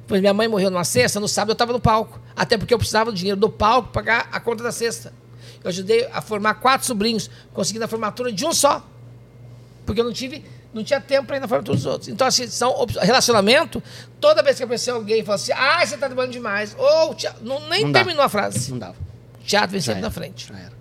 Exemplo, 0.09 0.21
minha 0.21 0.33
mãe 0.33 0.49
morreu 0.49 0.71
numa 0.71 0.85
sexta, 0.85 1.21
no 1.21 1.29
sábado 1.29 1.51
eu 1.51 1.53
estava 1.53 1.71
no 1.71 1.79
palco. 1.81 2.19
Até 2.35 2.57
porque 2.57 2.73
eu 2.73 2.79
precisava 2.79 3.13
do 3.13 3.17
dinheiro 3.17 3.39
do 3.39 3.51
palco 3.51 3.91
para 3.91 4.03
pagar 4.03 4.29
a 4.33 4.41
conta 4.41 4.63
da 4.63 4.73
sexta. 4.73 5.13
Eu 5.63 5.69
ajudei 5.69 6.09
a 6.11 6.23
formar 6.23 6.55
quatro 6.55 6.87
sobrinhos, 6.87 7.29
conseguindo 7.53 7.85
a 7.85 7.89
formatura 7.89 8.33
de 8.33 8.47
um 8.47 8.53
só. 8.55 8.83
Porque 9.85 10.01
eu 10.01 10.05
não 10.05 10.13
tive, 10.13 10.43
não 10.73 10.83
tinha 10.83 10.99
tempo 10.99 11.27
para 11.27 11.37
ir 11.37 11.41
na 11.41 11.49
formatura 11.49 11.77
dos 11.77 11.85
outros. 11.85 12.09
Então, 12.09 12.27
assim, 12.27 12.47
são 12.47 12.87
relacionamento, 13.03 13.83
toda 14.19 14.43
vez 14.43 14.57
que 14.57 14.63
aparecer 14.63 14.93
alguém 14.93 15.21
e 15.21 15.23
fala 15.23 15.35
assim, 15.35 15.53
ah, 15.53 15.85
você 15.85 15.95
está 15.95 16.07
trabalhando 16.07 16.33
demais. 16.33 16.75
Ou, 16.79 17.15
não, 17.43 17.69
nem 17.69 17.85
Não 17.85 17.93
dá. 17.93 17.99
terminou 17.99 18.25
a 18.25 18.31
frase. 18.31 18.71
Não 18.71 18.79
dava. 18.79 18.97
Teatro 19.45 19.73
vem 19.73 19.81
sempre 19.81 20.01
na 20.01 20.11
frente. 20.11 20.49
Já 20.49 20.59
era. 20.59 20.73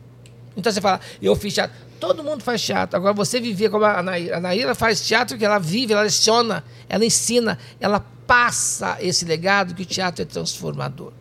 Então 0.55 0.71
você 0.71 0.79
fala, 0.79 1.01
eu 1.21 1.35
fiz 1.35 1.53
teatro. 1.53 1.75
Todo 1.99 2.23
mundo 2.23 2.43
faz 2.43 2.61
teatro. 2.61 2.95
Agora 2.97 3.13
você 3.13 3.39
viver 3.39 3.69
como 3.69 3.85
a 3.85 4.01
Naira. 4.03 4.37
A 4.37 4.39
Naira 4.39 4.75
faz 4.75 5.01
teatro 5.05 5.37
que 5.37 5.45
ela 5.45 5.59
vive, 5.59 5.93
ela 5.93 6.03
leciona, 6.03 6.63
ela 6.87 7.03
ensina, 7.05 7.57
ela 7.79 7.99
passa 8.25 8.97
esse 8.99 9.25
legado 9.25 9.73
que 9.73 9.81
o 9.83 9.85
teatro 9.85 10.21
é 10.21 10.25
transformador. 10.25 11.11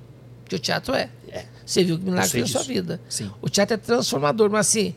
Que 0.49 0.57
o 0.57 0.59
teatro 0.59 0.95
é. 0.95 1.09
É. 1.31 1.45
Você 1.65 1.83
viu 1.83 1.99
que 1.99 2.05
milagre 2.05 2.41
na 2.41 2.47
sua 2.47 2.62
vida. 2.62 3.01
Sim. 3.09 3.31
O 3.41 3.49
teatro 3.49 3.75
é 3.75 3.77
transformador, 3.77 4.51
mas 4.51 4.69
assim, 4.69 4.95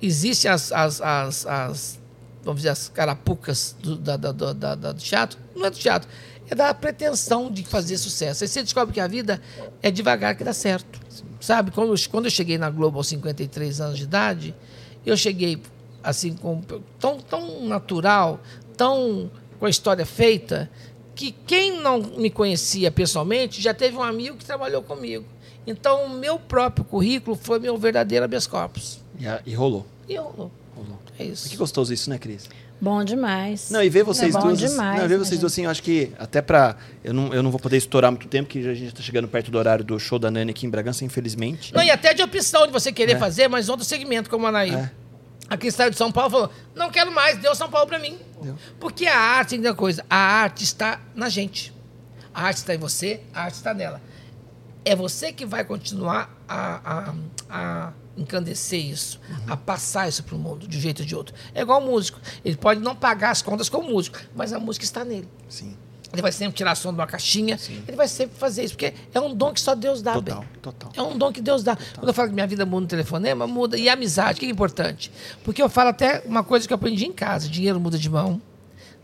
existem 0.00 0.50
as, 0.50 0.72
as, 0.72 1.00
as, 1.00 1.46
as- 1.46 1.98
vamos 2.42 2.60
dizer, 2.62 2.70
as 2.70 2.88
carapucas 2.88 3.76
do, 3.80 3.96
da, 3.96 4.16
da- 4.16 4.32
da- 4.32 4.52
da- 4.52 4.92
do 4.92 5.00
teatro. 5.00 5.38
Não 5.54 5.66
é 5.66 5.70
do 5.70 5.76
teatro, 5.76 6.08
é 6.50 6.54
da 6.54 6.72
pretensão 6.72 7.50
de 7.50 7.62
fazer 7.64 7.98
sucesso. 7.98 8.42
Aí 8.44 8.48
você 8.48 8.62
descobre 8.62 8.94
que 8.94 9.00
a 9.00 9.06
vida 9.06 9.40
é 9.82 9.90
devagar 9.90 10.34
que 10.34 10.42
dá 10.42 10.52
certo. 10.52 10.98
Sabe, 11.40 11.70
quando 11.70 11.92
eu, 11.94 11.98
quando 12.10 12.24
eu 12.24 12.30
cheguei 12.30 12.58
na 12.58 12.68
Globo 12.70 12.98
aos 12.98 13.06
53 13.08 13.80
anos 13.80 13.98
de 13.98 14.04
idade, 14.04 14.54
eu 15.04 15.16
cheguei 15.16 15.60
assim, 16.02 16.34
com, 16.34 16.60
tão, 16.98 17.18
tão 17.18 17.66
natural, 17.66 18.40
tão 18.76 19.30
com 19.58 19.66
a 19.66 19.70
história 19.70 20.06
feita, 20.06 20.70
que 21.14 21.32
quem 21.32 21.80
não 21.80 21.98
me 21.98 22.30
conhecia 22.30 22.90
pessoalmente 22.90 23.60
já 23.60 23.74
teve 23.74 23.96
um 23.96 24.02
amigo 24.02 24.36
que 24.36 24.44
trabalhou 24.44 24.82
comigo. 24.82 25.24
Então, 25.66 26.04
o 26.04 26.10
meu 26.10 26.38
próprio 26.38 26.84
currículo 26.84 27.36
foi 27.36 27.58
meu 27.58 27.76
verdadeiro 27.76 28.24
habeas 28.24 28.46
corpus. 28.46 29.00
E, 29.18 29.50
e 29.50 29.54
rolou. 29.54 29.84
E 30.08 30.14
eu, 30.14 30.50
Rolou. 30.78 30.98
é 31.18 31.24
isso. 31.24 31.48
Que 31.48 31.56
gostoso 31.56 31.92
isso, 31.92 32.08
né, 32.10 32.18
Cris? 32.18 32.48
Bom 32.80 33.02
demais. 33.02 33.70
Não, 33.70 33.82
e 33.82 33.88
ver 33.88 34.04
vocês 34.04 34.32
é 34.34 34.38
bom 34.38 34.46
duas. 34.46 34.58
demais, 34.60 35.00
não, 35.00 35.08
ver 35.08 35.18
né, 35.18 35.24
vocês 35.24 35.40
duas 35.40 35.52
gente? 35.52 35.62
assim, 35.62 35.64
eu 35.64 35.70
acho 35.70 35.82
que 35.82 36.12
até 36.18 36.40
pra. 36.40 36.76
Eu 37.02 37.12
não, 37.12 37.34
eu 37.34 37.42
não 37.42 37.50
vou 37.50 37.58
poder 37.58 37.76
estourar 37.76 38.10
muito 38.12 38.28
tempo, 38.28 38.48
que 38.48 38.60
a 38.68 38.74
gente 38.74 38.94
tá 38.94 39.02
chegando 39.02 39.26
perto 39.26 39.50
do 39.50 39.58
horário 39.58 39.84
do 39.84 39.98
show 39.98 40.16
da 40.18 40.30
Nani 40.30 40.52
aqui 40.52 40.64
em 40.64 40.70
Bragança, 40.70 41.04
infelizmente. 41.04 41.74
Não, 41.74 41.82
e 41.82 41.90
até 41.90 42.14
de 42.14 42.22
opção 42.22 42.66
de 42.66 42.72
você 42.72 42.92
querer 42.92 43.14
É. 43.14 43.18
fazer, 43.18 43.48
mas 43.48 43.68
outro 43.68 43.84
segmento, 43.84 44.30
como 44.30 44.46
a 44.46 44.50
Anaí. 44.50 44.72
É. 44.74 44.90
A 45.50 45.56
Cristal 45.56 45.90
de 45.90 45.96
São 45.96 46.12
Paulo 46.12 46.30
falou: 46.30 46.50
não 46.76 46.88
quero 46.90 47.10
mais, 47.10 47.36
deu 47.38 47.52
São 47.54 47.68
Paulo 47.68 47.88
pra 47.88 47.98
mim. 47.98 48.16
Deu. 48.40 48.54
Porque 48.78 49.06
a 49.06 49.18
arte 49.18 49.58
tem 49.58 49.60
uma 49.60 49.74
coisa: 49.74 50.04
a 50.08 50.16
arte 50.16 50.62
está 50.62 51.00
na 51.16 51.28
gente. 51.28 51.72
A 52.32 52.44
arte 52.44 52.58
está 52.58 52.74
em 52.74 52.78
você, 52.78 53.22
a 53.34 53.42
arte 53.44 53.54
está 53.54 53.74
nela. 53.74 54.00
É 54.84 54.94
você 54.94 55.32
que 55.32 55.44
vai 55.44 55.64
continuar 55.64 56.30
a, 56.48 57.10
a, 57.10 57.14
a 57.50 57.92
encandecer 58.22 58.84
isso, 58.84 59.20
a 59.46 59.56
passar 59.56 60.08
isso 60.08 60.22
para 60.24 60.34
o 60.34 60.38
mundo, 60.38 60.66
de 60.66 60.76
um 60.76 60.80
jeito 60.80 61.00
ou 61.00 61.06
de 61.06 61.14
outro. 61.14 61.34
É 61.54 61.62
igual 61.62 61.80
o 61.82 61.84
músico. 61.86 62.20
Ele 62.44 62.56
pode 62.56 62.80
não 62.80 62.94
pagar 62.94 63.30
as 63.30 63.42
contas 63.42 63.68
como 63.68 63.88
músico, 63.90 64.18
mas 64.34 64.52
a 64.52 64.58
música 64.58 64.84
está 64.84 65.04
nele. 65.04 65.28
Sim. 65.48 65.76
Ele 66.10 66.22
vai 66.22 66.32
sempre 66.32 66.54
tirar 66.56 66.74
som 66.74 66.88
de 66.90 66.98
uma 66.98 67.06
caixinha, 67.06 67.58
ele 67.86 67.94
vai 67.96 68.08
sempre 68.08 68.34
fazer 68.38 68.64
isso, 68.64 68.72
porque 68.74 68.94
é 69.12 69.20
um 69.20 69.34
dom 69.34 69.52
que 69.52 69.60
só 69.60 69.74
Deus 69.74 70.00
dá, 70.00 70.14
Total, 70.14 70.40
bem. 70.40 70.48
total. 70.62 70.90
É 70.96 71.02
um 71.02 71.18
dom 71.18 71.30
que 71.30 71.40
Deus 71.42 71.62
dá. 71.62 71.76
Quando 71.76 72.08
eu 72.08 72.14
falo 72.14 72.28
que 72.28 72.34
minha 72.34 72.46
vida 72.46 72.64
muda 72.64 72.80
no 72.80 72.86
telefonema, 72.86 73.46
muda. 73.46 73.76
E 73.76 73.90
a 73.90 73.92
amizade, 73.92 74.38
o 74.38 74.40
que 74.40 74.46
é 74.46 74.48
importante? 74.48 75.12
Porque 75.44 75.62
eu 75.62 75.68
falo 75.68 75.90
até 75.90 76.22
uma 76.24 76.42
coisa 76.42 76.66
que 76.66 76.72
eu 76.72 76.76
aprendi 76.76 77.04
em 77.04 77.12
casa: 77.12 77.46
dinheiro 77.46 77.78
muda 77.78 77.98
de 77.98 78.08
mão, 78.08 78.40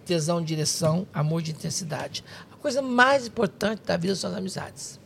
tesão 0.07 0.41
de 0.41 0.47
direção, 0.47 1.07
amor 1.13 1.43
de 1.43 1.51
intensidade. 1.51 2.25
A 2.51 2.57
coisa 2.57 2.81
mais 2.81 3.27
importante 3.27 3.83
da 3.85 3.99
vida 3.99 4.15
são 4.17 4.31
as 4.31 4.37
amizades. 4.39 4.99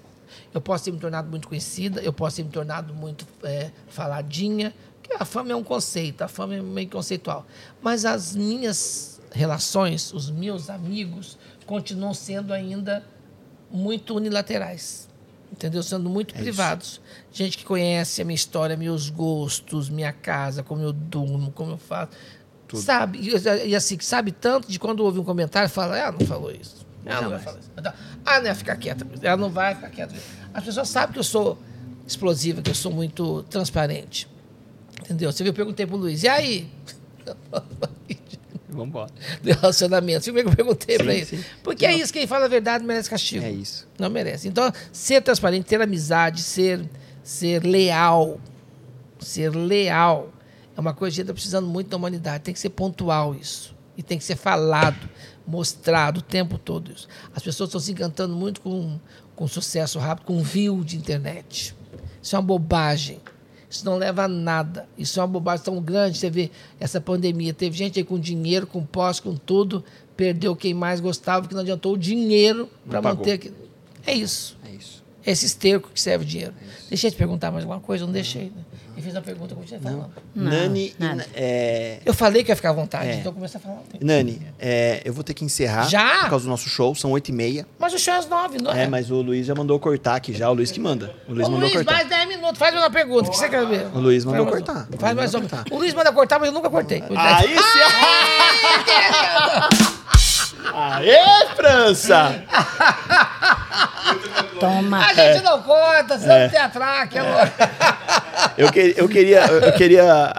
Eu 0.53 0.61
posso 0.61 0.85
ter 0.85 0.93
me 0.93 0.99
tornado 0.99 1.29
muito 1.29 1.49
conhecida, 1.49 2.01
eu 2.01 2.13
posso 2.13 2.37
ter 2.37 2.45
me 2.45 2.51
tornado 2.51 2.95
muito 2.95 3.27
é, 3.43 3.71
faladinha, 3.89 4.75
porque 5.01 5.15
a 5.19 5.25
fama 5.25 5.53
é 5.53 5.57
um 5.57 5.65
conceito, 5.65 6.23
a 6.23 6.29
fama 6.29 6.55
é 6.55 6.63
meio 6.63 6.89
conceitual. 6.89 7.47
Mas 7.83 8.05
as 8.05 8.35
minhas 8.35 9.21
relações, 9.33 10.13
os 10.13 10.31
meus 10.31 10.71
amigos, 10.71 11.39
continuam 11.67 12.15
sendo 12.15 12.53
ainda 12.53 13.05
muito 13.71 14.15
unilaterais. 14.15 15.09
Entendeu? 15.51 15.83
Sendo 15.83 16.11
muito 16.11 16.35
privados. 16.35 17.01
Gente 17.33 17.57
que 17.57 17.65
conhece 17.65 18.21
a 18.21 18.25
minha 18.25 18.35
história, 18.35 18.77
meus 18.77 19.09
gostos, 19.09 19.89
minha 19.89 20.13
casa, 20.13 20.63
como 20.63 20.83
eu 20.83 20.93
durmo, 20.93 21.51
como 21.53 21.73
eu 21.73 21.79
faço. 21.79 22.13
Sabe? 22.75 23.19
E, 23.19 23.69
e 23.69 23.75
assim, 23.75 23.97
que 23.97 24.05
sabe 24.05 24.31
tanto 24.31 24.71
de 24.71 24.79
quando 24.79 25.01
ouve 25.01 25.19
um 25.19 25.25
comentário 25.25 25.69
fala, 25.71 25.97
ela 25.97 26.13
não 26.13 26.27
falou 26.27 26.51
isso. 26.51 26.87
Ela 27.09 27.23
não 27.23 27.31
vai 27.31 27.39
falar 27.41 27.59
isso. 27.59 27.71
Então, 27.77 27.93
Ah, 28.25 28.37
não 28.39 28.45
vai 28.45 28.55
ficar 28.55 28.77
quieta. 28.77 29.07
Ela 29.23 29.37
não 29.37 29.51
vai 29.51 29.75
ficar 29.75 29.89
quieta. 29.91 30.15
As 30.53 30.65
pessoas 30.65 30.89
sabem 30.89 31.13
que 31.15 31.19
eu 31.19 31.25
sou 31.25 31.59
explosiva, 32.07 32.63
que 32.63 32.71
eu 32.71 32.75
sou 32.75 32.93
muito 32.93 33.43
transparente. 33.45 34.29
Entendeu? 35.01 35.33
Você 35.33 35.43
viu, 35.43 35.51
eu 35.51 35.55
perguntei 35.55 35.87
pro 35.87 35.97
Luiz, 35.97 36.23
e 36.23 36.29
aí? 36.29 36.69
Vamos 38.69 38.89
embora. 38.89 39.11
Do 39.43 39.51
relacionamento. 39.53 40.25
Você 40.25 40.33
viu 40.33 40.43
que 40.45 40.51
eu 40.51 40.57
perguntei 40.57 40.97
Sim, 40.99 41.05
pra 41.05 41.15
ele? 41.15 41.25
sim. 41.25 41.45
Porque 41.63 41.87
é 41.87 41.95
isso, 41.95 42.13
quem 42.13 42.27
fala 42.27 42.45
a 42.45 42.49
verdade 42.49 42.85
merece 42.85 43.09
castigo. 43.09 43.45
É 43.45 43.51
isso. 43.51 43.89
Não 43.99 44.11
merece. 44.11 44.47
Então, 44.49 44.71
ser 44.93 45.23
transparente, 45.23 45.65
ter 45.65 45.81
amizade, 45.81 46.43
ser, 46.43 46.85
ser 47.23 47.65
leal, 47.65 48.39
ser 49.19 49.51
leal, 49.55 50.31
é 50.77 50.81
uma 50.81 50.93
coisa 50.95 51.15
que 51.15 51.21
a 51.21 51.23
gente 51.23 51.31
está 51.31 51.35
precisando 51.35 51.67
muito 51.67 51.89
da 51.89 51.97
humanidade. 51.97 52.45
Tem 52.45 52.55
que 52.55 52.61
ser 52.61 52.69
pontual 52.71 53.35
isso. 53.35 53.75
E 53.97 54.03
tem 54.03 54.19
que 54.19 54.25
ser 54.25 54.37
falado, 54.37 55.09
mostrado 55.49 56.19
o 56.21 56.23
tempo 56.23 56.59
todo 56.59 56.93
isso. 56.93 57.09
As 57.35 57.43
pessoas 57.43 57.69
estão 57.69 57.81
se 57.81 57.91
encantando 57.91 58.37
muito 58.37 58.61
com, 58.61 58.99
com 59.35 59.49
sucesso 59.49 59.99
rápido, 59.99 60.27
com 60.27 60.43
view 60.43 60.85
de 60.85 60.97
internet. 60.97 61.75
Isso 62.23 62.37
é 62.37 62.39
uma 62.39 62.45
bobagem. 62.45 63.19
Isso 63.71 63.85
não 63.85 63.97
leva 63.97 64.25
a 64.25 64.29
nada. 64.29 64.87
Isso 64.97 65.19
é 65.19 65.23
uma 65.23 65.29
bobagem 65.29 65.65
tão 65.65 65.81
grande. 65.81 66.19
Você 66.19 66.29
vê 66.29 66.51
essa 66.79 67.01
pandemia. 67.01 67.55
Teve 67.55 67.77
gente 67.77 67.99
aí 67.99 68.05
com 68.05 68.19
dinheiro, 68.19 68.67
com 68.67 68.85
pós, 68.85 69.21
com 69.21 69.35
tudo. 69.35 69.83
Perdeu 70.15 70.55
quem 70.55 70.75
mais 70.75 71.01
gostava, 71.01 71.43
porque 71.43 71.55
não 71.55 71.63
adiantou 71.63 71.95
o 71.95 71.99
dinheiro 71.99 72.69
para 72.87 73.01
manter. 73.01 73.33
aquilo. 73.33 73.57
É 74.07 74.13
isso. 74.13 74.58
É 75.29 75.33
isso. 75.33 75.45
Esse 75.45 75.47
esterco 75.47 75.91
que 75.93 76.01
serve 76.01 76.25
o 76.25 76.29
dinheiro. 76.29 76.55
Deixei 76.89 77.11
de 77.11 77.17
perguntar 77.17 77.51
mais 77.51 77.65
alguma 77.65 77.81
coisa? 77.81 78.05
Não 78.07 78.13
deixei. 78.13 78.45
Né? 78.47 78.63
Eu 78.97 79.03
fiz 79.03 79.15
uma 79.15 79.21
pergunta, 79.23 79.53
eu 79.53 79.57
continuei 79.59 79.81
falando. 79.81 80.11
Não, 80.35 80.51
Nani, 80.51 80.93
é, 81.33 82.01
Eu 82.05 82.13
falei 82.13 82.43
que 82.43 82.51
ia 82.51 82.57
ficar 82.57 82.71
à 82.71 82.73
vontade, 82.73 83.07
É. 83.09 83.15
então 83.15 83.31
eu 83.31 83.35
comecei 83.35 83.61
a 83.61 83.63
falar. 83.63 83.79
Nani, 84.01 84.43
é, 84.59 85.01
eu 85.05 85.13
vou 85.13 85.23
ter 85.23 85.35
que 85.35 85.45
encerrar 85.45 85.89
Já? 85.89 86.23
por 86.23 86.31
causa 86.31 86.45
do 86.47 86.51
nosso 86.51 86.69
show, 86.69 86.93
são 86.97 87.13
8 87.13 87.29
e 87.29 87.33
meia. 87.33 87.65
Mas 87.79 87.95
o 87.95 87.99
show 87.99 88.13
é 88.13 88.17
às 88.17 88.29
nove, 88.29 88.59
não 88.61 88.73
é? 88.73 88.85
É, 88.85 88.89
mas 88.89 89.09
o 89.13 89.21
Luiz 89.23 89.47
já 89.47 89.55
mandou 89.55 89.79
cortar 89.79 90.17
aqui 90.17 90.33
já, 90.33 90.51
o 90.51 90.55
Luiz 90.55 90.73
que 90.73 90.81
manda. 90.81 91.15
O 91.29 91.33
Luiz 91.33 91.47
Ô, 91.47 91.51
mandou 91.53 91.69
Luiz, 91.69 91.75
cortar. 91.75 91.93
mais 91.93 92.09
10 92.09 92.29
minutos. 92.29 92.59
Faz 92.59 92.75
mais 92.75 92.85
uma 92.85 92.91
pergunta. 92.91 93.29
O 93.29 93.31
que 93.31 93.37
você 93.37 93.49
quer 93.49 93.65
ver? 93.67 93.87
O 93.95 94.01
Luiz 94.01 94.25
mandou 94.25 94.47
Faz 94.47 94.57
mais- 94.57 94.67
cortar. 94.67 94.89
Faz 94.99 95.13
O 95.13 95.17
mais 95.17 95.33
uma. 95.35 95.41
mandou 95.43 95.59
cortar. 95.59 95.73
O 95.75 95.79
Luiz 95.79 95.95
manda 95.95 96.13
cortar, 96.13 96.39
mas 96.41 96.49
eu 96.49 96.55
nunca 96.55 96.69
cortei. 96.69 97.05
Aí 97.15 97.49
sim! 97.49 97.55
Aê, 100.75 101.47
França! 101.55 102.43
Toma. 104.61 104.99
A 105.07 105.15
gente 105.15 105.43
não 105.45 105.63
conta, 105.63 106.19
senão 106.19 106.39
não 106.41 106.49
tem 106.49 106.59
atraque, 106.61 107.19
amor. 107.19 107.51
Eu, 108.57 108.73
que- 108.73 108.95
eu 108.97 109.09
queria, 109.09 109.47
eu 109.47 109.73
queria 109.73 110.33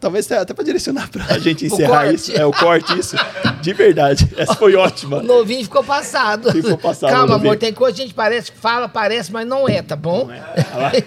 talvez 0.00 0.30
até 0.32 0.52
pra 0.52 0.62
direcionar 0.64 1.08
pra 1.10 1.38
gente 1.38 1.64
encerrar 1.66 2.12
isso. 2.12 2.30
É, 2.36 2.44
o 2.44 2.52
corte, 2.52 2.98
isso. 2.98 3.16
De 3.62 3.72
verdade. 3.72 4.28
Essa 4.36 4.54
foi 4.54 4.74
ótima. 4.74 5.18
O 5.20 5.22
novinho 5.22 5.62
ficou 5.62 5.82
passado. 5.84 6.50
Ficou 6.52 6.76
passado, 6.76 7.10
Calma, 7.10 7.36
amor, 7.36 7.56
tem 7.56 7.72
coisa 7.72 7.96
que 7.96 8.02
a 8.02 8.04
gente 8.04 8.14
parece, 8.14 8.52
fala, 8.52 8.86
parece, 8.88 9.32
mas 9.32 9.46
não 9.46 9.66
é, 9.68 9.80
tá 9.82 9.96
bom? 9.96 10.28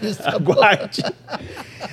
Isso, 0.02 0.22
tá. 0.22 0.32
Aguarde. 0.32 1.04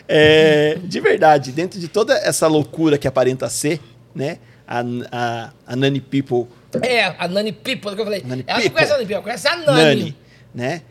É, 0.08 0.78
de 0.82 1.00
verdade, 1.00 1.52
dentro 1.52 1.78
de 1.78 1.88
toda 1.88 2.14
essa 2.14 2.46
loucura 2.46 2.96
que 2.98 3.06
aparenta 3.08 3.48
ser, 3.48 3.80
né? 4.14 4.38
A, 4.66 4.80
a, 5.12 5.50
a 5.66 5.76
Nani 5.76 6.00
People, 6.00 6.46
É, 6.82 7.14
a 7.18 7.28
Nani 7.28 7.52
People, 7.52 7.94
que 7.94 8.00
eu 8.00 8.04
falei. 8.04 8.22
Nani 8.26 8.44
ela 8.46 8.58
não 8.58 8.62
People. 8.70 8.74
conhece 8.74 8.92
a 8.92 8.96
Nani 8.96 9.06
People, 9.06 9.14
ela 9.14 9.22
conhece 9.22 9.48
a 9.48 9.56
Nani. 9.56 9.84
Nani, 10.00 10.16
né? 10.54 10.82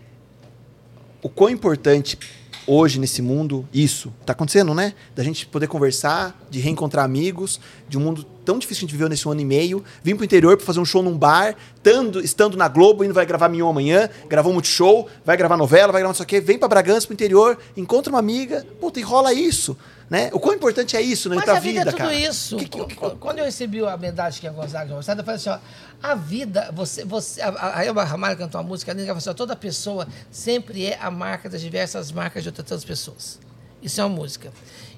O 1.22 1.30
quão 1.30 1.49
importante 1.49 2.18
hoje 2.66 2.99
nesse 2.99 3.22
mundo 3.22 3.68
isso 3.74 4.14
tá 4.26 4.34
acontecendo, 4.34 4.74
né? 4.74 4.93
Da 5.16 5.24
gente 5.24 5.45
poder 5.45 5.68
conversar, 5.68 6.38
de 6.49 6.59
reencontrar 6.59 7.03
amigos, 7.03 7.59
de 7.88 7.97
um 7.97 8.01
mundo 8.01 8.26
tão 8.45 8.59
difícil 8.59 8.82
que 8.82 8.86
a 8.86 8.88
gente 8.88 8.91
viveu 8.93 9.09
nesse 9.09 9.28
ano 9.28 9.39
e 9.39 9.45
meio, 9.45 9.84
vim 10.03 10.16
pro 10.16 10.26
interior 10.26 10.57
para 10.57 10.66
fazer 10.66 10.80
um 10.80 10.86
show 10.86 11.01
num 11.01 11.18
bar, 11.18 11.55
tando, 11.82 12.20
estando 12.22 12.57
na 12.57 12.68
Globo, 12.68 13.03
indo 13.03 13.14
vai 13.14 13.26
gravar 13.26 13.47
Mignon 13.47 13.70
amanhã, 13.70 14.09
gravou 14.28 14.51
um 14.51 14.55
multishow, 14.55 15.07
vai 15.26 15.38
gravar 15.38 15.57
novela, 15.57 15.91
vai 15.91 16.01
gravar 16.01 16.09
não 16.09 16.16
sei 16.16 16.24
o 16.24 16.28
quê, 16.28 16.41
vem 16.41 16.57
para 16.57 16.68
Bragança 16.68 17.07
pro 17.07 17.14
interior, 17.14 17.57
encontra 17.76 18.11
uma 18.11 18.20
amiga, 18.20 18.66
puta, 18.80 18.99
e 18.99 19.03
rola 19.03 19.34
isso, 19.34 19.78
né? 20.10 20.30
O 20.34 20.39
quão 20.39 20.56
importante 20.56 20.95
é 20.95 21.01
isso, 21.01 21.30
né? 21.30 21.36
Mas 21.38 21.45
pra 21.45 21.58
a 21.58 21.60
vida, 21.60 21.80
vida, 21.80 21.89
é 21.89 21.91
tudo 21.93 21.97
cara. 21.97 22.14
isso. 22.16 22.58
Que- 22.58 22.66
que- 22.66 22.86
que- 22.86 22.95
Quando 23.20 23.39
eu 23.39 23.45
recebi 23.45 23.84
a 23.86 23.97
medalha 23.97 24.32
que 24.34 24.47
a 24.47 24.51
Gonzaga 24.51 24.86
de 24.88 24.93
Gonçalves, 24.93 25.20
eu 25.20 25.26
falei 25.26 25.36
assim, 25.39 25.49
ó, 25.49 25.60
a 26.01 26.16
vida, 26.16 26.72
você, 26.74 27.04
você, 27.06 27.41
a- 27.41 27.78
a 27.80 27.86
Elba 27.86 28.04
Ramalho 28.04 28.38
cantou 28.38 28.60
uma 28.62 28.68
música, 28.68 28.91
linda, 28.91 29.04
ela 29.04 29.08
falou 29.10 29.18
assim, 29.20 29.30
ó, 29.30 29.34
toda 29.34 29.56
pessoa 29.56 30.08
sempre 30.32 30.86
é 30.86 30.97
a 31.01 31.10
marca 31.10 31.49
das 31.49 31.62
diversas 31.62 32.12
marcas 32.12 32.43
de 32.43 32.49
outras 32.49 32.84
pessoas. 32.86 33.39
Isso 33.82 33.99
é 33.99 34.06
uma 34.06 34.16
música. 34.16 34.51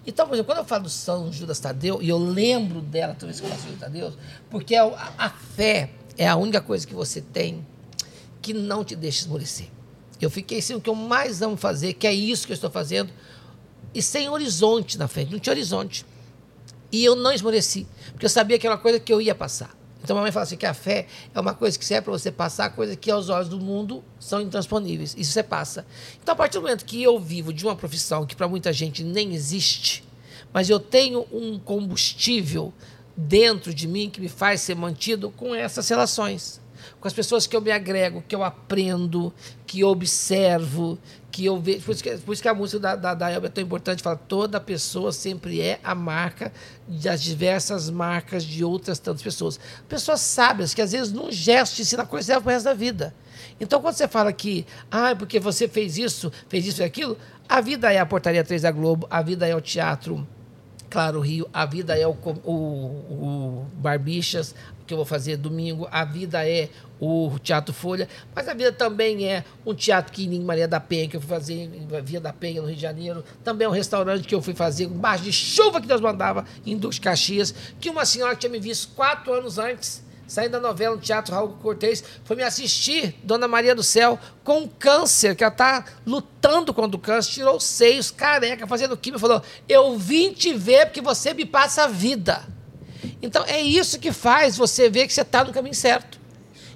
Então, 0.06 0.28
por 0.28 0.34
exemplo, 0.36 0.54
quando 0.54 0.60
eu 0.60 0.66
falo 0.66 0.84
do 0.84 0.90
São 0.90 1.32
Judas 1.34 1.60
Tadeu, 1.60 2.00
e 2.02 2.10
eu 2.10 2.18
lembro 2.20 2.82
dela 2.82 3.14
toda 3.16 3.28
vez 3.28 3.40
que 3.40 3.46
eu 3.46 3.50
falo 3.50 3.62
Judas 3.64 3.80
Tadeu, 3.80 4.14
porque 4.50 4.76
a, 4.76 4.86
a 5.18 5.30
fé 5.30 5.90
é 6.18 6.28
a 6.28 6.36
única 6.36 6.62
coisa 6.62 6.86
que 6.86 6.94
você 6.94 7.22
tem 7.22 7.66
que 8.42 8.54
não 8.54 8.84
te 8.84 8.96
deixa 8.96 9.22
esmorecer. 9.22 9.68
Eu 10.22 10.30
fiquei 10.30 10.62
sem 10.62 10.76
o 10.76 10.82
que 10.82 10.90
eu 10.90 10.96
mais 10.96 11.42
amo 11.42 11.58
fazer, 11.58 11.94
que 11.94 12.06
é 12.08 12.14
isso 12.14 12.46
que 12.46 12.54
eu 12.54 12.56
estou 12.56 12.70
fazendo, 12.70 13.12
e 13.96 14.02
sem 14.02 14.30
horizonte 14.30 14.98
na 14.98 15.08
frente, 15.08 15.32
não 15.32 15.40
tinha 15.40 15.54
horizonte. 15.54 16.06
E 16.92 17.04
eu 17.04 17.16
não 17.16 17.32
esmoreci, 17.32 17.88
porque 18.12 18.26
eu 18.26 18.30
sabia 18.30 18.60
que 18.60 18.68
era 18.68 18.76
uma 18.76 18.82
coisa 18.82 19.00
que 19.00 19.12
eu 19.12 19.22
ia 19.22 19.34
passar. 19.34 19.76
Então, 20.04 20.16
a 20.16 20.20
mamãe 20.20 20.32
fala 20.32 20.44
assim 20.44 20.58
que 20.58 20.68
a 20.68 20.74
fé 20.74 21.08
é 21.34 21.40
uma 21.40 21.56
coisa 21.56 21.80
que 21.80 21.84
serve 21.84 22.04
para 22.04 22.12
você 22.12 22.32
passar, 22.32 22.70
coisa 22.70 22.96
que 22.96 23.10
aos 23.10 23.30
olhos 23.30 23.50
do 23.50 23.60
mundo 23.60 24.04
são 24.20 24.40
intransponíveis. 24.40 25.16
Isso 25.18 25.32
você 25.32 25.42
passa. 25.42 25.84
Então, 26.22 26.34
a 26.34 26.36
partir 26.36 26.60
do 26.60 26.62
momento 26.62 26.86
que 26.86 27.02
eu 27.02 27.18
vivo 27.18 27.52
de 27.52 27.66
uma 27.66 27.76
profissão 27.76 28.24
que 28.24 28.36
para 28.36 28.48
muita 28.48 28.72
gente 28.72 29.04
nem 29.04 29.34
existe, 29.34 30.04
mas 30.54 30.70
eu 30.70 30.80
tenho 30.80 31.26
um 31.32 31.58
combustível 31.58 32.72
dentro 33.18 33.74
de 33.74 33.88
mim 33.88 34.10
que 34.10 34.22
me 34.22 34.30
faz 34.30 34.62
ser 34.62 34.76
mantido 34.76 35.32
com 35.32 35.56
essas 35.56 35.90
relações. 35.90 36.62
Com 37.00 37.08
as 37.08 37.14
pessoas 37.14 37.48
que 37.48 37.56
eu 37.56 37.62
me 37.62 37.72
agrego, 37.72 38.24
que 38.28 38.36
eu 38.36 38.44
aprendo, 38.44 39.34
que 39.66 39.80
eu 39.80 39.88
observo, 39.88 41.00
que 41.36 41.46
eu 41.46 41.60
vejo. 41.60 41.82
Por 41.82 41.92
isso 41.92 42.02
que, 42.02 42.18
por 42.20 42.32
isso 42.32 42.42
que 42.42 42.48
a 42.48 42.54
música 42.54 42.80
da, 42.80 42.96
da, 42.96 43.14
da 43.14 43.30
Elba 43.30 43.48
é 43.48 43.50
tão 43.50 43.62
importante. 43.62 44.02
Fala, 44.02 44.16
toda 44.16 44.58
pessoa 44.58 45.12
sempre 45.12 45.60
é 45.60 45.82
a 45.84 45.94
marca 45.94 46.50
das 46.88 47.22
diversas 47.22 47.90
marcas 47.90 48.46
de 48.46 48.64
outras 48.64 49.00
tantas 49.00 49.22
pessoas. 49.22 49.60
Pessoas 49.90 50.22
sábias 50.22 50.74
que 50.74 50.82
às 50.82 50.94
vezes 50.94 51.12
num 51.12 51.30
gesto 51.30 51.82
ensina 51.82 52.06
coisa 52.06 52.28
serve 52.28 52.44
pro 52.44 52.54
resto 52.54 52.64
da 52.64 52.74
vida. 52.74 53.14
Então, 53.60 53.82
quando 53.82 53.96
você 53.96 54.08
fala 54.08 54.32
que, 54.32 54.66
ah, 54.90 55.14
porque 55.14 55.38
você 55.38 55.68
fez 55.68 55.98
isso, 55.98 56.32
fez 56.48 56.66
isso 56.66 56.82
e 56.82 56.86
aquilo, 56.86 57.18
a 57.50 57.60
vida 57.60 57.92
é 57.92 58.00
a 58.00 58.06
Portaria 58.06 58.44
3 58.44 58.62
da 58.62 58.72
Globo, 58.72 59.06
a 59.10 59.22
vida 59.22 59.46
é 59.46 59.54
o 59.54 59.60
teatro 59.60 60.26
Claro 60.90 61.20
Rio, 61.20 61.50
a 61.52 61.66
vida 61.66 61.98
é 61.98 62.08
o, 62.08 62.16
o, 62.46 62.52
o 62.54 63.66
Barbichas, 63.74 64.56
que 64.86 64.94
eu 64.94 64.98
vou 64.98 65.06
fazer 65.06 65.38
domingo, 65.38 65.88
a 65.92 66.06
vida 66.06 66.48
é 66.48 66.70
o 67.00 67.38
Teatro 67.40 67.74
Folha, 67.74 68.08
mas 68.34 68.48
a 68.48 68.54
vida 68.54 68.72
também 68.72 69.28
é 69.28 69.44
um 69.66 69.74
teatro 69.74 70.14
que 70.14 70.26
em 70.26 70.40
Maria 70.40 70.68
da 70.68 70.80
Penha, 70.80 71.08
que 71.08 71.18
eu 71.18 71.22
fui 71.22 71.30
fazer 71.30 71.54
em 71.54 71.88
Via 72.04 72.22
da 72.22 72.32
Penha, 72.32 72.62
no 72.62 72.68
Rio 72.68 72.76
de 72.76 72.82
Janeiro, 72.82 73.24
também 73.44 73.66
é 73.66 73.70
um 73.70 73.74
restaurante 73.74 74.28
que 74.28 74.34
eu 74.34 74.42
fui 74.42 74.54
fazer 74.54 74.86
embaixo 74.86 75.24
de 75.24 75.34
chuva 75.34 75.82
que 75.82 75.88
Deus 75.88 76.02
mandava, 76.02 76.46
em 76.66 76.78
Duques 76.78 77.00
Caxias, 77.00 77.54
que 77.80 77.90
uma 77.90 78.06
senhora 78.06 78.34
que 78.34 78.42
tinha 78.42 78.52
me 78.52 78.60
visto 78.60 78.94
quatro 78.96 79.34
anos 79.34 79.58
antes, 79.58 80.04
saindo 80.28 80.54
da 80.54 80.60
novela 80.60 80.96
no 80.96 81.02
Teatro 81.02 81.34
Raul 81.34 81.50
Cortez, 81.62 82.04
foi 82.24 82.36
me 82.36 82.44
assistir, 82.44 83.16
Dona 83.24 83.48
Maria 83.48 83.76
do 83.76 83.84
Céu, 83.84 84.18
com 84.44 84.68
câncer, 84.68 85.36
que 85.36 85.44
ela 85.44 85.52
está 85.52 85.86
lutando 86.06 86.74
contra 86.74 86.96
o 86.96 87.00
câncer, 87.00 87.32
tirou 87.32 87.58
os 87.58 87.64
seios, 87.64 88.10
careca, 88.10 88.66
fazendo 88.66 88.98
química, 88.98 89.20
falou: 89.20 89.42
Eu 89.68 89.98
vim 89.98 90.32
te 90.32 90.54
ver 90.54 90.88
porque 90.88 91.02
você 91.02 91.34
me 91.34 91.46
passa 91.46 91.84
a 91.84 91.88
vida. 91.88 92.55
Então 93.26 93.44
é 93.48 93.60
isso 93.60 94.00
que 94.00 94.12
faz 94.12 94.56
você 94.56 94.88
ver 94.88 95.08
que 95.08 95.14
você 95.14 95.22
está 95.22 95.44
no 95.44 95.52
caminho 95.52 95.74
certo. 95.74 96.20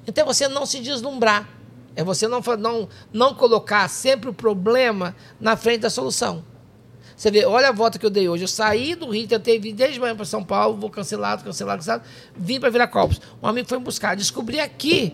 Então 0.07 0.23
é 0.23 0.25
você 0.25 0.47
não 0.47 0.65
se 0.65 0.79
deslumbrar. 0.79 1.47
É 1.95 2.03
você 2.03 2.27
não, 2.27 2.41
não, 2.57 2.89
não 3.13 3.35
colocar 3.35 3.87
sempre 3.87 4.29
o 4.29 4.33
problema 4.33 5.15
na 5.39 5.55
frente 5.55 5.81
da 5.81 5.91
solução. 5.91 6.43
Você 7.15 7.29
vê, 7.29 7.45
olha 7.45 7.69
a 7.69 7.71
volta 7.71 7.99
que 7.99 8.05
eu 8.05 8.09
dei 8.09 8.27
hoje. 8.27 8.45
Eu 8.45 8.47
saí 8.47 8.95
do 8.95 9.09
Rio, 9.11 9.27
tentei 9.27 9.59
vir 9.59 9.73
desde 9.73 9.99
manhã 9.99 10.15
para 10.15 10.25
São 10.25 10.43
Paulo, 10.43 10.77
vou 10.77 10.89
cancelado, 10.89 11.43
cancelado, 11.43 11.79
cancelado. 11.79 12.03
Vim 12.35 12.59
para 12.59 12.69
Viracopos. 12.71 13.21
Um 13.43 13.47
amigo 13.47 13.67
foi 13.67 13.77
me 13.77 13.83
buscar. 13.83 14.15
Descobri 14.15 14.59
aqui 14.59 15.13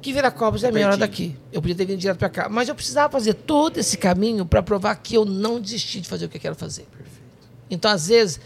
que 0.00 0.10
Viracopos 0.10 0.64
é 0.64 0.72
melhor 0.72 0.96
daqui. 0.96 1.36
Eu 1.52 1.60
podia 1.60 1.76
ter 1.76 1.84
vindo 1.84 1.98
direto 1.98 2.16
para 2.16 2.30
cá. 2.30 2.48
Mas 2.48 2.68
eu 2.70 2.74
precisava 2.74 3.12
fazer 3.12 3.34
todo 3.34 3.76
esse 3.76 3.98
caminho 3.98 4.46
para 4.46 4.62
provar 4.62 4.94
que 4.94 5.16
eu 5.16 5.26
não 5.26 5.60
desisti 5.60 6.00
de 6.00 6.08
fazer 6.08 6.24
o 6.24 6.28
que 6.30 6.38
eu 6.38 6.40
quero 6.40 6.54
fazer. 6.54 6.86
Então, 7.68 7.90
às 7.90 8.08
vezes, 8.08 8.40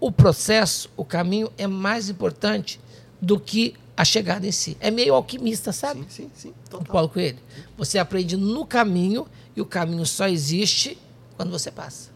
o 0.00 0.10
processo, 0.10 0.90
o 0.96 1.04
caminho 1.04 1.52
é 1.58 1.66
mais 1.66 2.08
importante 2.08 2.80
do 3.20 3.38
que 3.38 3.74
a 3.96 4.04
chegada 4.04 4.46
em 4.46 4.52
si. 4.52 4.76
É 4.80 4.90
meio 4.90 5.14
alquimista, 5.14 5.72
sabe? 5.72 6.00
Sim, 6.08 6.08
sim, 6.08 6.30
sim. 6.34 6.54
Total. 6.70 6.90
Paulo 6.90 7.08
Coelho. 7.10 7.38
Você 7.76 7.98
aprende 7.98 8.36
no 8.36 8.64
caminho 8.64 9.26
e 9.54 9.60
o 9.60 9.66
caminho 9.66 10.06
só 10.06 10.26
existe 10.26 10.96
quando 11.36 11.50
você 11.50 11.70
passa. 11.70 12.10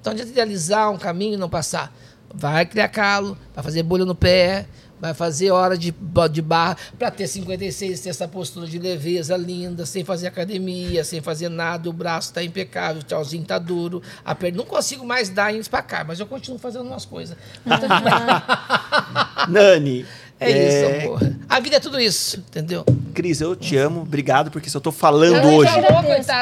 Então, 0.00 0.12
adianta 0.12 0.30
idealizar 0.30 0.90
um 0.92 0.98
caminho 0.98 1.34
e 1.34 1.36
não 1.36 1.48
passar. 1.48 1.92
Vai 2.32 2.64
criar 2.66 2.88
calo, 2.88 3.36
vai 3.54 3.64
fazer 3.64 3.82
bolha 3.82 4.04
no 4.04 4.14
pé, 4.14 4.68
vai 5.04 5.12
fazer 5.12 5.50
hora 5.50 5.76
de, 5.76 5.94
de 6.30 6.40
barra 6.42 6.78
para 6.98 7.10
ter 7.10 7.26
56, 7.26 8.00
ter 8.00 8.08
essa 8.08 8.26
postura 8.26 8.66
de 8.66 8.78
leveza 8.78 9.36
linda, 9.36 9.84
sem 9.84 10.02
fazer 10.02 10.26
academia, 10.28 11.04
sem 11.04 11.20
fazer 11.20 11.50
nada, 11.50 11.90
o 11.90 11.92
braço 11.92 12.28
está 12.28 12.42
impecável, 12.42 13.02
o 13.02 13.04
tchauzinho 13.04 13.42
está 13.42 13.58
duro, 13.58 14.02
a 14.24 14.34
perna. 14.34 14.56
Não 14.58 14.64
consigo 14.64 15.04
mais 15.04 15.28
dar 15.28 15.54
em 15.54 15.58
espacar, 15.58 16.06
mas 16.06 16.20
eu 16.20 16.26
continuo 16.26 16.58
fazendo 16.58 16.86
umas 16.86 17.04
coisas. 17.04 17.36
Nani. 19.46 20.06
é, 20.40 20.68
isso, 20.68 21.06
amor. 21.06 21.36
A 21.50 21.60
vida 21.60 21.76
é 21.76 21.80
tudo 21.80 22.00
isso, 22.00 22.38
entendeu? 22.38 22.82
Cris, 23.12 23.42
eu 23.42 23.54
te 23.54 23.76
amo. 23.76 24.00
Obrigado, 24.00 24.50
porque 24.50 24.70
se 24.70 24.76
eu 24.76 24.80
tô 24.80 24.90
falando 24.90 25.36
Eu 25.36 25.54
hoje. 25.56 25.70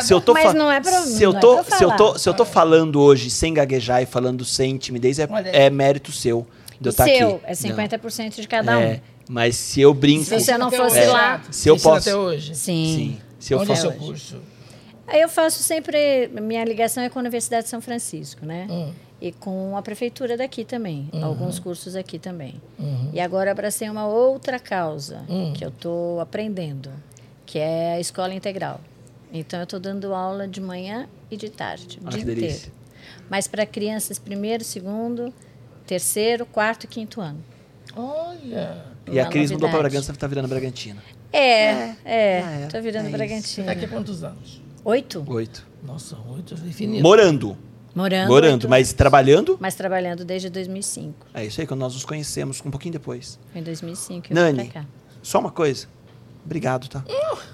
Se 0.03 0.15
eu 0.15 0.21
tô 0.21 0.35
Mas 0.35 0.55
não 0.55 0.71
é 0.71 0.81
pra- 0.81 1.03
se 1.03 1.23
eu 1.23 1.33
não 1.33 1.39
é 1.39 1.41
tô, 1.41 1.65
pra 1.65 1.77
se 1.77 1.85
eu 1.85 1.97
tô, 1.97 2.17
se 2.19 2.29
eu 2.29 2.35
tô 2.35 2.45
falando 2.45 3.01
hoje 3.01 3.29
sem 3.29 3.53
gaguejar 3.53 4.03
e 4.03 4.07
falando 4.07 4.45
sem 4.45 4.79
timidez 4.79 5.19
é, 5.19 5.29
é 5.53 5.69
mérito 5.69 6.13
seu 6.13 6.47
de 6.83 6.89
eu 6.89 6.91
estar 6.91 7.05
seu, 7.05 7.37
aqui. 7.37 7.45
é 7.47 7.53
50% 7.53 8.41
de 8.41 8.49
cada 8.49 8.77
um. 8.79 8.81
É, 8.83 9.01
mas 9.29 9.57
se 9.57 9.81
eu 9.81 9.95
brinco, 9.95 10.25
Se 10.25 10.39
você 10.41 10.59
não 10.59 10.71
fosse 10.71 10.99
hoje. 11.01 11.07
lá- 11.09 11.43
Se 11.51 11.69
eu 11.69 11.77
posso- 11.79 12.11
até 12.11 12.17
hoje. 12.17 12.55
Sim. 12.55 12.95
sim, 12.95 13.19
se 13.39 13.55
eu 13.55 13.59
Onde 13.61 13.71
é 13.71 13.75
hoje. 13.75 13.99
curso? 13.99 14.37
Aí 15.07 15.21
eu 15.21 15.29
faço 15.29 15.63
sempre. 15.63 16.29
Minha 16.29 16.65
ligação 16.65 17.03
é 17.03 17.09
com 17.09 17.19
a 17.19 17.23
Universidade 17.23 17.65
de 17.65 17.69
São 17.71 17.81
Francisco, 17.81 18.47
né? 18.47 18.67
Hum. 18.71 18.93
E 19.21 19.31
com 19.33 19.77
a 19.77 19.83
prefeitura 19.83 20.37
daqui 20.37 20.65
também. 20.65 21.09
Uhum. 21.13 21.25
Alguns 21.25 21.59
cursos 21.59 21.95
aqui 21.95 22.19
também. 22.19 22.61
E 23.13 23.21
agora 23.21 23.51
abracei 23.53 23.89
uma 23.89 24.07
outra 24.07 24.59
causa 24.59 25.25
Hum. 25.29 25.53
que 25.55 25.65
eu 25.65 25.69
estou 25.69 26.19
aprendendo, 26.21 26.91
que 27.47 27.59
é 27.59 27.95
a 27.95 28.01
escola 28.01 28.33
integral. 28.35 28.81
Então 29.33 29.61
eu 29.61 29.65
estou 29.65 29.79
dando 29.81 30.13
aula 30.15 30.49
de 30.49 30.61
manhã 30.61 31.09
e 31.31 31.37
de 31.37 31.49
tarde, 31.51 31.99
o 32.03 32.07
Ah, 32.09 32.11
dia 32.11 32.19
que 32.21 32.25
delícia. 32.25 32.49
inteiro. 32.57 32.73
Mas 33.31 33.47
para 33.47 33.65
crianças 33.65 34.19
primeiro, 34.19 34.65
segundo, 34.65 35.33
terceiro, 35.87 36.47
quarto 36.47 36.85
e 36.85 36.87
quinto 36.87 37.21
ano. 37.21 37.43
Olha. 37.95 38.85
E 39.11 39.19
a 39.19 39.27
Cris 39.27 39.51
mudou 39.51 39.69
novidade. 39.69 39.93
Bragança, 39.93 40.13
tá 40.15 40.27
virando 40.27 40.49
Bragantina. 40.49 41.03
É, 41.33 41.41
é, 41.41 41.95
é, 42.05 42.69
tô 42.71 42.81
virando 42.81 43.09
é. 43.09 43.11
Bragantina. 43.11 43.67
Daqui 43.67 43.85
a 43.85 43.89
quantos 43.89 44.23
anos? 44.23 44.61
Oito? 44.85 45.25
Oito. 45.29 45.67
Nossa, 45.83 46.17
oito 46.31 46.55
infinito. 46.55 47.03
Morando. 47.03 47.57
Morando. 47.95 48.29
Morando, 48.29 48.69
mas 48.69 48.93
trabalhando. 48.93 49.59
Mas 49.61 49.75
trabalhando 49.75 50.25
desde 50.25 50.49
2005. 50.49 51.27
É 51.35 51.45
isso 51.45 51.61
aí, 51.61 51.67
quando 51.67 51.81
nós 51.81 51.95
nos 51.95 52.05
conhecemos, 52.05 52.63
um 52.65 52.71
pouquinho 52.71 52.93
depois. 52.93 53.39
Foi 53.53 53.61
em 53.61 53.65
2005 53.65 54.29
eu 54.31 54.35
Nani, 54.35 54.63
vim 54.63 54.71
pra 54.71 54.83
cá. 54.83 54.89
só 55.23 55.39
uma 55.39 55.51
coisa. 55.51 55.87
Obrigado, 56.45 56.89
tá? 56.89 57.03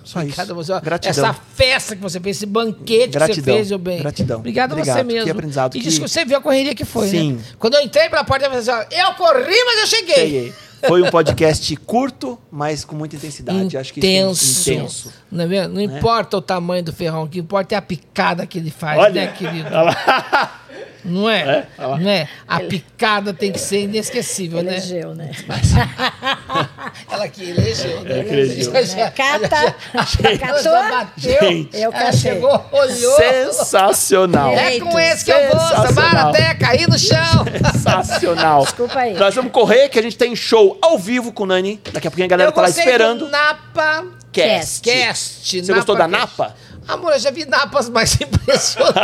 Só 0.04 0.20
isso. 0.22 0.28
Obrigado 0.40 0.50
a 0.50 0.54
você. 0.54 0.80
Gratidão. 0.80 1.10
Essa 1.30 1.34
festa 1.54 1.94
que 1.96 2.02
você 2.02 2.18
fez, 2.18 2.36
esse 2.38 2.46
banquete 2.46 3.10
Gratidão. 3.12 3.26
que 3.28 3.34
você 3.34 3.42
fez, 3.42 3.68
meu 3.68 3.78
bem. 3.78 3.98
Gratidão. 4.00 4.38
Obrigado, 4.38 4.72
a 4.72 4.74
você 4.76 4.80
Obrigado. 4.90 5.06
mesmo. 5.06 5.24
Que 5.24 5.30
aprendizado, 5.30 5.76
E 5.76 5.78
que- 5.80 5.84
diz 5.84 5.98
que 5.98 6.08
você 6.08 6.24
viu 6.24 6.38
a 6.38 6.40
correria 6.40 6.74
que 6.74 6.84
foi, 6.84 7.08
Sim. 7.08 7.32
né? 7.34 7.42
Quando 7.58 7.74
eu 7.74 7.82
entrei 7.82 8.08
pela 8.08 8.24
porta, 8.24 8.46
eu 8.46 8.50
falei 8.50 8.66
assim, 8.66 8.96
eu 8.96 9.14
corri, 9.14 9.64
mas 9.64 9.80
eu 9.80 9.86
cheguei. 9.86 10.14
Cheguei. 10.14 10.52
Foi 10.86 11.02
um 11.02 11.10
podcast 11.10 11.74
curto, 11.78 12.38
mas 12.52 12.84
com 12.84 12.94
muita 12.94 13.16
intensidade. 13.16 13.76
Acho 13.76 13.92
que 13.92 13.98
Intenso. 13.98 14.70
intenso. 14.70 15.12
Não, 15.30 15.44
é 15.52 15.66
não 15.66 15.80
importa 15.80 16.36
o 16.36 16.40
tamanho 16.40 16.84
do 16.84 16.92
ferrão, 16.92 17.24
o 17.24 17.28
que 17.28 17.40
importa 17.40 17.74
é 17.74 17.78
a 17.78 17.82
picada 17.82 18.46
que 18.46 18.58
ele 18.58 18.70
faz, 18.70 18.96
Olha. 18.98 19.22
né, 19.22 19.26
querido? 19.36 19.66
Olha 19.66 19.82
lá. 19.82 20.60
Não 21.04 21.28
é? 21.30 21.66
É? 21.78 22.10
É? 22.10 22.28
A 22.46 22.60
picada 22.60 23.32
tem 23.32 23.52
que 23.52 23.58
ser 23.58 23.82
inesquecível, 23.82 24.62
né? 24.62 24.72
Elegeu, 24.78 25.14
né? 25.14 25.30
Ela 27.10 27.28
que 27.28 27.50
elegeu, 27.50 28.00
né? 28.02 28.18
elegeu. 28.20 28.74
Ela 28.74 28.84
já- 28.84 29.10
Cata. 29.10 29.74
ela 29.94 30.04
já- 30.04 30.30
ela 30.30 30.62
já 30.62 30.70
Catou? 30.70 30.90
bateu. 30.90 31.40
Gente. 31.40 31.76
Eu 31.76 31.92
ela 31.92 31.92
catei. 31.92 32.18
chegou, 32.18 32.64
olhou. 32.72 33.16
Sensacional. 33.16 34.52
É 34.52 34.78
com 34.80 34.98
esse 34.98 35.24
que 35.24 35.30
eu 35.32 35.48
vou. 35.48 35.60
Samara, 35.86 36.28
até 36.30 36.54
cair 36.54 36.88
no 36.88 36.98
chão. 36.98 37.44
Sensacional. 37.72 38.62
Desculpa 38.64 38.98
aí. 39.00 39.14
Nós 39.14 39.34
vamos 39.34 39.52
correr, 39.52 39.88
que 39.88 39.98
a 39.98 40.02
gente 40.02 40.16
tem 40.16 40.34
show 40.34 40.78
ao 40.82 40.98
vivo 40.98 41.32
com 41.32 41.44
o 41.44 41.46
Nani. 41.46 41.80
Daqui 41.92 42.06
a 42.08 42.10
pouquinho 42.10 42.26
a 42.26 42.28
galera 42.28 42.48
eu 42.50 42.52
tá 42.52 42.62
lá 42.62 42.68
esperando. 42.68 43.20
do 43.26 43.28
Napa 43.30 44.04
Cast. 44.32 44.82
Cast. 44.82 45.62
Você 45.64 45.72
gostou 45.72 45.96
da 45.96 46.08
Cast. 46.08 46.20
Napa? 46.20 46.54
Amor, 46.88 47.12
eu 47.12 47.18
já 47.18 47.30
vi 47.30 47.44
Napas 47.44 47.88
mais 47.90 48.16
impressionantes. 48.20 48.96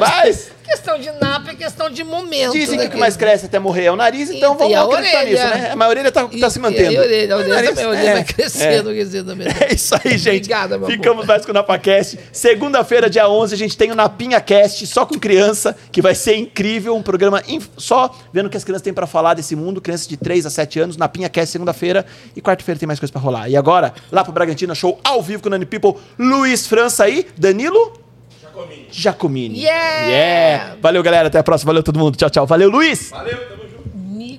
Mas 0.00 0.51
questão 0.72 0.98
de 0.98 1.10
Napa 1.20 1.50
é 1.50 1.54
questão 1.54 1.90
de 1.90 2.02
momento. 2.04 2.52
dizem 2.52 2.78
que 2.78 2.84
né, 2.84 2.88
o 2.88 2.90
que 2.92 2.96
mais 2.98 3.16
cresce 3.16 3.46
até 3.46 3.58
morrer 3.58 3.84
é 3.84 3.92
o 3.92 3.96
nariz, 3.96 4.30
então 4.30 4.54
E- 4.54 4.58
vamos 4.58 4.76
acreditar 4.94 5.24
nisso, 5.24 5.42
né? 5.44 5.74
A 5.78 5.88
orelha 5.88 6.10
tá, 6.12 6.26
tá 6.26 6.50
se 6.50 6.58
mantendo. 6.58 6.92
E 6.92 6.96
a 6.96 7.00
orelha, 7.00 7.34
a 7.34 7.36
orelha, 7.38 7.54
nariz- 7.54 7.70
também, 7.70 7.84
a 7.84 7.88
orelha 7.88 8.08
é, 8.08 8.12
vai 8.14 8.24
crescendo, 8.24 8.90
é. 8.90 8.94
quer 8.94 9.04
dizer, 9.04 9.24
também. 9.24 9.48
É 9.62 9.74
isso 9.74 9.94
aí, 9.94 10.18
gente. 10.18 10.36
Obrigada, 10.36 10.78
meu. 10.78 10.88
Ficamos 10.88 11.26
mais 11.26 11.44
com 11.44 11.50
o 11.50 11.54
NapaCast. 11.54 12.18
Segunda-feira, 12.32 13.08
dia 13.10 13.28
11, 13.28 13.54
a 13.54 13.58
gente 13.58 13.76
tem 13.76 13.90
o 13.90 13.94
Napinha 13.94 14.40
Cast, 14.40 14.86
só 14.86 15.04
com 15.06 15.18
criança, 15.18 15.76
que 15.90 16.00
vai 16.02 16.14
ser 16.14 16.36
incrível. 16.36 16.96
Um 16.96 17.02
programa 17.02 17.42
só 17.76 18.14
vendo 18.32 18.46
o 18.46 18.50
que 18.50 18.56
as 18.56 18.64
crianças 18.64 18.82
têm 18.82 18.92
pra 18.92 19.06
falar 19.06 19.34
desse 19.34 19.54
mundo. 19.54 19.80
Crianças 19.80 20.08
de 20.08 20.16
3 20.16 20.46
a 20.46 20.50
7 20.50 20.80
anos. 20.80 20.96
Napinha 20.96 21.28
Cast, 21.28 21.52
segunda-feira. 21.52 22.04
E 22.34 22.40
quarta-feira 22.40 22.78
tem 22.78 22.86
mais 22.86 22.98
coisa 22.98 23.12
pra 23.12 23.20
rolar. 23.20 23.48
E 23.48 23.56
agora, 23.56 23.92
lá 24.10 24.24
pro 24.24 24.32
Bragantino, 24.32 24.74
show 24.74 24.98
ao 25.04 25.22
vivo 25.22 25.42
com 25.42 25.48
o 25.48 25.50
Nani 25.50 25.66
People. 25.66 26.00
Luiz 26.18 26.66
França 26.66 27.04
aí. 27.04 27.26
Danilo? 27.36 28.00
Jacomini. 28.90 29.62
Yeah! 29.62 30.08
Yeah! 30.08 30.76
Valeu, 30.80 31.02
galera. 31.02 31.28
Até 31.28 31.38
a 31.38 31.42
próxima. 31.42 31.70
Valeu 31.70 31.82
todo 31.82 31.98
mundo. 31.98 32.16
Tchau, 32.16 32.30
tchau. 32.30 32.46
Valeu, 32.46 32.70
Luiz! 32.70 33.10
Valeu, 33.10 33.36
tamo 33.48 33.61